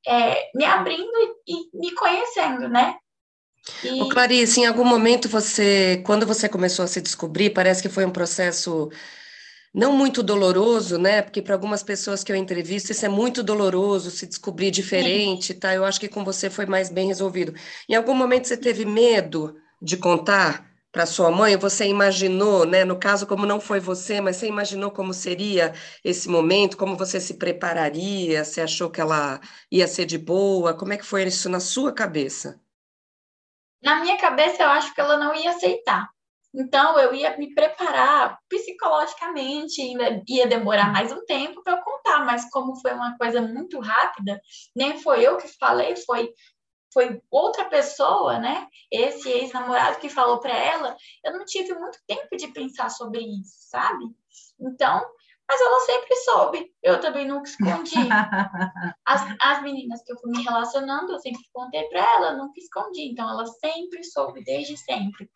é, 0.07 0.51
me 0.55 0.65
abrindo 0.65 1.13
e, 1.47 1.55
e, 1.55 1.79
me 1.79 1.93
conhecendo, 1.95 2.69
né? 2.69 2.97
E... 3.83 4.09
Clarice, 4.11 4.61
em 4.61 4.67
algum 4.67 4.85
momento 4.85 5.29
você, 5.29 6.03
quando 6.05 6.27
você 6.27 6.49
começou 6.49 6.85
a 6.85 6.89
se 6.89 7.01
descobrir, 7.01 7.51
parece 7.51 7.81
que 7.81 7.89
foi 7.89 8.05
um 8.05 8.11
processo 8.11 8.91
não 9.75 9.93
muito 9.93 10.23
doloroso, 10.23 10.97
né? 10.99 11.21
Porque 11.21 11.43
para 11.43 11.55
algumas 11.55 11.83
pessoas 11.83 12.23
que 12.23 12.31
eu 12.31 12.37
entrevisto, 12.37 12.93
isso 12.93 13.05
é 13.05 13.09
muito 13.09 13.43
doloroso, 13.43 14.11
se 14.11 14.27
descobrir 14.27 14.71
diferente, 14.71 15.53
Sim. 15.53 15.59
tá? 15.59 15.75
Eu 15.75 15.85
acho 15.85 15.99
que 15.99 16.09
com 16.09 16.25
você 16.25 16.49
foi 16.49 16.65
mais 16.65 16.89
bem 16.91 17.09
resolvido. 17.09 17.53
Em 17.89 17.95
algum 17.97 18.15
momento 18.15 18.47
você 18.47 18.57
teve 18.57 18.85
medo 18.85 19.57
de 19.83 19.97
contar 19.97 20.71
para 20.93 21.07
sua 21.07 21.29
mãe? 21.31 21.57
Você 21.57 21.87
imaginou, 21.89 22.65
né? 22.65 22.85
No 22.85 22.97
caso, 22.97 23.27
como 23.27 23.45
não 23.45 23.61
foi 23.61 23.81
você, 23.81 24.21
mas 24.21 24.37
você 24.37 24.47
imaginou 24.47 24.93
como 24.93 25.13
seria 25.13 25.75
esse 26.05 26.29
momento, 26.29 26.77
como 26.77 26.97
você 26.97 27.21
se 27.21 27.35
prepararia? 27.35 28.45
Você 28.45 28.61
achou 28.61 28.89
que 28.89 29.01
ela 29.01 29.41
ia 29.73 29.89
ser 29.89 30.05
de 30.07 30.17
boa? 30.19 30.73
Como 30.73 30.93
é 30.93 30.97
que 30.97 31.05
foi 31.05 31.25
isso 31.25 31.49
na 31.49 31.59
sua 31.59 31.93
cabeça? 31.93 32.61
Na 33.83 34.01
minha 34.01 34.17
cabeça, 34.19 34.63
eu 34.63 34.69
acho 34.69 34.95
que 34.95 35.01
ela 35.01 35.19
não 35.19 35.35
ia 35.35 35.51
aceitar. 35.51 36.09
Então, 36.55 36.99
eu 37.01 37.13
ia 37.13 37.37
me 37.37 37.53
preparar 37.53 38.39
psicologicamente, 38.49 39.83
ainda 39.83 40.23
ia 40.29 40.47
demorar 40.47 40.93
mais 40.93 41.11
um 41.11 41.25
tempo 41.25 41.63
para 41.63 41.77
eu 41.79 41.83
contar, 41.83 42.25
mas 42.25 42.49
como 42.51 42.81
foi 42.81 42.93
uma 42.93 43.17
coisa 43.19 43.43
muito 43.43 43.81
rápida, 43.81 44.41
nem 44.75 45.01
foi 45.01 45.23
eu 45.23 45.37
que 45.37 45.49
falei, 45.59 45.97
foi 45.97 46.33
foi 46.93 47.21
outra 47.29 47.65
pessoa, 47.65 48.39
né? 48.39 48.69
Esse 48.89 49.29
ex-namorado 49.29 49.99
que 49.99 50.09
falou 50.09 50.39
para 50.39 50.57
ela, 50.57 50.97
eu 51.25 51.33
não 51.33 51.45
tive 51.45 51.75
muito 51.75 51.99
tempo 52.07 52.37
de 52.37 52.47
pensar 52.53 52.89
sobre 52.89 53.19
isso, 53.19 53.69
sabe? 53.69 54.05
Então, 54.61 55.05
mas 55.49 55.61
ela 55.61 55.81
sempre 55.81 56.17
soube, 56.19 56.73
eu 56.81 57.01
também 57.01 57.27
nunca 57.27 57.49
escondi. 57.49 57.97
As, 59.05 59.23
as 59.41 59.63
meninas 59.63 60.05
que 60.05 60.13
eu 60.13 60.19
fui 60.19 60.31
me 60.31 60.43
relacionando, 60.45 61.13
eu 61.13 61.19
sempre 61.19 61.43
contei 61.53 61.83
para 61.89 62.01
ela, 62.01 62.37
nunca 62.37 62.59
escondi, 62.61 63.11
então 63.11 63.29
ela 63.29 63.45
sempre 63.45 64.05
soube, 64.05 64.45
desde 64.45 64.77
sempre 64.77 65.29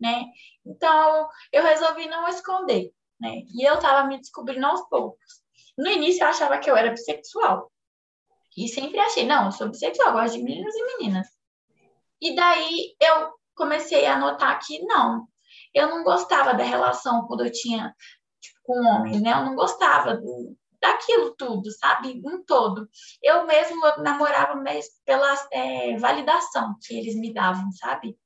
né? 0.00 0.24
Então, 0.64 1.28
eu 1.52 1.62
resolvi 1.62 2.08
não 2.08 2.28
esconder, 2.28 2.92
né? 3.20 3.42
E 3.54 3.66
eu 3.66 3.78
tava 3.78 4.06
me 4.08 4.18
descobrindo 4.18 4.66
aos 4.66 4.88
poucos. 4.88 5.42
No 5.76 5.88
início, 5.88 6.22
eu 6.22 6.28
achava 6.28 6.58
que 6.58 6.70
eu 6.70 6.76
era 6.76 6.90
bissexual. 6.90 7.70
E 8.56 8.68
sempre 8.68 8.98
achei, 8.98 9.26
não, 9.26 9.46
eu 9.46 9.52
sou 9.52 9.68
bissexual, 9.68 10.12
gosto 10.12 10.36
de 10.36 10.42
meninos 10.42 10.74
e 10.74 10.96
meninas. 10.96 11.28
E 12.20 12.34
daí, 12.34 12.96
eu 13.00 13.34
comecei 13.54 14.06
a 14.06 14.18
notar 14.18 14.58
que 14.60 14.82
não, 14.84 15.26
eu 15.74 15.88
não 15.88 16.02
gostava 16.02 16.54
da 16.54 16.64
relação 16.64 17.26
quando 17.26 17.44
eu 17.44 17.52
tinha 17.52 17.94
tipo, 18.40 18.58
com 18.62 18.80
homens, 18.80 19.20
né? 19.20 19.32
Eu 19.32 19.44
não 19.44 19.54
gostava 19.54 20.16
do, 20.16 20.56
daquilo 20.80 21.34
tudo, 21.36 21.70
sabe? 21.70 22.20
Um 22.24 22.42
todo. 22.44 22.88
Eu 23.22 23.46
mesmo 23.46 23.80
namorava 23.98 24.54
mesmo 24.56 24.92
pela 25.04 25.34
é, 25.52 25.96
validação 25.98 26.76
que 26.82 26.98
eles 26.98 27.14
me 27.14 27.32
davam, 27.32 27.70
sabe? 27.72 28.16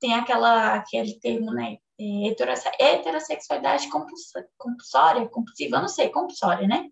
Tem 0.00 0.14
aquela, 0.14 0.74
aquele 0.74 1.18
termo, 1.20 1.52
né? 1.52 1.76
É, 2.00 2.28
heterossexualidade 2.80 3.88
compulsória, 3.90 5.28
compulsiva, 5.28 5.80
não 5.80 5.88
sei, 5.88 6.08
compulsória, 6.08 6.66
né? 6.66 6.88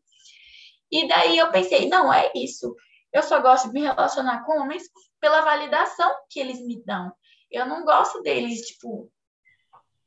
E 0.93 1.09
daí 1.09 1.39
eu 1.39 1.51
pensei, 1.51 1.89
não, 1.89 2.13
é 2.13 2.31
isso. 2.35 2.75
Eu 3.13 3.23
só 3.23 3.41
gosto 3.41 3.69
de 3.69 3.75
me 3.75 3.81
relacionar 3.81 4.45
com 4.45 4.61
homens 4.61 4.85
pela 5.21 5.41
validação 5.41 6.15
que 6.31 6.39
eles 6.39 6.61
me 6.61 6.83
dão. 6.85 7.13
Eu 7.51 7.67
não 7.67 7.85
gosto 7.85 8.23
deles, 8.23 8.61
tipo, 8.67 9.11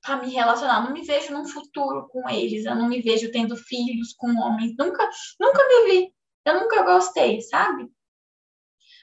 para 0.02 0.18
me 0.18 0.34
relacionar. 0.34 0.84
não 0.84 0.93
me 0.93 1.02
vejo 1.04 1.34
num 1.34 1.47
futuro 1.47 2.08
com 2.10 2.28
eles. 2.30 2.66
Eu 2.66 2.76
não 2.76 2.88
me 2.88 3.02
vejo 3.02 3.32
tendo 3.32 3.56
filhos 3.56 4.14
com 4.14 4.28
homens. 4.28 4.76
Nunca, 4.78 5.10
nunca 5.39 5.68
me 5.68 5.91
vi. 5.91 6.14
Eu 6.45 6.60
nunca 6.62 6.84
gostei, 6.84 7.41
sabe? 7.41 7.89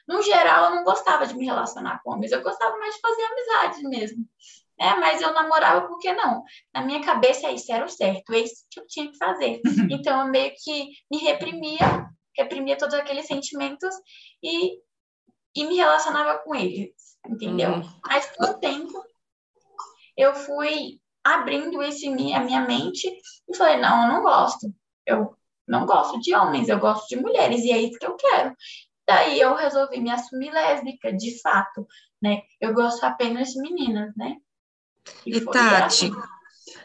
No 0.08 0.22
geral, 0.22 0.64
eu 0.64 0.76
não 0.76 0.84
gostava 0.84 1.26
de 1.26 1.36
me 1.36 1.44
relacionar 1.44 2.00
com 2.02 2.12
homens, 2.12 2.32
eu 2.32 2.42
gostava 2.42 2.76
mais 2.78 2.94
de 2.94 3.00
fazer 3.00 3.22
amizades 3.24 3.82
mesmo. 3.82 4.26
É, 4.80 4.94
mas 4.94 5.20
eu 5.20 5.34
namorava 5.34 5.86
porque 5.86 6.12
não. 6.12 6.42
Na 6.72 6.80
minha 6.80 7.02
cabeça, 7.02 7.50
isso 7.50 7.70
era 7.70 7.84
o 7.84 7.88
certo, 7.88 8.32
é 8.32 8.38
isso 8.38 8.64
que 8.70 8.80
eu 8.80 8.86
tinha 8.86 9.10
que 9.10 9.18
fazer. 9.18 9.60
Então, 9.90 10.20
eu 10.20 10.30
meio 10.30 10.52
que 10.56 10.90
me 11.10 11.18
reprimia, 11.18 12.08
reprimia 12.36 12.78
todos 12.78 12.94
aqueles 12.94 13.26
sentimentos 13.26 13.94
e, 14.42 14.78
e 15.54 15.64
me 15.66 15.76
relacionava 15.76 16.38
com 16.38 16.54
eles, 16.54 17.18
entendeu? 17.26 17.72
Uhum. 17.72 18.00
Mas 18.06 18.30
com 18.36 18.44
o 18.44 18.54
tempo, 18.54 19.04
eu 20.16 20.34
fui 20.34 21.00
abrindo 21.24 21.82
esse, 21.82 22.06
a 22.08 22.40
minha 22.40 22.60
mente 22.62 23.08
e 23.48 23.56
falei, 23.56 23.76
não, 23.78 24.06
eu 24.06 24.14
não 24.14 24.22
gosto. 24.22 24.72
Eu 25.04 25.36
não 25.66 25.84
gosto 25.84 26.18
de 26.20 26.34
homens, 26.34 26.68
eu 26.68 26.78
gosto 26.78 27.08
de 27.08 27.16
mulheres, 27.16 27.62
e 27.62 27.70
é 27.70 27.78
isso 27.78 27.98
que 27.98 28.06
eu 28.06 28.16
quero. 28.16 28.54
Daí 29.08 29.40
eu 29.40 29.54
resolvi 29.54 30.00
me 30.00 30.10
assumir 30.10 30.52
lésbica, 30.52 31.10
de 31.10 31.40
fato, 31.40 31.86
né? 32.22 32.42
Eu 32.60 32.74
gosto 32.74 33.02
apenas 33.04 33.48
de 33.48 33.60
meninas, 33.62 34.12
né? 34.14 34.36
E, 35.24 35.38
e 35.38 35.44
Tati, 35.46 36.12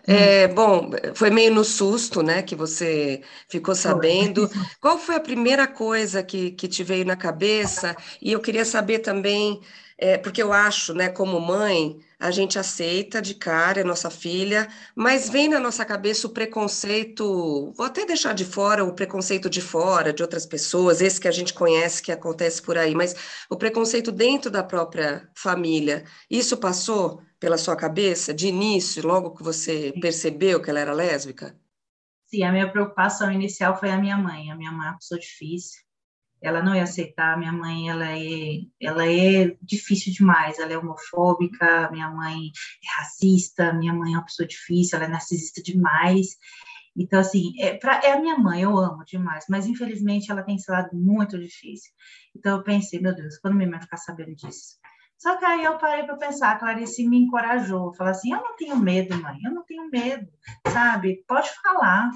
é, 0.06 0.48
bom, 0.48 0.90
foi 1.14 1.30
meio 1.30 1.54
no 1.54 1.64
susto, 1.64 2.22
né, 2.22 2.42
que 2.42 2.56
você 2.56 3.22
ficou 3.50 3.76
sabendo. 3.76 4.50
Qual 4.80 4.98
foi 4.98 5.16
a 5.16 5.20
primeira 5.20 5.68
coisa 5.68 6.24
que, 6.24 6.52
que 6.52 6.68
te 6.68 6.84
veio 6.84 7.06
na 7.06 7.16
cabeça? 7.16 7.96
E 8.22 8.32
eu 8.32 8.40
queria 8.40 8.66
saber 8.66 9.00
também 9.00 9.62
é, 9.98 10.18
porque 10.18 10.42
eu 10.42 10.52
acho, 10.52 10.94
né, 10.94 11.10
como 11.10 11.40
mãe, 11.40 12.00
a 12.20 12.32
gente 12.32 12.58
aceita 12.58 13.22
de 13.22 13.36
cara, 13.36 13.82
é 13.82 13.84
nossa 13.84 14.10
filha, 14.10 14.68
mas 14.96 15.30
vem 15.30 15.48
na 15.50 15.60
nossa 15.60 15.86
cabeça 15.86 16.28
o 16.28 16.30
preconceito, 16.30 17.72
vou 17.76 17.86
até 17.86 18.06
deixar 18.06 18.34
de 18.34 18.46
fora 18.46 18.84
o 18.84 18.94
preconceito 18.94 19.50
de 19.50 19.62
fora, 19.62 20.14
de 20.14 20.22
outras 20.22 20.46
pessoas, 20.46 21.02
esse 21.02 21.20
que 21.20 21.28
a 21.28 21.32
gente 21.32 21.54
conhece, 21.54 22.02
que 22.02 22.12
acontece 22.12 22.62
por 22.62 22.78
aí, 22.78 22.96
mas 22.96 23.16
o 23.50 23.56
preconceito 23.56 24.12
dentro 24.12 24.50
da 24.50 24.64
própria 24.64 25.30
família, 25.36 26.06
isso 26.30 26.58
passou 26.58 27.22
pela 27.40 27.58
sua 27.58 27.76
cabeça 27.76 28.34
de 28.34 28.48
início, 28.48 29.06
logo 29.06 29.36
que 29.36 29.44
você 29.44 29.94
percebeu 30.00 30.62
que 30.62 30.70
ela 30.70 30.80
era 30.80 30.94
lésbica? 30.94 31.56
Sim, 32.34 32.44
a 32.44 32.52
minha 32.52 32.72
preocupação 32.72 33.32
inicial 33.32 33.78
foi 33.78 33.92
a 33.92 33.98
minha 33.98 34.18
mãe. 34.18 34.50
A 34.50 34.56
minha 34.56 34.72
mãe 34.72 34.88
é 34.88 34.90
uma 34.90 34.98
pessoa 34.98 35.20
difícil, 35.20 35.84
ela 36.44 36.62
não 36.62 36.76
ia 36.76 36.84
aceitar. 36.84 37.38
Minha 37.40 37.54
mãe, 37.54 37.90
ela 37.90 38.12
é, 38.12 38.60
ela 38.82 39.08
é 39.08 39.56
difícil 39.62 40.14
demais. 40.14 40.60
Ela 40.60 40.74
é 40.74 40.78
homofóbica, 40.78 41.90
minha 41.92 42.10
mãe 42.10 42.52
é 42.84 43.00
racista, 43.00 43.74
minha 43.74 43.94
mãe 43.94 44.14
é 44.14 44.18
uma 44.18 44.26
pessoa 44.26 44.48
difícil, 44.48 44.98
ela 44.98 45.06
é 45.06 45.10
narcisista 45.10 45.64
demais. 45.64 46.38
Então, 46.96 47.20
assim, 47.20 47.54
é, 47.60 47.80
é 48.04 48.12
a 48.12 48.20
minha 48.20 48.38
mãe, 48.38 48.62
eu 48.62 48.78
amo 48.78 49.04
demais, 49.04 49.46
mas 49.50 49.66
infelizmente 49.66 50.30
ela 50.30 50.44
tem 50.44 50.56
esse 50.56 50.70
lado 50.70 50.90
muito 50.94 51.40
difícil. 51.40 51.92
Então, 52.36 52.58
eu 52.58 52.64
pensei, 52.64 53.00
meu 53.00 53.16
Deus, 53.16 53.40
quando 53.40 53.56
minha 53.56 53.70
mãe 53.70 53.82
ficar 53.82 53.98
sabendo 53.98 54.36
disso? 54.36 54.78
Só 55.18 55.38
que 55.38 55.46
aí 55.46 55.64
eu 55.64 55.78
parei 55.78 56.04
para 56.04 56.18
pensar, 56.18 56.52
a 56.52 56.60
Clarice 56.60 57.08
me 57.08 57.18
encorajou, 57.18 57.94
falou 57.94 58.12
assim: 58.12 58.34
eu 58.34 58.42
não 58.42 58.58
tenho 58.58 58.76
medo, 58.76 59.20
mãe, 59.22 59.40
eu 59.44 59.52
não 59.52 59.64
tenho 59.64 59.90
medo, 59.90 60.28
sabe? 60.68 61.24
Pode 61.26 61.50
falar, 61.62 62.12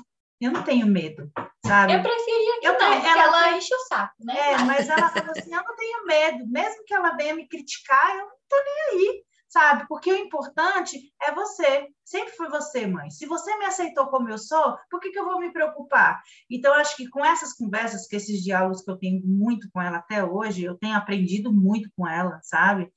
eu 0.46 0.52
não 0.52 0.64
tenho 0.64 0.86
medo, 0.88 1.32
sabe? 1.66 1.94
Eu 1.94 2.02
preferia 2.02 2.60
que 2.60 2.68
eu, 2.68 2.74
não, 2.74 2.94
ela, 2.94 3.24
ela 3.24 3.58
enche 3.58 3.74
o 3.74 3.80
saco, 3.88 4.16
né? 4.20 4.54
É, 4.54 4.58
mas 4.60 4.88
ela 4.88 5.10
falou 5.10 5.32
assim, 5.32 5.54
eu 5.54 5.64
não 5.64 5.76
tenho 5.76 6.06
medo, 6.06 6.48
mesmo 6.48 6.84
que 6.86 6.94
ela 6.94 7.16
venha 7.16 7.36
me 7.36 7.48
criticar, 7.48 8.16
eu 8.16 8.26
não 8.26 8.36
tô 8.48 8.56
nem 8.64 9.02
aí, 9.02 9.24
sabe? 9.48 9.88
Porque 9.88 10.12
o 10.12 10.18
importante 10.18 11.12
é 11.22 11.34
você, 11.34 11.88
sempre 12.04 12.34
foi 12.36 12.50
você, 12.50 12.86
mãe. 12.86 13.10
Se 13.10 13.26
você 13.26 13.58
me 13.58 13.66
aceitou 13.66 14.08
como 14.08 14.30
eu 14.30 14.38
sou, 14.38 14.78
por 14.90 15.00
que, 15.00 15.10
que 15.10 15.20
eu 15.20 15.26
vou 15.26 15.40
me 15.40 15.52
preocupar? 15.52 16.22
Então, 16.50 16.74
acho 16.74 16.96
que 16.96 17.10
com 17.10 17.26
essas 17.26 17.54
conversas, 17.54 18.08
com 18.08 18.16
esses 18.16 18.44
diálogos 18.44 18.84
que 18.84 18.92
eu 18.92 18.98
tenho 18.98 19.22
muito 19.26 19.68
com 19.72 19.82
ela 19.82 19.98
até 19.98 20.24
hoje, 20.24 20.64
eu 20.64 20.78
tenho 20.78 20.96
aprendido 20.96 21.52
muito 21.52 21.90
com 21.98 22.08
ela, 22.08 22.40
sabe? 22.44 22.92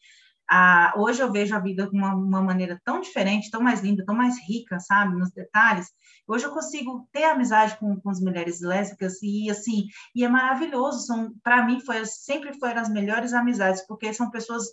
Ah, 0.52 0.92
hoje 0.96 1.22
eu 1.22 1.30
vejo 1.30 1.54
a 1.54 1.60
vida 1.60 1.88
de 1.88 1.96
uma, 1.96 2.12
uma, 2.12 2.42
maneira 2.42 2.80
tão 2.84 3.00
diferente, 3.00 3.52
tão 3.52 3.62
mais 3.62 3.80
linda, 3.82 4.04
tão 4.04 4.16
mais 4.16 4.36
rica, 4.48 4.80
sabe, 4.80 5.16
nos 5.16 5.30
detalhes. 5.30 5.86
Hoje 6.26 6.44
eu 6.44 6.52
consigo 6.52 7.08
ter 7.12 7.22
amizade 7.22 7.76
com, 7.78 8.00
com 8.00 8.10
as 8.10 8.20
mulheres 8.20 8.60
lésbicas 8.60 9.22
e 9.22 9.48
assim, 9.48 9.86
e 10.12 10.24
é 10.24 10.28
maravilhoso. 10.28 11.06
São, 11.06 11.32
para 11.44 11.64
mim, 11.64 11.78
foi 11.80 12.04
sempre 12.04 12.52
foram 12.58 12.80
as 12.80 12.88
melhores 12.88 13.32
amizades, 13.32 13.86
porque 13.86 14.12
são 14.12 14.28
pessoas 14.28 14.64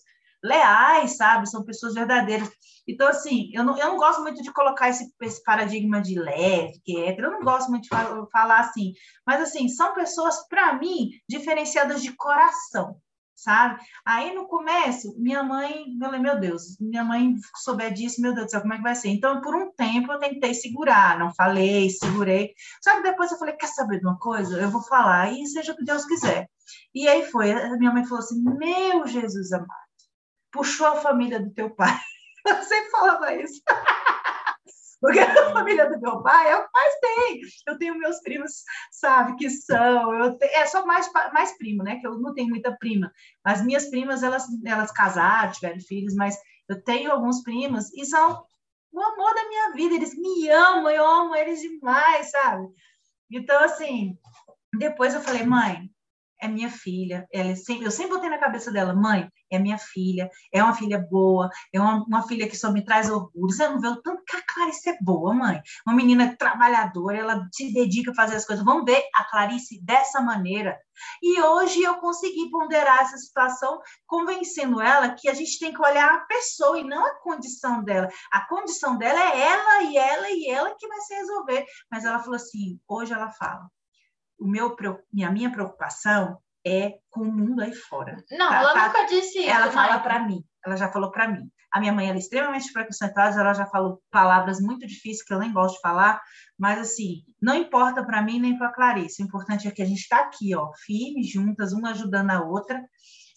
leais, 0.44 1.16
sabe? 1.16 1.48
São 1.48 1.64
pessoas 1.64 1.94
verdadeiras. 1.94 2.50
Então, 2.88 3.08
assim, 3.08 3.52
eu 3.54 3.64
não, 3.64 3.78
eu 3.78 3.88
não 3.88 3.98
gosto 3.98 4.22
muito 4.22 4.42
de 4.42 4.52
colocar 4.52 4.90
esse, 4.90 5.14
esse 5.22 5.44
paradigma 5.44 6.02
de 6.02 6.18
lésbica, 6.18 7.02
hétero, 7.02 7.28
eu 7.28 7.32
não 7.34 7.44
gosto 7.44 7.70
muito 7.70 7.84
de 7.84 7.90
falar 8.32 8.62
assim, 8.62 8.94
mas, 9.26 9.42
assim, 9.42 9.68
são 9.68 9.94
pessoas, 9.94 10.48
para 10.48 10.74
mim, 10.74 11.10
diferenciadas 11.30 12.02
de 12.02 12.16
coração, 12.16 13.00
sabe? 13.38 13.80
Aí 14.04 14.34
no 14.34 14.48
começo, 14.48 15.16
minha 15.18 15.44
mãe, 15.44 15.86
eu 15.94 16.00
falei, 16.00 16.20
meu 16.20 16.40
Deus, 16.40 16.78
minha 16.82 17.04
mãe 17.04 17.36
souber 17.58 17.94
disso, 17.94 18.20
meu 18.20 18.34
Deus 18.34 18.48
do 18.48 18.52
céu, 18.52 18.62
como 18.62 18.74
é 18.74 18.78
que 18.78 18.84
vai 18.84 18.96
ser? 18.96 19.10
Então, 19.10 19.40
por 19.42 19.56
um 19.56 19.72
tempo, 19.72 20.12
eu 20.12 20.20
tentei 20.20 20.54
segurar, 20.56 21.20
não 21.20 21.34
falei, 21.34 21.90
segurei. 21.92 22.54
Só 22.84 22.96
que 22.96 23.04
depois 23.04 23.32
eu 23.32 23.38
falei, 23.38 23.56
quer 23.56 23.68
saber 23.68 24.00
de 24.00 24.06
uma 24.08 24.18
coisa? 24.18 24.60
Eu 24.60 24.72
vou 24.72 24.82
falar, 24.82 25.32
e 25.32 25.46
seja 25.46 25.72
o 25.72 25.78
que 25.78 25.86
Deus 25.86 26.04
quiser. 26.06 26.50
E 26.94 27.08
aí 27.08 27.26
foi, 27.28 27.54
minha 27.78 27.94
mãe 27.94 28.04
falou 28.04 28.24
assim, 28.24 28.42
meu 28.42 29.06
Jesus 29.06 29.54
amado, 29.54 29.70
puxou 30.52 30.88
a 30.88 30.96
família 30.96 31.40
do 31.40 31.54
teu 31.54 31.70
pai. 31.70 31.96
Eu 32.46 32.64
sempre 32.64 32.90
falava 32.92 33.36
isso. 33.36 33.62
Porque 35.00 35.20
a 35.20 35.52
família 35.54 35.90
do 35.90 36.00
meu 36.00 36.22
pai 36.22 36.52
é 36.52 36.58
o 36.58 36.64
que 36.64 36.70
mais 36.74 36.96
tem. 37.00 37.42
Eu 37.68 37.78
tenho 37.78 37.98
meus 37.98 38.20
primos, 38.22 38.64
sabe, 38.92 39.36
que 39.36 39.50
são. 39.50 40.14
Eu 40.14 40.38
tenho, 40.38 40.52
é 40.54 40.66
só 40.66 40.86
mais, 40.86 41.12
mais 41.34 41.58
primo, 41.58 41.84
né? 41.84 41.98
Que 42.00 42.08
eu 42.08 42.20
não 42.20 42.34
tenho 42.34 42.50
muita 42.50 42.76
prima. 42.78 43.12
Mas 43.46 43.64
minhas 43.64 43.90
primas, 43.90 44.24
elas, 44.24 44.46
elas 44.66 44.92
casaram, 44.92 45.52
tiveram 45.52 45.80
filhos, 45.80 46.16
mas 46.16 46.38
eu 46.68 46.84
tenho 46.84 47.12
alguns 47.12 47.42
primos 47.44 47.94
e 47.94 48.06
são 48.06 48.44
o 48.92 49.02
amor 49.02 49.34
da 49.34 49.48
minha 49.48 49.74
vida. 49.74 49.96
Eles 49.96 50.16
me 50.16 50.50
amam, 50.50 50.90
eu 50.90 51.06
amo 51.06 51.36
eles 51.36 51.62
demais, 51.62 52.32
sabe? 52.32 52.68
Então, 53.32 53.64
assim, 53.64 54.18
depois 54.78 55.14
eu 55.14 55.22
falei, 55.22 55.44
mãe, 55.44 55.90
é 56.42 56.48
minha 56.48 56.70
filha. 56.70 57.28
Ela 57.32 57.52
é 57.52 57.56
sempre, 57.56 57.86
eu 57.86 57.92
sempre 57.92 58.16
botei 58.16 58.30
na 58.30 58.38
cabeça 58.38 58.72
dela, 58.72 58.94
mãe, 58.94 59.30
é 59.52 59.60
minha 59.60 59.78
filha, 59.78 60.30
é 60.52 60.64
uma 60.64 60.74
filha 60.74 61.00
boa, 61.00 61.50
é 61.74 61.80
uma, 61.80 62.04
uma 62.04 62.28
filha 62.28 62.48
que 62.48 62.58
só 62.58 62.72
me 62.72 62.84
traz 62.84 63.10
orgulho. 63.10 63.52
Você 63.52 63.68
não 63.68 63.80
vê 63.80 63.88
o 63.88 64.02
tanto 64.02 64.24
que 64.26 64.36
a 64.36 64.42
Clarice 64.42 64.90
é 64.90 64.98
boa, 65.02 65.34
mãe. 65.34 65.62
Uma 65.86 65.96
menina 65.96 66.36
trabalhadora, 66.38 67.18
ela 67.18 67.48
se 67.52 67.74
dedica 67.74 68.12
a 68.12 68.16
fazer 68.16 68.36
as 68.36 68.46
coisas. 68.46 68.64
Vamos 68.64 68.86
ver 68.86 69.04
a 69.16 69.24
Clarice 69.24 69.82
dessa 69.84 70.22
maneira. 70.22 70.78
E 71.22 71.42
hoje 71.42 71.82
eu 71.84 71.96
consegui 71.96 72.50
ponderar 72.50 73.02
essa 73.02 73.18
situação, 73.18 73.80
convencendo 74.06 74.82
ela 74.82 75.10
que 75.10 75.30
a 75.30 75.34
gente 75.34 75.60
tem 75.60 75.74
que 75.74 75.82
olhar 75.82 76.14
a 76.14 76.20
pessoa 76.22 76.80
e 76.80 76.84
não 76.84 77.06
a 77.06 77.16
condição 77.22 77.84
dela. 77.84 78.10
A 78.32 78.48
condição 78.48 78.98
dela 78.98 79.20
é 79.20 79.40
ela 79.40 79.84
e 79.84 79.98
ela 79.98 80.30
e 80.30 80.50
ela 80.50 80.76
que 80.78 80.88
vai 80.88 81.00
se 81.02 81.14
resolver. 81.14 81.66
Mas 81.92 82.06
ela 82.06 82.20
falou 82.20 82.36
assim: 82.36 82.80
hoje 82.88 83.14
ela 83.14 83.32
fala, 83.32 83.70
o 84.40 84.48
meu, 84.48 84.76
a 85.26 85.32
minha 85.32 85.52
preocupação 85.52 86.38
é 86.66 86.98
com 87.10 87.22
o 87.22 87.32
mundo 87.32 87.62
aí 87.62 87.74
fora. 87.74 88.24
Não, 88.32 88.50
tá, 88.50 88.56
ela 88.58 88.74
tá? 88.74 88.88
nunca 88.88 89.06
disse 89.06 89.40
isso. 89.40 89.50
Ela 89.50 89.72
fala 89.72 90.00
para 90.00 90.20
mim, 90.20 90.44
ela 90.66 90.76
já 90.76 90.92
falou 90.92 91.12
para 91.12 91.28
mim. 91.28 91.50
A 91.72 91.80
minha 91.80 91.92
mãe 91.94 92.10
é 92.10 92.18
extremamente 92.18 92.72
preconceituosa, 92.72 93.42
ela 93.42 93.54
já 93.54 93.66
falou 93.66 94.02
palavras 94.10 94.60
muito 94.60 94.88
difíceis 94.88 95.24
que 95.24 95.34
eu 95.34 95.40
nem 95.40 95.52
gosto 95.52 95.76
de 95.76 95.82
falar, 95.82 96.22
mas 96.58 96.80
assim, 96.80 97.24
não 97.42 97.56
importa 97.56 98.04
para 98.06 98.22
mim 98.22 98.40
nem 98.40 98.58
para 98.58 98.72
Clarice. 98.72 99.22
O 99.22 99.26
importante 99.26 99.68
é 99.68 99.72
que 99.72 99.82
a 99.82 99.86
gente 99.86 100.00
está 100.00 100.22
aqui, 100.22 100.56
ó, 100.56 100.72
firme, 100.86 101.24
juntas, 101.24 101.74
uma 101.74 101.92
ajudando 101.92 102.32
a 102.32 102.42
outra, 102.42 102.82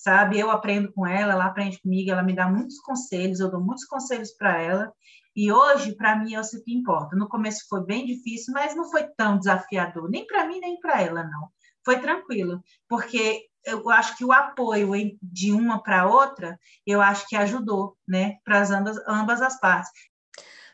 sabe? 0.01 0.39
Eu 0.39 0.51
aprendo 0.51 0.91
com 0.93 1.07
ela, 1.07 1.35
ela 1.35 1.45
aprende 1.45 1.81
comigo, 1.81 2.11
ela 2.11 2.23
me 2.23 2.35
dá 2.35 2.49
muitos 2.49 2.79
conselhos, 2.81 3.39
eu 3.39 3.51
dou 3.51 3.61
muitos 3.61 3.85
conselhos 3.85 4.33
para 4.33 4.59
ela. 4.59 4.93
E 5.37 5.53
hoje, 5.53 5.95
para 5.95 6.17
mim, 6.17 6.35
é 6.35 6.41
o 6.41 6.43
que 6.43 6.75
importa. 6.75 7.15
No 7.15 7.29
começo 7.29 7.67
foi 7.69 7.85
bem 7.85 8.07
difícil, 8.07 8.53
mas 8.55 8.75
não 8.75 8.91
foi 8.91 9.07
tão 9.17 9.39
desafiador, 9.39 10.11
nem 10.11 10.27
para 10.27 10.47
mim, 10.47 10.59
nem 10.59 10.81
para 10.81 11.03
ela, 11.03 11.23
não. 11.23 11.49
Foi 11.85 12.01
tranquilo, 12.01 12.63
porque 12.89 13.43
eu 13.65 13.89
acho 13.91 14.17
que 14.17 14.25
o 14.25 14.33
apoio 14.33 14.91
de 15.23 15.53
uma 15.53 15.83
para 15.83 16.07
outra, 16.07 16.59
eu 16.87 17.01
acho 17.03 17.29
que 17.29 17.37
ajudou, 17.37 17.97
né, 18.09 18.37
para 18.43 18.63
ambas, 18.75 18.97
ambas 19.07 19.43
as 19.43 19.61
partes. 19.61 19.93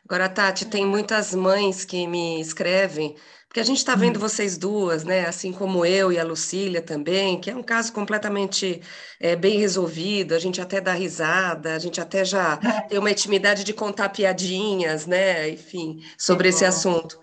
Agora, 0.04 0.28
Tati, 0.28 0.66
tem 0.66 0.86
muitas 0.86 1.34
mães 1.34 1.84
que 1.84 2.06
me 2.06 2.40
escrevem, 2.40 3.16
porque 3.48 3.60
a 3.60 3.64
gente 3.64 3.78
está 3.78 3.94
vendo 3.94 4.20
vocês 4.20 4.58
duas, 4.58 5.04
né? 5.04 5.26
Assim 5.26 5.52
como 5.52 5.86
eu 5.86 6.12
e 6.12 6.18
a 6.18 6.24
Lucília 6.24 6.82
também, 6.82 7.40
que 7.40 7.50
é 7.50 7.56
um 7.56 7.62
caso 7.62 7.92
completamente 7.92 8.82
é, 9.20 9.34
bem 9.34 9.58
resolvido, 9.58 10.34
a 10.34 10.38
gente 10.38 10.60
até 10.60 10.80
dá 10.80 10.92
risada, 10.92 11.74
a 11.74 11.78
gente 11.78 12.00
até 12.00 12.24
já 12.24 12.56
tem 12.88 12.98
uma 12.98 13.10
intimidade 13.10 13.64
de 13.64 13.72
contar 13.72 14.10
piadinhas, 14.10 15.06
né? 15.06 15.48
Enfim, 15.48 16.02
sobre 16.18 16.48
esse 16.48 16.64
assunto. 16.64 17.18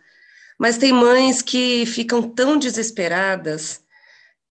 Mas 0.57 0.78
tem 0.78 0.93
mães 0.93 1.41
que 1.41 1.86
ficam 1.86 2.21
tão 2.21 2.57
desesperadas 2.57 3.82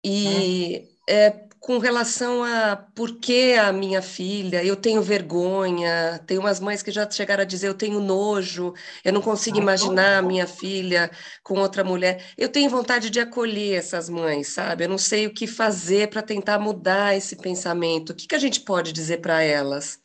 e 0.03 0.87
é. 1.09 1.27
É, 1.27 1.44
com 1.65 1.79
relação 1.79 2.43
a 2.43 2.75
por 2.75 3.17
que 3.17 3.55
a 3.55 3.73
minha 3.73 3.99
filha, 3.99 4.63
eu 4.63 4.75
tenho 4.75 5.01
vergonha, 5.01 6.19
tem 6.27 6.37
umas 6.37 6.59
mães 6.59 6.83
que 6.83 6.91
já 6.91 7.09
chegaram 7.09 7.41
a 7.41 7.45
dizer 7.45 7.67
eu 7.67 7.73
tenho 7.73 7.99
nojo, 7.99 8.71
eu 9.03 9.11
não 9.11 9.19
consigo 9.19 9.57
imaginar 9.57 10.19
a 10.19 10.21
minha 10.21 10.45
filha 10.45 11.09
com 11.41 11.55
outra 11.55 11.83
mulher. 11.83 12.23
Eu 12.37 12.49
tenho 12.49 12.69
vontade 12.69 13.09
de 13.09 13.19
acolher 13.19 13.79
essas 13.79 14.07
mães, 14.07 14.49
sabe? 14.49 14.83
Eu 14.83 14.89
não 14.89 14.99
sei 14.99 15.25
o 15.25 15.33
que 15.33 15.47
fazer 15.47 16.11
para 16.11 16.21
tentar 16.21 16.59
mudar 16.59 17.17
esse 17.17 17.35
pensamento. 17.35 18.11
O 18.11 18.15
que, 18.15 18.27
que 18.27 18.35
a 18.35 18.39
gente 18.39 18.59
pode 18.59 18.93
dizer 18.93 19.19
para 19.19 19.41
elas? 19.41 19.99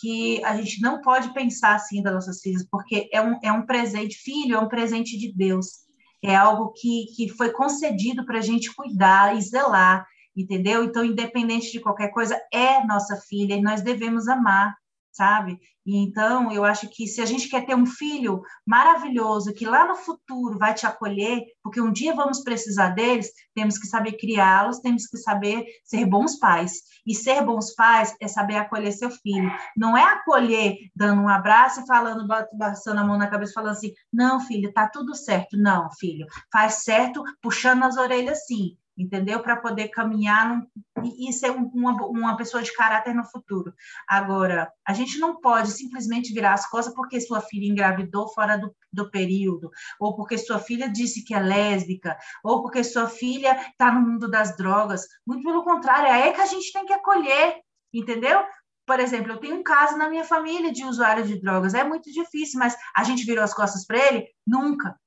Que 0.00 0.42
a 0.46 0.56
gente 0.56 0.80
não 0.80 1.02
pode 1.02 1.34
pensar 1.34 1.74
assim 1.74 2.02
das 2.02 2.14
nossas 2.14 2.40
filhas, 2.40 2.66
porque 2.70 3.06
é 3.12 3.20
um, 3.20 3.38
é 3.44 3.52
um 3.52 3.66
presente, 3.66 4.16
filho 4.16 4.56
é 4.56 4.58
um 4.58 4.68
presente 4.68 5.18
de 5.18 5.30
Deus 5.30 5.82
é 6.24 6.36
algo 6.36 6.72
que, 6.72 7.06
que 7.16 7.28
foi 7.28 7.50
concedido 7.50 8.24
para 8.24 8.38
a 8.38 8.42
gente 8.42 8.72
cuidar 8.72 9.36
e 9.36 9.40
zelar 9.40 10.06
entendeu? 10.36 10.84
Então, 10.84 11.04
independente 11.04 11.70
de 11.70 11.80
qualquer 11.80 12.08
coisa, 12.08 12.40
é 12.52 12.84
nossa 12.84 13.16
filha 13.16 13.54
e 13.54 13.62
nós 13.62 13.82
devemos 13.82 14.28
amar, 14.28 14.74
sabe? 15.10 15.58
E 15.84 15.96
então, 15.96 16.52
eu 16.52 16.64
acho 16.64 16.88
que 16.88 17.08
se 17.08 17.20
a 17.20 17.26
gente 17.26 17.48
quer 17.48 17.66
ter 17.66 17.74
um 17.74 17.86
filho 17.86 18.42
maravilhoso 18.64 19.52
que 19.52 19.66
lá 19.66 19.86
no 19.86 19.96
futuro 19.96 20.56
vai 20.56 20.74
te 20.74 20.86
acolher, 20.86 21.42
porque 21.62 21.80
um 21.80 21.92
dia 21.92 22.14
vamos 22.14 22.42
precisar 22.42 22.90
deles, 22.90 23.30
temos 23.54 23.78
que 23.78 23.86
saber 23.86 24.12
criá-los, 24.12 24.78
temos 24.78 25.06
que 25.06 25.18
saber 25.18 25.64
ser 25.84 26.06
bons 26.06 26.38
pais. 26.38 26.82
E 27.04 27.16
ser 27.16 27.44
bons 27.44 27.74
pais 27.74 28.14
é 28.20 28.28
saber 28.28 28.56
acolher 28.56 28.92
seu 28.92 29.10
filho. 29.10 29.50
Não 29.76 29.96
é 29.96 30.04
acolher 30.04 30.76
dando 30.94 31.20
um 31.22 31.28
abraço 31.28 31.80
e 31.80 31.86
falando, 31.86 32.28
passando 32.56 33.00
a 33.00 33.04
mão 33.04 33.18
na 33.18 33.26
cabeça, 33.26 33.52
falando 33.52 33.72
assim: 33.72 33.92
não, 34.12 34.38
filho, 34.38 34.72
tá 34.72 34.88
tudo 34.88 35.16
certo. 35.16 35.56
Não, 35.56 35.90
filho, 35.98 36.26
faz 36.52 36.84
certo, 36.84 37.24
puxando 37.42 37.82
as 37.82 37.96
orelhas 37.96 38.46
sim 38.46 38.76
entendeu? 38.96 39.40
Para 39.40 39.56
poder 39.56 39.88
caminhar 39.88 40.62
e, 41.02 41.32
ser 41.32 41.50
uma, 41.50 41.92
uma 42.06 42.36
pessoa 42.36 42.62
de 42.62 42.72
caráter 42.74 43.14
no 43.14 43.24
futuro. 43.24 43.72
Agora, 44.06 44.70
a 44.86 44.92
gente 44.92 45.18
não 45.18 45.40
pode 45.40 45.70
simplesmente 45.70 46.32
virar 46.32 46.54
as 46.54 46.68
costas 46.68 46.94
porque 46.94 47.20
sua 47.20 47.40
filha 47.40 47.66
engravidou 47.66 48.28
fora 48.28 48.56
do, 48.56 48.74
do 48.92 49.10
período, 49.10 49.70
ou 49.98 50.14
porque 50.14 50.36
sua 50.38 50.58
filha 50.58 50.88
disse 50.88 51.24
que 51.24 51.34
é 51.34 51.40
lésbica, 51.40 52.16
ou 52.44 52.62
porque 52.62 52.84
sua 52.84 53.08
filha 53.08 53.54
está 53.70 53.90
no 53.92 54.00
mundo 54.00 54.30
das 54.30 54.56
drogas. 54.56 55.06
Muito 55.26 55.42
pelo 55.42 55.64
contrário, 55.64 56.08
é 56.08 56.32
que 56.32 56.40
a 56.40 56.46
gente 56.46 56.72
tem 56.72 56.84
que 56.84 56.92
acolher, 56.92 57.60
entendeu? 57.92 58.44
Por 58.86 58.98
exemplo, 59.00 59.32
eu 59.32 59.38
tenho 59.38 59.56
um 59.56 59.62
caso 59.62 59.96
na 59.96 60.08
minha 60.08 60.24
família 60.24 60.72
de 60.72 60.84
usuário 60.84 61.24
de 61.24 61.40
drogas. 61.40 61.72
É 61.72 61.84
muito 61.84 62.10
difícil, 62.12 62.58
mas 62.58 62.76
a 62.94 63.04
gente 63.04 63.24
virou 63.24 63.44
as 63.44 63.54
costas 63.54 63.86
para 63.86 63.98
ele? 63.98 64.26
Nunca, 64.46 64.98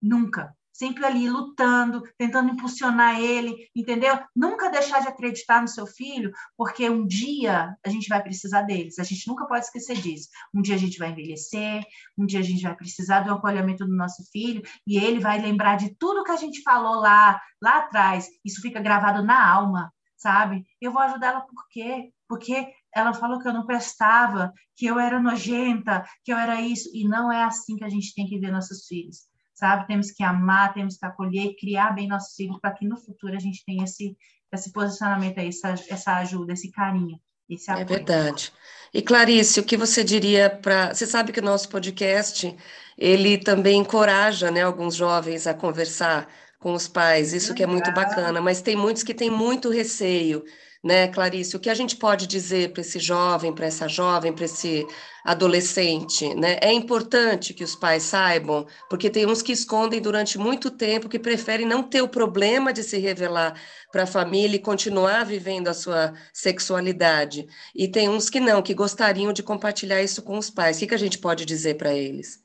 nunca 0.00 0.54
sempre 0.72 1.04
ali 1.04 1.28
lutando, 1.28 2.02
tentando 2.16 2.50
impulsionar 2.50 3.20
ele, 3.20 3.68
entendeu? 3.76 4.18
Nunca 4.34 4.70
deixar 4.70 5.00
de 5.00 5.08
acreditar 5.08 5.60
no 5.60 5.68
seu 5.68 5.86
filho, 5.86 6.32
porque 6.56 6.88
um 6.88 7.06
dia 7.06 7.76
a 7.84 7.88
gente 7.90 8.08
vai 8.08 8.22
precisar 8.22 8.62
deles. 8.62 8.98
A 8.98 9.04
gente 9.04 9.28
nunca 9.28 9.46
pode 9.46 9.66
esquecer 9.66 9.96
disso. 9.96 10.28
Um 10.54 10.62
dia 10.62 10.74
a 10.74 10.78
gente 10.78 10.98
vai 10.98 11.10
envelhecer, 11.10 11.84
um 12.16 12.24
dia 12.24 12.40
a 12.40 12.42
gente 12.42 12.62
vai 12.62 12.74
precisar 12.74 13.20
do 13.20 13.32
acolhimento 13.32 13.84
do 13.84 13.94
nosso 13.94 14.24
filho 14.32 14.62
e 14.86 14.96
ele 14.96 15.20
vai 15.20 15.40
lembrar 15.40 15.76
de 15.76 15.94
tudo 15.96 16.24
que 16.24 16.32
a 16.32 16.36
gente 16.36 16.62
falou 16.62 16.96
lá, 16.96 17.40
lá 17.60 17.78
atrás. 17.78 18.26
Isso 18.44 18.62
fica 18.62 18.80
gravado 18.80 19.22
na 19.22 19.52
alma, 19.52 19.92
sabe? 20.16 20.64
Eu 20.80 20.92
vou 20.92 21.02
ajudar 21.02 21.28
ela 21.28 21.40
por 21.42 21.68
quê? 21.70 22.10
Porque 22.26 22.66
ela 22.94 23.12
falou 23.12 23.38
que 23.38 23.48
eu 23.48 23.52
não 23.52 23.66
prestava, 23.66 24.52
que 24.76 24.86
eu 24.86 24.98
era 24.98 25.20
nojenta, 25.20 26.04
que 26.24 26.32
eu 26.32 26.36
era 26.36 26.60
isso, 26.60 26.88
e 26.94 27.06
não 27.06 27.30
é 27.30 27.42
assim 27.44 27.76
que 27.76 27.84
a 27.84 27.88
gente 27.88 28.14
tem 28.14 28.26
que 28.26 28.38
ver 28.38 28.50
nossos 28.50 28.86
filhos 28.86 29.31
sabe? 29.62 29.86
Temos 29.86 30.10
que 30.10 30.24
amar, 30.24 30.74
temos 30.74 30.96
que 30.96 31.06
acolher, 31.06 31.54
criar 31.56 31.92
bem 31.92 32.08
nossos 32.08 32.34
filhos 32.34 32.58
para 32.60 32.72
que 32.72 32.84
no 32.84 32.96
futuro 32.96 33.36
a 33.36 33.38
gente 33.38 33.64
tenha 33.64 33.84
esse, 33.84 34.16
esse 34.52 34.72
posicionamento 34.72 35.38
aí, 35.38 35.48
essa, 35.48 35.74
essa 35.88 36.16
ajuda, 36.16 36.52
esse 36.52 36.68
carinho. 36.72 37.20
Esse 37.48 37.70
é 37.70 37.84
verdade. 37.84 38.52
E 38.92 39.00
Clarice, 39.00 39.60
o 39.60 39.64
que 39.64 39.76
você 39.76 40.02
diria 40.02 40.50
para. 40.50 40.92
Você 40.92 41.06
sabe 41.06 41.32
que 41.32 41.38
o 41.38 41.44
nosso 41.44 41.68
podcast 41.68 42.56
ele 42.98 43.38
também 43.38 43.78
encoraja 43.78 44.50
né, 44.50 44.62
alguns 44.62 44.96
jovens 44.96 45.46
a 45.46 45.54
conversar 45.54 46.28
com 46.58 46.72
os 46.72 46.88
pais, 46.88 47.32
isso 47.32 47.54
que 47.54 47.62
é 47.62 47.66
muito 47.66 47.92
bacana, 47.92 48.40
mas 48.40 48.62
tem 48.62 48.76
muitos 48.76 49.02
que 49.02 49.14
têm 49.14 49.30
muito 49.30 49.68
receio 49.68 50.44
né, 50.82 51.06
Clarice? 51.08 51.56
O 51.56 51.60
que 51.60 51.70
a 51.70 51.74
gente 51.74 51.96
pode 51.96 52.26
dizer 52.26 52.72
para 52.72 52.80
esse 52.80 52.98
jovem, 52.98 53.54
para 53.54 53.66
essa 53.66 53.88
jovem, 53.88 54.32
para 54.32 54.44
esse 54.44 54.86
adolescente, 55.24 56.34
né? 56.34 56.58
É 56.60 56.72
importante 56.72 57.54
que 57.54 57.62
os 57.62 57.76
pais 57.76 58.02
saibam, 58.02 58.66
porque 58.90 59.08
tem 59.08 59.24
uns 59.26 59.40
que 59.40 59.52
escondem 59.52 60.00
durante 60.00 60.36
muito 60.38 60.70
tempo, 60.70 61.08
que 61.08 61.18
preferem 61.18 61.64
não 61.64 61.82
ter 61.82 62.02
o 62.02 62.08
problema 62.08 62.72
de 62.72 62.82
se 62.82 62.98
revelar 62.98 63.54
para 63.92 64.02
a 64.02 64.06
família 64.06 64.56
e 64.56 64.62
continuar 64.62 65.24
vivendo 65.24 65.68
a 65.68 65.74
sua 65.74 66.12
sexualidade. 66.32 67.46
E 67.74 67.86
tem 67.88 68.08
uns 68.08 68.28
que 68.28 68.40
não, 68.40 68.62
que 68.62 68.74
gostariam 68.74 69.32
de 69.32 69.42
compartilhar 69.42 70.02
isso 70.02 70.22
com 70.22 70.36
os 70.36 70.50
pais. 70.50 70.76
O 70.76 70.80
que, 70.80 70.88
que 70.88 70.94
a 70.94 70.98
gente 70.98 71.18
pode 71.18 71.44
dizer 71.44 71.76
para 71.76 71.94
eles? 71.94 72.42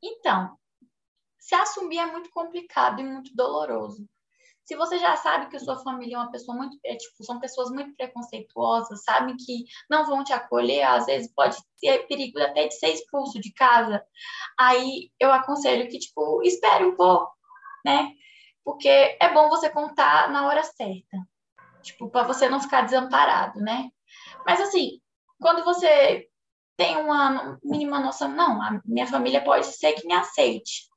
Então, 0.00 0.56
se 1.38 1.54
assumir 1.56 1.98
é 1.98 2.06
muito 2.06 2.30
complicado 2.30 3.00
e 3.00 3.04
muito 3.04 3.34
doloroso. 3.34 4.06
Se 4.64 4.76
você 4.76 4.98
já 4.98 5.16
sabe 5.16 5.48
que 5.48 5.58
sua 5.58 5.82
família 5.82 6.16
é 6.16 6.18
uma 6.18 6.30
pessoa 6.30 6.56
muito, 6.56 6.78
é, 6.84 6.94
tipo, 6.96 7.24
são 7.24 7.40
pessoas 7.40 7.70
muito 7.70 7.94
preconceituosas, 7.96 9.02
sabem 9.02 9.36
que 9.36 9.64
não 9.90 10.06
vão 10.06 10.22
te 10.22 10.32
acolher, 10.32 10.84
às 10.84 11.06
vezes 11.06 11.32
pode 11.34 11.56
ter 11.80 12.06
perigo 12.06 12.40
até 12.40 12.68
de 12.68 12.74
ser 12.74 12.90
expulso 12.90 13.40
de 13.40 13.52
casa, 13.52 14.04
aí 14.58 15.10
eu 15.18 15.32
aconselho 15.32 15.88
que, 15.88 15.98
tipo, 15.98 16.42
espere 16.42 16.84
um 16.84 16.94
pouco, 16.94 17.32
né? 17.84 18.12
Porque 18.64 18.88
é 18.88 19.32
bom 19.32 19.48
você 19.48 19.68
contar 19.68 20.30
na 20.30 20.46
hora 20.46 20.62
certa, 20.62 21.18
tipo, 21.82 22.08
para 22.08 22.22
você 22.22 22.48
não 22.48 22.60
ficar 22.60 22.82
desamparado, 22.82 23.58
né? 23.60 23.90
Mas 24.46 24.60
assim, 24.60 25.00
quando 25.40 25.64
você 25.64 26.28
tem 26.76 26.96
uma 26.96 27.58
mínima 27.64 28.00
noção, 28.00 28.28
não, 28.28 28.62
a 28.62 28.80
minha 28.84 29.06
família 29.06 29.42
pode 29.42 29.66
ser 29.66 29.92
que 29.92 30.06
me 30.06 30.14
aceite. 30.14 30.88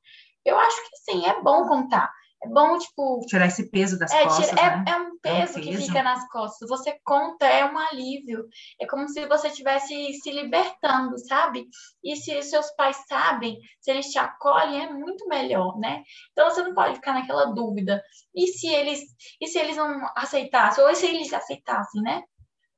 Eu 0.44 0.58
acho 0.58 0.76
que 0.82 0.96
sim, 0.98 1.26
é 1.26 1.40
bom 1.42 1.66
contar. 1.66 2.12
É 2.42 2.48
bom, 2.48 2.78
tipo. 2.78 3.20
Tirar 3.26 3.46
esse 3.46 3.70
peso 3.70 3.98
das 3.98 4.12
é, 4.12 4.24
costas. 4.24 4.48
É, 4.50 4.54
né? 4.54 4.84
é, 4.86 4.96
um 4.96 5.18
peso, 5.18 5.36
é 5.36 5.40
um 5.40 5.46
peso 5.46 5.60
que 5.60 5.76
fica 5.78 6.02
nas 6.02 6.28
costas. 6.28 6.68
Você 6.68 6.98
conta, 7.04 7.46
é 7.46 7.64
um 7.64 7.78
alívio. 7.78 8.46
É 8.80 8.86
como 8.86 9.08
se 9.08 9.26
você 9.26 9.48
estivesse 9.48 10.12
se 10.14 10.30
libertando, 10.30 11.18
sabe? 11.26 11.66
E 12.04 12.14
se 12.16 12.42
seus 12.42 12.70
pais 12.76 12.96
sabem, 13.08 13.58
se 13.80 13.90
eles 13.90 14.06
te 14.06 14.18
acolhem, 14.18 14.84
é 14.84 14.92
muito 14.92 15.26
melhor, 15.28 15.78
né? 15.78 16.02
Então 16.32 16.50
você 16.50 16.62
não 16.62 16.74
pode 16.74 16.96
ficar 16.96 17.14
naquela 17.14 17.46
dúvida. 17.46 18.02
E 18.34 18.46
se 18.48 18.68
eles, 18.68 19.00
e 19.40 19.46
se 19.46 19.58
eles 19.58 19.76
não 19.76 20.00
aceitassem? 20.14 20.84
Ou 20.84 20.94
se 20.94 21.06
eles 21.06 21.32
aceitassem, 21.32 22.02
né? 22.02 22.22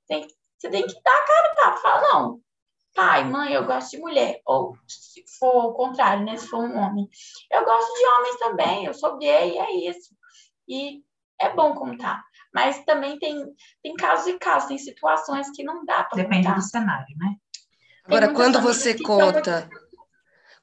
Tem, 0.06 0.26
você 0.56 0.70
tem 0.70 0.86
que 0.86 1.02
dar 1.02 1.16
a 1.16 1.26
cara, 1.26 1.54
tá? 1.54 1.76
Fala, 1.78 2.00
não, 2.02 2.40
pai, 2.98 3.22
mãe, 3.22 3.52
eu 3.52 3.64
gosto 3.64 3.92
de 3.92 3.98
mulher. 3.98 4.40
Ou 4.44 4.76
se 4.88 5.22
for 5.38 5.66
o 5.66 5.72
contrário, 5.72 6.24
né? 6.24 6.36
Se 6.36 6.48
for 6.48 6.58
um 6.58 6.76
homem. 6.76 7.08
Eu 7.48 7.64
gosto 7.64 7.94
de 7.96 8.06
homens 8.06 8.36
também, 8.38 8.84
eu 8.86 8.92
sou 8.92 9.16
gay, 9.18 9.56
é 9.56 9.88
isso. 9.88 10.10
E 10.66 11.00
é 11.40 11.54
bom 11.54 11.74
contar. 11.74 12.20
Mas 12.52 12.84
também 12.84 13.16
tem, 13.20 13.46
tem 13.84 13.94
casos 13.94 14.26
e 14.26 14.38
casos, 14.38 14.68
tem 14.68 14.78
situações 14.78 15.48
que 15.54 15.62
não 15.62 15.84
dá 15.84 16.02
para 16.02 16.16
Depende 16.16 16.48
contar. 16.48 16.56
do 16.56 16.62
cenário, 16.62 17.16
né? 17.16 17.36
Agora, 18.04 18.34
quando 18.34 18.60
você 18.60 18.98
conta, 18.98 19.70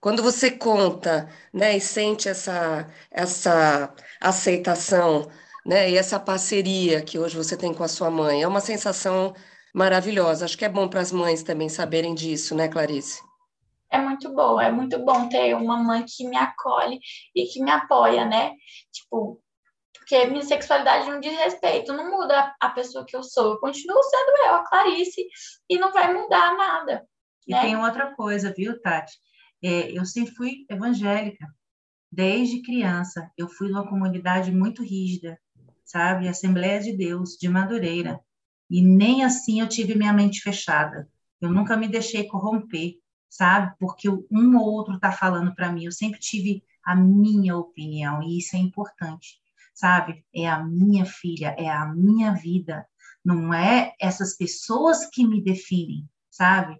quando 0.02 0.22
você 0.22 0.52
conta, 0.52 1.30
né, 1.54 1.78
e 1.78 1.80
sente 1.80 2.28
essa, 2.28 2.86
essa 3.10 3.94
aceitação, 4.20 5.30
né, 5.66 5.90
e 5.90 5.98
essa 5.98 6.20
parceria 6.20 7.02
que 7.02 7.18
hoje 7.18 7.38
você 7.38 7.56
tem 7.56 7.74
com 7.74 7.84
a 7.84 7.88
sua 7.88 8.10
mãe, 8.10 8.42
é 8.42 8.48
uma 8.48 8.60
sensação 8.60 9.34
maravilhosa. 9.76 10.46
Acho 10.46 10.58
que 10.58 10.64
é 10.64 10.70
bom 10.70 10.88
para 10.88 11.02
as 11.02 11.12
mães 11.12 11.44
também 11.44 11.68
saberem 11.68 12.16
disso, 12.16 12.56
né, 12.56 12.70
Clarice? 12.70 13.22
É 13.92 14.00
muito 14.00 14.34
bom, 14.34 14.60
é 14.60 14.72
muito 14.72 14.98
bom 15.04 15.28
ter 15.28 15.54
uma 15.54 15.78
mãe 15.78 16.06
que 16.08 16.28
me 16.28 16.38
acolhe 16.38 17.00
e 17.36 17.46
que 17.46 17.62
me 17.62 17.70
apoia, 17.70 18.26
né? 18.26 18.54
Tipo, 18.92 19.42
porque 19.94 20.26
minha 20.28 20.44
sexualidade 20.44 21.10
não 21.10 21.20
diz 21.20 21.38
respeito, 21.38 21.94
não 21.94 22.10
muda 22.10 22.56
a 22.60 22.70
pessoa 22.70 23.06
que 23.06 23.16
eu 23.16 23.24
sou. 23.24 23.54
Eu 23.54 23.60
continuo 23.60 24.02
sendo 24.04 24.48
eu, 24.48 24.56
a 24.56 24.64
Clarice, 24.64 25.28
e 25.70 25.78
não 25.78 25.92
vai 25.92 26.14
mudar 26.14 26.56
nada. 26.56 27.06
E 27.46 27.52
né? 27.52 27.62
tem 27.62 27.78
outra 27.78 28.16
coisa, 28.16 28.54
viu, 28.56 28.82
Tati? 28.82 29.14
É, 29.64 29.92
eu 29.92 30.06
sempre 30.06 30.34
fui 30.36 30.66
evangélica, 30.70 31.46
desde 32.12 32.62
criança. 32.62 33.30
Eu 33.38 33.50
fui 33.50 33.70
numa 33.70 33.88
comunidade 33.88 34.52
muito 34.52 34.84
rígida, 34.84 35.38
sabe? 35.84 36.28
Assembleia 36.28 36.80
de 36.80 36.96
Deus, 36.96 37.32
de 37.32 37.50
Madureira. 37.50 38.20
E 38.70 38.82
nem 38.82 39.24
assim 39.24 39.60
eu 39.60 39.70
tive 39.70 39.96
minha 39.96 40.14
mente 40.14 40.42
fechada. 40.42 41.10
Eu 41.40 41.50
nunca 41.52 41.78
me 41.78 41.88
deixei 41.88 42.26
corromper, 42.26 42.96
sabe? 43.30 43.74
Porque 43.80 44.10
um 44.10 44.58
ou 44.58 44.74
outro 44.74 44.96
está 44.96 45.12
falando 45.12 45.54
para 45.54 45.72
mim. 45.72 45.86
Eu 45.86 45.92
sempre 45.92 46.20
tive 46.20 46.64
a 46.84 46.96
minha 46.96 47.58
opinião 47.58 48.22
e 48.24 48.38
isso 48.38 48.56
é 48.56 48.60
importante, 48.60 49.40
sabe? 49.74 50.24
É 50.34 50.48
a 50.48 50.64
minha 50.64 51.06
filha, 51.06 51.56
é 51.58 51.70
a 51.70 51.86
minha 51.86 52.34
vida. 52.34 52.86
Não 53.24 53.54
é 53.54 53.94
essas 54.00 54.38
pessoas 54.38 55.06
que 55.08 55.26
me 55.26 55.42
definem, 55.42 56.08
sabe? 56.30 56.80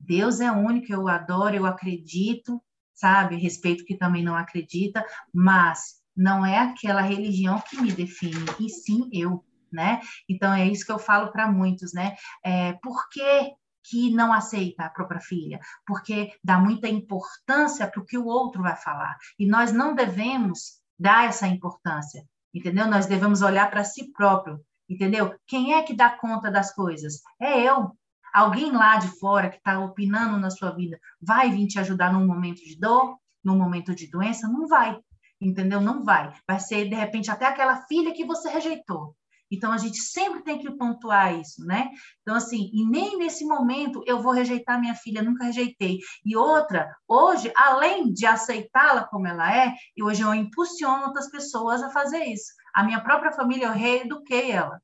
Deus 0.00 0.40
é 0.40 0.50
único, 0.50 0.92
eu 0.92 1.06
adoro, 1.06 1.54
eu 1.54 1.66
acredito, 1.66 2.60
sabe? 2.94 3.36
Respeito 3.36 3.84
que 3.84 3.96
também 3.96 4.24
não 4.24 4.34
acredita, 4.34 5.04
mas 5.32 6.02
não 6.16 6.44
é 6.44 6.58
aquela 6.58 7.00
religião 7.00 7.60
que 7.60 7.80
me 7.80 7.92
define, 7.92 8.44
e 8.60 8.68
sim 8.68 9.08
eu 9.12 9.44
né? 9.72 10.00
Então 10.28 10.52
é 10.52 10.66
isso 10.66 10.84
que 10.84 10.92
eu 10.92 10.98
falo 10.98 11.32
para 11.32 11.50
muitos, 11.50 11.92
né? 11.92 12.14
É, 12.44 12.74
por 12.74 13.08
que, 13.10 13.52
que 13.84 14.10
não 14.14 14.32
aceita 14.32 14.84
a 14.84 14.90
própria 14.90 15.20
filha? 15.20 15.58
Porque 15.86 16.32
dá 16.42 16.58
muita 16.58 16.88
importância 16.88 17.88
para 17.88 18.00
o 18.00 18.04
que 18.04 18.18
o 18.18 18.26
outro 18.26 18.62
vai 18.62 18.76
falar. 18.76 19.16
E 19.38 19.46
nós 19.46 19.72
não 19.72 19.94
devemos 19.94 20.80
dar 20.98 21.26
essa 21.26 21.46
importância, 21.46 22.24
entendeu? 22.54 22.86
Nós 22.86 23.06
devemos 23.06 23.42
olhar 23.42 23.70
para 23.70 23.84
si 23.84 24.12
próprio, 24.12 24.60
entendeu? 24.88 25.34
Quem 25.46 25.74
é 25.74 25.82
que 25.82 25.94
dá 25.94 26.10
conta 26.10 26.50
das 26.50 26.72
coisas? 26.74 27.20
É 27.40 27.60
eu. 27.60 27.90
Alguém 28.32 28.72
lá 28.72 28.96
de 28.96 29.08
fora 29.18 29.50
que 29.50 29.56
está 29.56 29.78
opinando 29.80 30.38
na 30.38 30.50
sua 30.50 30.70
vida 30.70 30.98
vai 31.20 31.50
vir 31.50 31.66
te 31.66 31.78
ajudar 31.78 32.12
num 32.12 32.26
momento 32.26 32.64
de 32.64 32.78
dor, 32.78 33.18
num 33.44 33.58
momento 33.58 33.94
de 33.94 34.06
doença? 34.06 34.48
Não 34.48 34.66
vai, 34.66 34.98
entendeu? 35.40 35.80
Não 35.80 36.02
vai. 36.02 36.32
Vai 36.48 36.58
ser, 36.58 36.88
de 36.88 36.94
repente, 36.94 37.30
até 37.30 37.46
aquela 37.46 37.82
filha 37.86 38.14
que 38.14 38.24
você 38.24 38.48
rejeitou 38.48 39.14
Então, 39.52 39.70
a 39.70 39.76
gente 39.76 39.98
sempre 39.98 40.42
tem 40.42 40.58
que 40.58 40.70
pontuar 40.70 41.38
isso, 41.38 41.62
né? 41.66 41.90
Então, 42.22 42.34
assim, 42.34 42.70
e 42.72 42.88
nem 42.88 43.18
nesse 43.18 43.44
momento 43.44 44.02
eu 44.06 44.22
vou 44.22 44.32
rejeitar 44.32 44.80
minha 44.80 44.94
filha, 44.94 45.22
nunca 45.22 45.44
rejeitei. 45.44 45.98
E 46.24 46.34
outra, 46.34 46.96
hoje, 47.06 47.52
além 47.54 48.10
de 48.10 48.24
aceitá-la 48.24 49.04
como 49.04 49.26
ela 49.26 49.54
é, 49.54 49.74
e 49.94 50.02
hoje 50.02 50.22
eu 50.22 50.34
impulsiono 50.34 51.04
outras 51.04 51.30
pessoas 51.30 51.82
a 51.82 51.90
fazer 51.90 52.24
isso. 52.24 52.52
A 52.74 52.82
minha 52.82 53.00
própria 53.00 53.32
família, 53.32 53.66
eu 53.66 53.72
reeduquei 53.72 54.50
ela, 54.50 54.80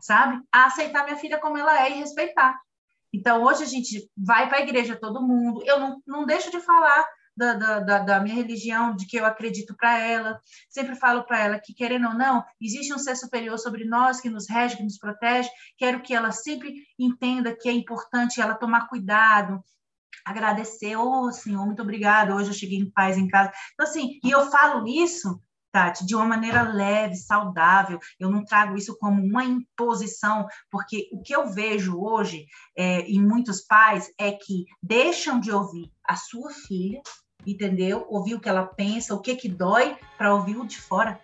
sabe? 0.00 0.42
A 0.52 0.64
aceitar 0.64 1.04
minha 1.04 1.16
filha 1.16 1.38
como 1.38 1.56
ela 1.56 1.86
é 1.86 1.92
e 1.92 2.00
respeitar. 2.00 2.58
Então, 3.12 3.44
hoje 3.44 3.62
a 3.62 3.66
gente 3.66 4.10
vai 4.16 4.48
para 4.48 4.58
a 4.58 4.62
igreja, 4.62 4.98
todo 5.00 5.22
mundo. 5.22 5.62
Eu 5.64 5.78
não, 5.78 6.02
não 6.04 6.26
deixo 6.26 6.50
de 6.50 6.60
falar 6.60 7.06
da, 7.38 7.80
da, 7.80 7.98
da, 8.00 8.20
minha 8.20 8.34
religião, 8.34 8.94
de 8.94 9.06
que 9.06 9.16
eu 9.16 9.24
acredito 9.24 9.74
para 9.76 9.98
ela. 9.98 10.40
Sempre 10.68 10.96
falo 10.96 11.24
para 11.24 11.38
ela 11.44 11.60
que, 11.60 11.72
querendo 11.72 12.08
ou 12.08 12.14
não, 12.14 12.44
existe 12.60 12.92
um 12.92 12.98
ser 12.98 13.16
superior 13.16 13.58
sobre 13.58 13.84
nós 13.84 14.20
que 14.20 14.28
nos 14.28 14.48
rege, 14.48 14.76
que 14.76 14.82
nos 14.82 14.98
protege. 14.98 15.48
Quero 15.76 16.02
que 16.02 16.14
ela 16.14 16.32
sempre 16.32 16.74
entenda 16.98 17.56
que 17.56 17.68
é 17.68 17.72
importante 17.72 18.40
ela 18.40 18.54
tomar 18.54 18.88
cuidado, 18.88 19.62
agradecer, 20.24 20.96
oh, 20.96 21.30
Senhor, 21.32 21.64
muito 21.64 21.82
obrigada, 21.82 22.34
hoje 22.34 22.50
eu 22.50 22.54
cheguei 22.54 22.78
em 22.78 22.90
paz 22.90 23.16
em 23.16 23.28
casa. 23.28 23.52
Então, 23.72 23.86
assim, 23.86 24.18
e 24.22 24.30
eu 24.30 24.50
falo 24.50 24.86
isso, 24.86 25.40
Tati, 25.70 26.04
de 26.04 26.14
uma 26.14 26.24
maneira 26.24 26.62
leve, 26.62 27.16
saudável, 27.16 27.98
eu 28.18 28.30
não 28.30 28.44
trago 28.44 28.76
isso 28.76 28.96
como 28.98 29.22
uma 29.22 29.44
imposição, 29.44 30.46
porque 30.70 31.08
o 31.12 31.22
que 31.22 31.34
eu 31.34 31.46
vejo 31.46 31.98
hoje 32.00 32.46
é, 32.76 33.02
em 33.02 33.20
muitos 33.20 33.60
pais 33.62 34.10
é 34.18 34.32
que 34.32 34.64
deixam 34.82 35.38
de 35.38 35.52
ouvir 35.52 35.90
a 36.04 36.16
sua 36.16 36.50
filha 36.50 37.00
entendeu? 37.46 38.06
Ouvir 38.08 38.34
o 38.34 38.40
que 38.40 38.48
ela 38.48 38.64
pensa, 38.64 39.14
o 39.14 39.20
que 39.20 39.34
que 39.36 39.48
dói, 39.48 39.96
para 40.16 40.34
ouvir 40.34 40.56
o 40.56 40.66
de 40.66 40.80
fora. 40.80 41.20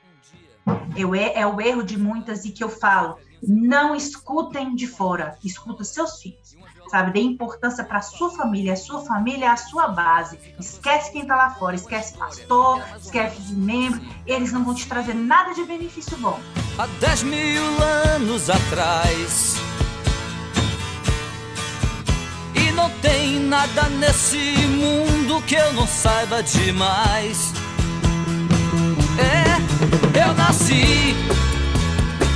Eu, 0.96 1.14
é, 1.14 1.34
é 1.34 1.46
o 1.46 1.60
erro 1.60 1.82
de 1.82 1.98
muitas 1.98 2.44
e 2.44 2.50
que 2.50 2.64
eu 2.64 2.68
falo, 2.68 3.18
não 3.42 3.94
escutem 3.94 4.74
de 4.74 4.86
fora, 4.86 5.36
escuta 5.44 5.84
seus 5.84 6.20
filhos, 6.20 6.56
sabe? 6.88 7.12
Dê 7.12 7.20
importância 7.20 7.84
para 7.84 8.00
sua 8.00 8.30
família, 8.30 8.72
a 8.72 8.76
sua 8.76 9.04
família 9.04 9.46
é 9.46 9.48
a 9.48 9.56
sua 9.56 9.88
base. 9.88 10.38
Esquece 10.58 11.12
quem 11.12 11.22
está 11.22 11.36
lá 11.36 11.50
fora, 11.50 11.74
esquece 11.74 12.16
pastor, 12.16 12.82
esquece 12.98 13.52
membro, 13.52 14.00
eles 14.26 14.52
não 14.52 14.64
vão 14.64 14.74
te 14.74 14.88
trazer 14.88 15.14
nada 15.14 15.52
de 15.52 15.64
benefício 15.64 16.16
bom. 16.18 16.40
Há 16.78 16.86
10 16.86 17.22
mil 17.24 17.62
anos 18.14 18.48
atrás 18.48 19.56
não 22.75 22.91
tem 22.91 23.41
nada 23.41 23.89
nesse 23.89 24.37
mundo 24.66 25.41
que 25.43 25.55
eu 25.55 25.72
não 25.72 25.87
saiba 25.87 26.43
demais. 26.43 27.53
É, 29.18 30.27
eu 30.27 30.35
nasci 30.35 31.14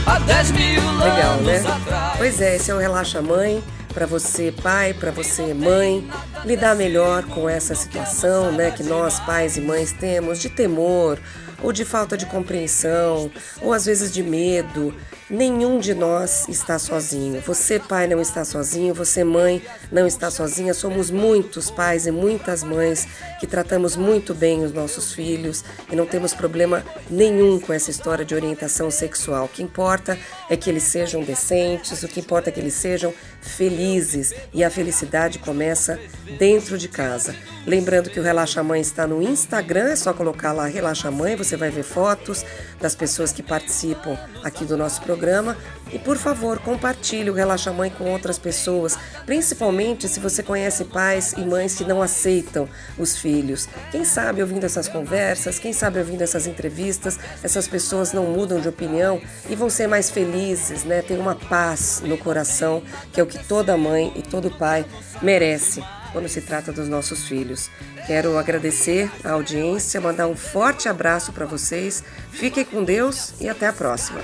há 0.06 0.18
10 0.20 0.50
mil 0.52 0.82
Legal, 0.98 1.32
anos 1.32 1.46
né? 1.46 1.58
atrás. 1.66 2.14
Pois 2.16 2.40
é, 2.40 2.56
esse 2.56 2.70
é 2.70 2.74
o 2.74 2.78
Relaxa 2.78 3.20
Mãe. 3.20 3.62
Para 3.92 4.06
você, 4.06 4.52
pai, 4.62 4.94
para 4.94 5.10
você, 5.10 5.52
mãe, 5.52 6.08
lidar 6.44 6.76
melhor 6.76 7.24
com 7.24 7.48
essa 7.48 7.74
situação, 7.74 8.52
né, 8.52 8.70
que 8.70 8.84
nós, 8.84 9.18
pais 9.18 9.56
e 9.56 9.60
mães, 9.60 9.92
temos 9.92 10.38
de 10.38 10.48
temor, 10.48 11.18
ou 11.62 11.72
de 11.72 11.84
falta 11.84 12.16
de 12.16 12.26
compreensão, 12.26 13.30
ou 13.60 13.72
às 13.72 13.86
vezes 13.86 14.12
de 14.12 14.22
medo, 14.22 14.94
Nenhum 15.30 15.78
de 15.78 15.92
nós 15.92 16.48
está 16.48 16.78
sozinho. 16.78 17.42
Você, 17.42 17.78
pai, 17.78 18.06
não 18.06 18.18
está 18.18 18.46
sozinho. 18.46 18.94
Você, 18.94 19.22
mãe, 19.22 19.62
não 19.92 20.06
está 20.06 20.30
sozinha. 20.30 20.72
Somos 20.72 21.10
muitos 21.10 21.70
pais 21.70 22.06
e 22.06 22.10
muitas 22.10 22.64
mães 22.64 23.06
que 23.38 23.46
tratamos 23.46 23.94
muito 23.94 24.34
bem 24.34 24.64
os 24.64 24.72
nossos 24.72 25.12
filhos 25.12 25.62
e 25.92 25.94
não 25.94 26.06
temos 26.06 26.32
problema 26.32 26.82
nenhum 27.10 27.60
com 27.60 27.74
essa 27.74 27.90
história 27.90 28.24
de 28.24 28.34
orientação 28.34 28.90
sexual. 28.90 29.44
O 29.44 29.48
que 29.48 29.62
importa 29.62 30.18
é 30.48 30.56
que 30.56 30.70
eles 30.70 30.84
sejam 30.84 31.22
decentes, 31.22 32.02
o 32.02 32.08
que 32.08 32.20
importa 32.20 32.48
é 32.48 32.52
que 32.52 32.60
eles 32.60 32.72
sejam 32.72 33.12
felizes 33.40 34.34
e 34.52 34.62
a 34.64 34.70
felicidade 34.70 35.38
começa 35.38 35.98
dentro 36.38 36.76
de 36.76 36.88
casa. 36.88 37.34
Lembrando 37.66 38.08
que 38.08 38.18
o 38.18 38.22
Relaxa 38.22 38.62
Mãe 38.62 38.80
está 38.80 39.06
no 39.06 39.22
Instagram, 39.22 39.90
é 39.90 39.96
só 39.96 40.14
colocar 40.14 40.52
lá 40.52 40.66
Relaxa 40.66 41.10
Mãe, 41.10 41.36
você 41.36 41.56
vai 41.56 41.70
ver 41.70 41.82
fotos 41.82 42.44
das 42.80 42.94
pessoas 42.94 43.30
que 43.30 43.42
participam 43.42 44.18
aqui 44.42 44.64
do 44.64 44.76
nosso 44.76 45.02
programa. 45.02 45.56
E 45.92 45.98
por 45.98 46.18
favor, 46.18 46.58
compartilhe 46.58 47.30
o 47.30 47.34
Relaxa 47.34 47.72
Mãe 47.72 47.90
com 47.90 48.04
outras 48.04 48.38
pessoas, 48.38 48.98
principalmente 49.24 50.06
se 50.06 50.20
você 50.20 50.42
conhece 50.42 50.84
pais 50.84 51.32
e 51.32 51.40
mães 51.40 51.74
que 51.74 51.84
não 51.84 52.02
aceitam 52.02 52.68
os 52.98 53.16
filhos. 53.16 53.68
Quem 53.90 54.04
sabe 54.04 54.42
ouvindo 54.42 54.64
essas 54.64 54.86
conversas, 54.86 55.58
quem 55.58 55.72
sabe 55.72 55.98
ouvindo 55.98 56.22
essas 56.22 56.46
entrevistas, 56.46 57.18
essas 57.42 57.66
pessoas 57.66 58.12
não 58.12 58.24
mudam 58.24 58.60
de 58.60 58.68
opinião 58.68 59.20
e 59.48 59.54
vão 59.54 59.70
ser 59.70 59.86
mais 59.86 60.10
felizes, 60.10 60.84
né? 60.84 61.00
Tem 61.00 61.18
uma 61.18 61.34
paz 61.34 62.02
no 62.04 62.18
coração, 62.18 62.82
que 63.12 63.20
é 63.20 63.22
o 63.22 63.26
que 63.26 63.37
toda 63.46 63.76
mãe 63.76 64.12
e 64.16 64.22
todo 64.22 64.50
pai 64.50 64.84
merece 65.22 65.82
quando 66.12 66.28
se 66.28 66.40
trata 66.40 66.72
dos 66.72 66.88
nossos 66.88 67.26
filhos. 67.26 67.70
Quero 68.06 68.38
agradecer 68.38 69.10
a 69.22 69.32
audiência, 69.32 70.00
mandar 70.00 70.26
um 70.26 70.36
forte 70.36 70.88
abraço 70.88 71.32
para 71.32 71.46
vocês. 71.46 72.02
Fiquem 72.32 72.64
com 72.64 72.82
Deus 72.82 73.34
e 73.40 73.48
até 73.48 73.66
a 73.66 73.72
próxima. 73.72 74.20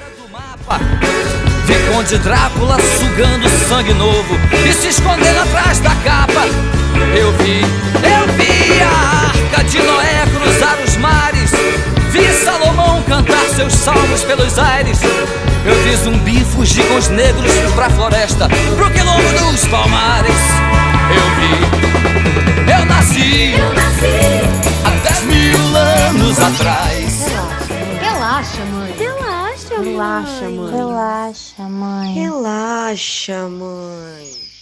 Drácula 2.23 2.77
sugando 2.99 3.49
sangue 3.69 3.93
novo 3.95 4.35
e 4.67 4.73
se 4.73 4.89
escondendo 4.89 5.41
atrás 5.41 5.79
da 5.81 5.95
capa. 5.97 6.47
Eu 7.19 7.33
vi, 7.33 7.61
eu 7.61 8.33
vi 8.35 8.83
a 8.83 9.29
arca 9.29 9.65
de 9.65 9.79
Noé 9.83 10.25
cruzar 10.33 10.79
os 10.83 10.97
mares. 10.97 11.51
Vi 12.15 12.33
Salomão 12.45 13.03
cantar 13.03 13.45
seus 13.57 13.73
salmos 13.73 14.23
pelos 14.23 14.57
aires. 14.57 15.01
Eu 15.03 15.75
vi 15.83 15.97
zumbi 15.97 16.45
fugir 16.45 16.87
com 16.87 16.95
os 16.95 17.09
negros 17.09 17.51
pra 17.75 17.91
floresta, 17.91 18.49
pro 18.77 18.89
quilombo 18.93 19.51
dos 19.51 19.67
palmares. 19.67 20.37
Eu 21.11 21.27
vi, 21.35 22.71
eu 22.71 22.85
nasci, 22.85 23.55
eu 23.59 23.75
nasci 23.75 24.07
há 24.85 24.91
10 25.09 25.23
mil 25.25 25.77
anos 25.77 26.39
atrás. 26.39 27.27
Relaxa, 28.01 28.65
mãe. 28.71 28.95
Relaxa, 28.97 29.75
mãe. 29.81 29.85
Relaxa, 29.85 30.49
mãe. 30.51 30.73
Relaxa, 30.73 31.62
mãe. 31.69 32.15
Relaxa, 32.15 33.49
mãe. 33.49 34.53